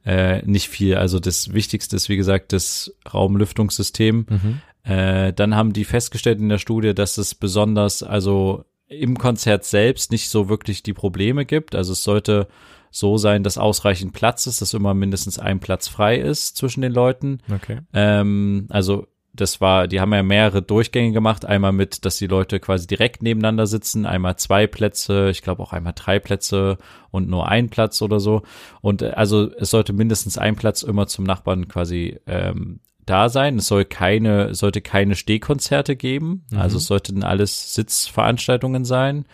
äh, 0.06 0.42
nicht 0.46 0.70
viel. 0.70 0.96
Also 0.96 1.20
das 1.20 1.54
Wichtigste 1.54 1.96
ist, 1.96 2.10
wie 2.10 2.18
gesagt, 2.18 2.52
das 2.54 2.96
Raumlüftungssystem. 3.14 4.26
Mhm. 4.28 4.62
Äh, 4.84 5.34
dann 5.34 5.56
haben 5.56 5.74
die 5.74 5.86
festgestellt 5.86 6.40
in 6.40 6.50
der 6.50 6.58
Studie, 6.58 6.96
dass 6.96 7.20
es 7.20 7.36
besonders, 7.36 8.02
also 8.02 8.66
im 8.88 9.18
Konzert 9.18 9.64
selbst 9.64 10.12
nicht 10.12 10.30
so 10.30 10.50
wirklich 10.50 10.82
die 10.82 10.94
Probleme 10.94 11.46
gibt. 11.46 11.76
Also 11.76 11.94
es 11.94 12.04
sollte 12.04 12.48
so 12.91 13.17
sein, 13.17 13.43
dass 13.43 13.58
ausreichend 13.58 14.13
Platz 14.13 14.45
ist, 14.47 14.62
dass 14.62 14.73
immer 14.73 14.93
mindestens 14.93 15.39
ein 15.39 15.60
Platz 15.60 15.88
frei 15.88 16.17
ist 16.17 16.58
zwischen 16.58 16.82
den 16.82 16.91
Leuten. 16.91 17.39
Okay. 17.51 17.80
Ähm, 17.93 18.67
also 18.69 19.08
das 19.34 19.62
war, 19.62 19.88
die 19.88 20.01
haben 20.01 20.13
ja 20.13 20.23
mehrere 20.23 20.62
Durchgänge 20.62 21.13
gemacht. 21.13 21.45
Einmal 21.45 21.71
mit, 21.71 22.04
dass 22.06 22.17
die 22.17 22.27
Leute 22.27 22.60
quasi 22.60 22.86
direkt 22.86 23.23
nebeneinander 23.23 23.65
sitzen, 23.65 24.06
einmal 24.06 24.36
zwei 24.36 24.67
Plätze, 24.67 25.30
ich 25.30 25.41
glaube 25.41 25.63
auch 25.63 25.71
einmal 25.71 25.93
drei 25.95 26.19
Plätze 26.19 26.77
und 27.12 27.30
nur 27.30 27.47
ein 27.47 27.69
Platz 27.69 28.01
oder 28.01 28.19
so. 28.19 28.41
Und 28.82 29.01
äh, 29.01 29.12
also 29.12 29.49
es 29.58 29.69
sollte 29.69 29.93
mindestens 29.93 30.38
ein 30.38 30.56
Platz 30.56 30.84
immer 30.84 31.08
zum 31.08 31.23
Nachbarn 31.25 31.69
quasi 31.69 32.19
ähm, 32.27 32.82
da 33.06 33.30
sein. 33.30 33.58
Es 33.58 33.67
soll 33.67 33.86
keine, 33.86 34.49
es 34.49 34.60
sollte 34.60 34.82
keine 34.82 35.15
Stehkonzerte 35.15 35.95
geben. 35.95 36.45
Also 36.54 36.77
es 36.77 36.86
sollten 36.86 37.23
alles 37.23 37.73
Sitzveranstaltungen 37.73 38.86
sein. 38.86 39.25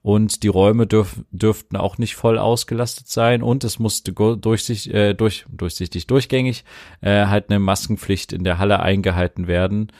Und 0.00 0.42
die 0.42 0.48
Räume 0.48 0.86
dürf, 0.86 1.22
dürften 1.30 1.76
auch 1.76 1.98
nicht 1.98 2.14
voll 2.14 2.38
ausgelastet 2.38 3.08
sein 3.08 3.42
und 3.42 3.64
es 3.64 3.78
musste 3.78 4.12
durchsicht, 4.12 4.86
äh, 4.88 5.14
durch, 5.14 5.44
durchsichtig, 5.50 6.06
durchgängig 6.06 6.64
äh, 7.00 7.26
halt 7.26 7.50
eine 7.50 7.58
Maskenpflicht 7.58 8.32
in 8.32 8.44
der 8.44 8.58
Halle 8.58 8.80
eingehalten 8.80 9.48
werden. 9.48 9.90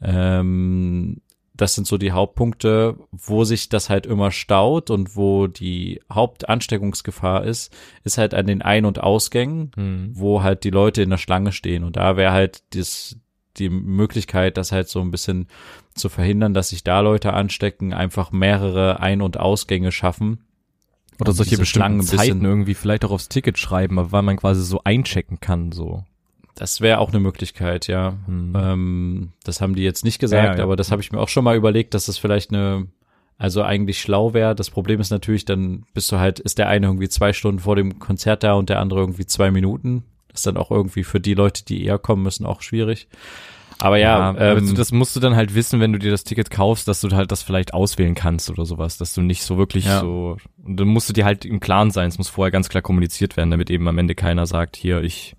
Ähm, 0.00 1.20
das 1.54 1.74
sind 1.74 1.86
so 1.86 1.98
die 1.98 2.12
Hauptpunkte, 2.12 2.96
wo 3.12 3.44
sich 3.44 3.68
das 3.68 3.90
halt 3.90 4.06
immer 4.06 4.30
staut 4.30 4.90
und 4.90 5.16
wo 5.16 5.46
die 5.46 6.00
Hauptansteckungsgefahr 6.10 7.44
ist, 7.44 7.76
ist 8.04 8.18
halt 8.18 8.34
an 8.34 8.46
den 8.46 8.62
Ein- 8.62 8.86
und 8.86 9.00
Ausgängen, 9.00 9.70
Mhm. 9.76 10.10
wo 10.14 10.42
halt 10.42 10.64
die 10.64 10.70
Leute 10.70 11.02
in 11.02 11.10
der 11.10 11.18
Schlange 11.18 11.52
stehen. 11.52 11.84
Und 11.84 11.96
da 11.96 12.16
wäre 12.16 12.32
halt 12.32 12.62
das, 12.74 13.16
die 13.58 13.68
Möglichkeit, 13.68 14.56
das 14.56 14.72
halt 14.72 14.88
so 14.88 15.00
ein 15.00 15.10
bisschen 15.10 15.46
zu 15.94 16.08
verhindern, 16.08 16.54
dass 16.54 16.70
sich 16.70 16.84
da 16.84 17.00
Leute 17.00 17.32
anstecken, 17.32 17.92
einfach 17.92 18.32
mehrere 18.32 19.00
Ein- 19.00 19.22
und 19.22 19.38
Ausgänge 19.38 19.92
schaffen. 19.92 20.44
Oder 21.20 21.32
solche 21.32 21.58
bestimmten 21.58 22.02
Zeiten 22.02 22.44
irgendwie 22.44 22.74
vielleicht 22.74 23.04
auch 23.04 23.10
aufs 23.10 23.28
Ticket 23.28 23.58
schreiben, 23.58 23.98
aber 23.98 24.12
weil 24.12 24.22
man 24.22 24.36
quasi 24.36 24.62
so 24.62 24.80
einchecken 24.82 25.40
kann, 25.40 25.70
so. 25.70 26.04
Das 26.54 26.80
wäre 26.80 26.98
auch 26.98 27.10
eine 27.10 27.20
Möglichkeit, 27.20 27.86
ja. 27.86 28.14
Hm. 28.26 28.52
Ähm, 28.56 29.28
das 29.44 29.60
haben 29.60 29.74
die 29.74 29.82
jetzt 29.82 30.04
nicht 30.04 30.18
gesagt, 30.18 30.44
Ja, 30.44 30.56
ja. 30.56 30.64
aber 30.64 30.76
das 30.76 30.90
habe 30.90 31.00
ich 31.00 31.12
mir 31.12 31.20
auch 31.20 31.28
schon 31.28 31.44
mal 31.44 31.56
überlegt, 31.56 31.94
dass 31.94 32.06
das 32.06 32.18
vielleicht 32.18 32.50
eine, 32.50 32.88
also 33.38 33.62
eigentlich 33.62 34.00
schlau 34.00 34.34
wäre. 34.34 34.54
Das 34.54 34.70
Problem 34.70 35.00
ist 35.00 35.10
natürlich, 35.10 35.44
dann 35.44 35.84
bist 35.94 36.10
du 36.12 36.18
halt, 36.18 36.40
ist 36.40 36.58
der 36.58 36.68
eine 36.68 36.86
irgendwie 36.86 37.08
zwei 37.08 37.32
Stunden 37.32 37.60
vor 37.60 37.76
dem 37.76 37.98
Konzert 37.98 38.42
da 38.42 38.54
und 38.54 38.68
der 38.68 38.80
andere 38.80 39.00
irgendwie 39.00 39.26
zwei 39.26 39.50
Minuten. 39.50 40.04
Ist 40.32 40.46
dann 40.46 40.56
auch 40.56 40.70
irgendwie 40.70 41.04
für 41.04 41.20
die 41.20 41.34
Leute, 41.34 41.64
die 41.64 41.84
eher 41.84 41.98
kommen 41.98 42.22
müssen, 42.22 42.46
auch 42.46 42.62
schwierig. 42.62 43.08
Aber 43.78 43.96
ja, 43.96 44.16
aber 44.30 44.58
ähm, 44.58 44.74
das 44.76 44.92
musst 44.92 45.16
du 45.16 45.20
dann 45.20 45.34
halt 45.34 45.54
wissen, 45.56 45.80
wenn 45.80 45.92
du 45.92 45.98
dir 45.98 46.12
das 46.12 46.22
Ticket 46.22 46.50
kaufst, 46.50 46.86
dass 46.86 47.00
du 47.00 47.10
halt 47.10 47.32
das 47.32 47.42
vielleicht 47.42 47.74
auswählen 47.74 48.14
kannst 48.14 48.48
oder 48.48 48.64
sowas, 48.64 48.96
dass 48.96 49.12
du 49.12 49.22
nicht 49.22 49.42
so 49.42 49.58
wirklich 49.58 49.86
Ja. 49.86 50.00
so, 50.00 50.36
und 50.64 50.76
dann 50.78 50.86
musst 50.86 51.08
du 51.08 51.12
dir 51.12 51.24
halt 51.24 51.44
im 51.44 51.58
Klaren 51.58 51.90
sein, 51.90 52.08
es 52.08 52.16
muss 52.16 52.28
vorher 52.28 52.52
ganz 52.52 52.68
klar 52.68 52.82
kommuniziert 52.82 53.36
werden, 53.36 53.50
damit 53.50 53.70
eben 53.70 53.88
am 53.88 53.98
Ende 53.98 54.14
keiner 54.14 54.46
sagt, 54.46 54.76
hier, 54.76 55.02
ich, 55.02 55.34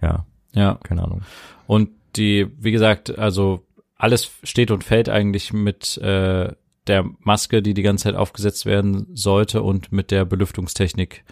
ja, 0.00 0.24
ja. 0.54 0.78
keine 0.82 1.04
Ahnung. 1.04 1.22
Und 1.66 1.90
die, 2.16 2.46
wie 2.58 2.72
gesagt, 2.72 3.18
also 3.18 3.66
alles 3.96 4.30
steht 4.44 4.70
und 4.70 4.82
fällt 4.82 5.10
eigentlich 5.10 5.52
mit 5.52 5.98
äh, 5.98 6.52
der 6.86 7.04
Maske, 7.20 7.60
die 7.60 7.74
die 7.74 7.82
ganze 7.82 8.04
Zeit 8.04 8.14
aufgesetzt 8.14 8.64
werden 8.64 9.08
sollte 9.12 9.62
und 9.62 9.92
mit 9.92 10.10
der 10.10 10.24
Belüftungstechnik, 10.24 11.24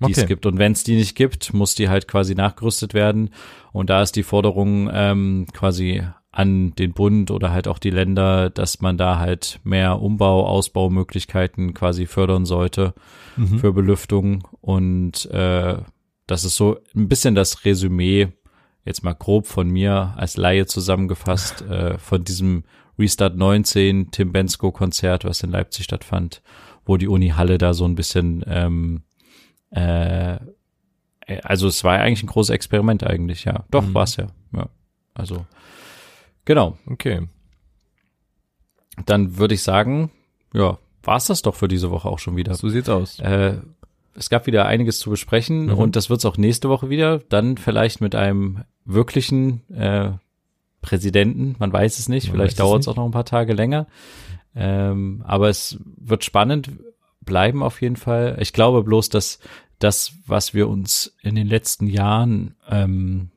die 0.00 0.12
es 0.12 0.18
Okay. 0.18 0.26
gibt. 0.26 0.46
Und 0.46 0.58
wenn 0.58 0.72
es 0.72 0.84
die 0.84 0.96
nicht 0.96 1.14
gibt, 1.16 1.52
muss 1.54 1.74
die 1.74 1.88
halt 1.88 2.08
quasi 2.08 2.34
nachgerüstet 2.34 2.94
werden. 2.94 3.30
Und 3.72 3.90
da 3.90 4.02
ist 4.02 4.16
die 4.16 4.22
Forderung 4.22 4.90
ähm, 4.92 5.46
quasi 5.52 6.02
an 6.32 6.74
den 6.74 6.92
Bund 6.94 7.30
oder 7.30 7.52
halt 7.52 7.68
auch 7.68 7.78
die 7.78 7.90
Länder, 7.90 8.50
dass 8.50 8.80
man 8.80 8.96
da 8.98 9.18
halt 9.20 9.60
mehr 9.62 10.00
Umbau, 10.02 10.44
Ausbaumöglichkeiten 10.46 11.74
quasi 11.74 12.06
fördern 12.06 12.44
sollte 12.44 12.94
Mhm. 13.36 13.58
für 13.58 13.72
Belüftung. 13.72 14.46
Und 14.60 15.26
äh, 15.30 15.76
das 16.26 16.44
ist 16.44 16.56
so 16.56 16.78
ein 16.94 17.08
bisschen 17.08 17.34
das 17.34 17.64
Resümee, 17.64 18.28
jetzt 18.84 19.02
mal 19.04 19.12
grob 19.14 19.46
von 19.46 19.68
mir 19.68 20.14
als 20.16 20.36
Laie 20.36 20.66
zusammengefasst, 20.66 21.62
äh, 21.68 21.98
von 21.98 22.22
diesem 22.24 22.64
Restart 22.98 23.36
19 23.36 24.10
Tim 24.12 24.32
Bensko 24.32 24.70
Konzert, 24.70 25.24
was 25.24 25.42
in 25.42 25.50
Leipzig 25.50 25.84
stattfand, 25.84 26.42
wo 26.84 26.96
die 26.96 27.08
Uni 27.08 27.30
Halle 27.30 27.58
da 27.58 27.74
so 27.74 27.84
ein 27.86 27.96
bisschen, 27.96 28.44
ähm, 28.46 29.02
äh, 29.74 30.34
äh, 30.34 30.38
also 31.42 31.68
es 31.68 31.82
war 31.84 31.98
eigentlich 31.98 32.22
ein 32.22 32.28
großes 32.28 32.50
Experiment 32.54 33.04
eigentlich, 33.04 33.44
ja. 33.44 33.64
Doch, 33.70 33.82
Mhm. 33.86 33.94
war's 33.94 34.16
ja. 34.16 34.26
Ja. 34.52 34.68
Also, 35.14 35.46
genau. 36.44 36.78
Okay. 36.86 37.28
Dann 39.06 39.38
würde 39.38 39.54
ich 39.54 39.62
sagen, 39.62 40.10
ja, 40.52 40.78
war's 41.02 41.26
das 41.26 41.42
doch 41.42 41.54
für 41.54 41.68
diese 41.68 41.90
Woche 41.90 42.08
auch 42.08 42.18
schon 42.18 42.36
wieder. 42.36 42.54
So 42.54 42.68
sieht's 42.68 42.88
aus. 42.88 43.18
Äh, 43.20 43.56
es 44.14 44.30
gab 44.30 44.46
wieder 44.46 44.66
einiges 44.66 45.00
zu 45.00 45.10
besprechen 45.10 45.66
Mhm. 45.66 45.74
und 45.74 45.96
das 45.96 46.08
wird's 46.10 46.24
auch 46.24 46.36
nächste 46.36 46.68
Woche 46.68 46.88
wieder. 46.90 47.18
Dann 47.28 47.56
vielleicht 47.56 48.00
mit 48.00 48.14
einem 48.14 48.64
wirklichen 48.84 49.68
äh, 49.74 50.12
Präsidenten. 50.82 51.56
Man 51.58 51.72
weiß 51.72 51.98
es 51.98 52.08
nicht. 52.08 52.28
Man 52.28 52.36
vielleicht 52.36 52.58
weiß 52.60 52.80
es 52.80 52.88
auch 52.88 52.96
noch 52.96 53.06
ein 53.06 53.10
paar 53.10 53.24
Tage 53.24 53.54
länger. 53.54 53.86
Ähm, 54.54 55.22
aber 55.26 55.48
es 55.48 55.78
wird 55.96 56.24
spannend. 56.24 56.70
bleiben 57.22 57.62
auf 57.62 57.80
jeden 57.80 57.96
Fall. 57.96 58.36
Ich 58.40 58.52
glaube 58.52 58.84
bloß, 58.84 59.08
dass 59.08 59.38
das, 59.78 60.12
was 60.26 60.54
wir 60.54 60.68
uns 60.68 61.16
in 61.22 61.34
den 61.34 61.46
letzten 61.46 61.86
Jahren 61.86 62.54
ähm, 62.68 63.30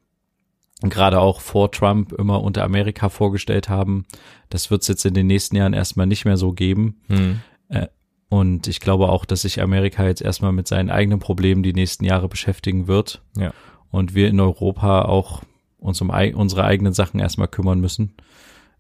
gerade 0.81 1.19
auch 1.19 1.41
vor 1.41 1.71
Trump 1.71 2.13
immer 2.13 2.41
unter 2.41 2.63
Amerika 2.63 3.09
vorgestellt 3.09 3.69
haben, 3.69 4.05
das 4.49 4.69
wird 4.69 4.83
es 4.83 4.87
jetzt 4.87 5.05
in 5.05 5.13
den 5.13 5.27
nächsten 5.27 5.55
Jahren 5.55 5.73
erstmal 5.73 6.07
nicht 6.07 6.25
mehr 6.25 6.37
so 6.37 6.53
geben. 6.53 7.01
Hm. 7.07 7.41
Äh, 7.69 7.87
und 8.29 8.67
ich 8.67 8.79
glaube 8.79 9.09
auch, 9.09 9.25
dass 9.25 9.43
sich 9.43 9.61
Amerika 9.61 10.05
jetzt 10.05 10.21
erstmal 10.21 10.51
mit 10.51 10.67
seinen 10.67 10.89
eigenen 10.89 11.19
Problemen 11.19 11.63
die 11.63 11.73
nächsten 11.73 12.03
Jahre 12.03 12.27
beschäftigen 12.27 12.87
wird. 12.87 13.21
Ja. 13.37 13.53
Und 13.89 14.15
wir 14.15 14.27
in 14.27 14.39
Europa 14.39 15.03
auch 15.03 15.43
uns 15.79 16.01
um 16.01 16.09
unsere 16.09 16.65
eigenen 16.65 16.93
Sachen 16.93 17.19
erstmal 17.19 17.47
kümmern 17.47 17.79
müssen. 17.79 18.15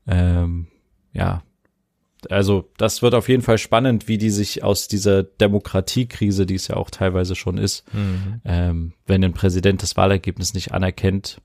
Ähm, 0.05 0.67
ja. 1.13 1.43
Also 2.31 2.69
das 2.77 3.01
wird 3.01 3.13
auf 3.15 3.29
jeden 3.29 3.43
Fall 3.43 3.57
spannend, 3.57 4.07
wie 4.07 4.17
die 4.17 4.29
sich 4.29 4.63
aus 4.63 4.87
dieser 4.87 5.23
Demokratiekrise, 5.23 6.45
die 6.45 6.55
es 6.55 6.67
ja 6.67 6.75
auch 6.77 6.89
teilweise 6.89 7.35
schon 7.35 7.57
ist, 7.57 7.83
Mhm. 7.93 8.41
ähm, 8.45 8.93
wenn 9.05 9.23
ein 9.23 9.33
Präsident 9.33 9.81
das 9.83 9.97
Wahlergebnis 9.97 10.53
nicht 10.53 10.73
anerkennt, 10.73 11.41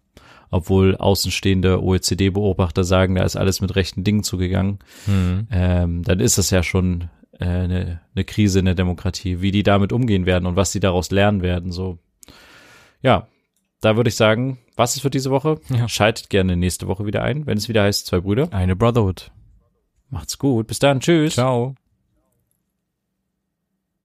obwohl 0.50 0.96
außenstehende 0.96 1.82
OECD-Beobachter 1.82 2.84
sagen, 2.84 3.14
da 3.14 3.24
ist 3.24 3.36
alles 3.36 3.60
mit 3.60 3.74
rechten 3.74 4.04
Dingen 4.04 4.22
zugegangen, 4.22 4.78
Mhm. 5.06 5.46
ähm, 5.50 6.02
dann 6.02 6.20
ist 6.20 6.38
das 6.38 6.50
ja 6.50 6.62
schon 6.62 7.08
äh, 7.40 7.44
eine, 7.44 8.00
eine 8.14 8.24
Krise 8.24 8.58
in 8.58 8.66
der 8.66 8.74
Demokratie, 8.74 9.40
wie 9.40 9.50
die 9.50 9.62
damit 9.62 9.92
umgehen 9.92 10.26
werden 10.26 10.46
und 10.46 10.54
was 10.56 10.70
sie 10.72 10.80
daraus 10.80 11.10
lernen 11.10 11.42
werden. 11.42 11.72
So, 11.72 11.98
ja, 13.02 13.26
da 13.80 13.96
würde 13.96 14.08
ich 14.08 14.16
sagen, 14.16 14.58
was 14.76 14.94
ist 14.96 15.02
für 15.02 15.10
diese 15.10 15.30
Woche? 15.30 15.58
Ja. 15.70 15.88
Schaltet 15.88 16.28
gerne 16.30 16.56
nächste 16.56 16.86
Woche 16.88 17.06
wieder 17.06 17.22
ein, 17.22 17.46
wenn 17.46 17.56
es 17.58 17.68
wieder 17.68 17.82
heißt 17.82 18.06
zwei 18.06 18.20
Brüder. 18.20 18.48
Eine 18.52 18.76
Brotherhood. 18.76 19.32
Macht's 20.12 20.36
gut, 20.38 20.66
bis 20.66 20.78
dann, 20.78 21.00
tschüss. 21.00 21.34
Ciao. 21.34 21.74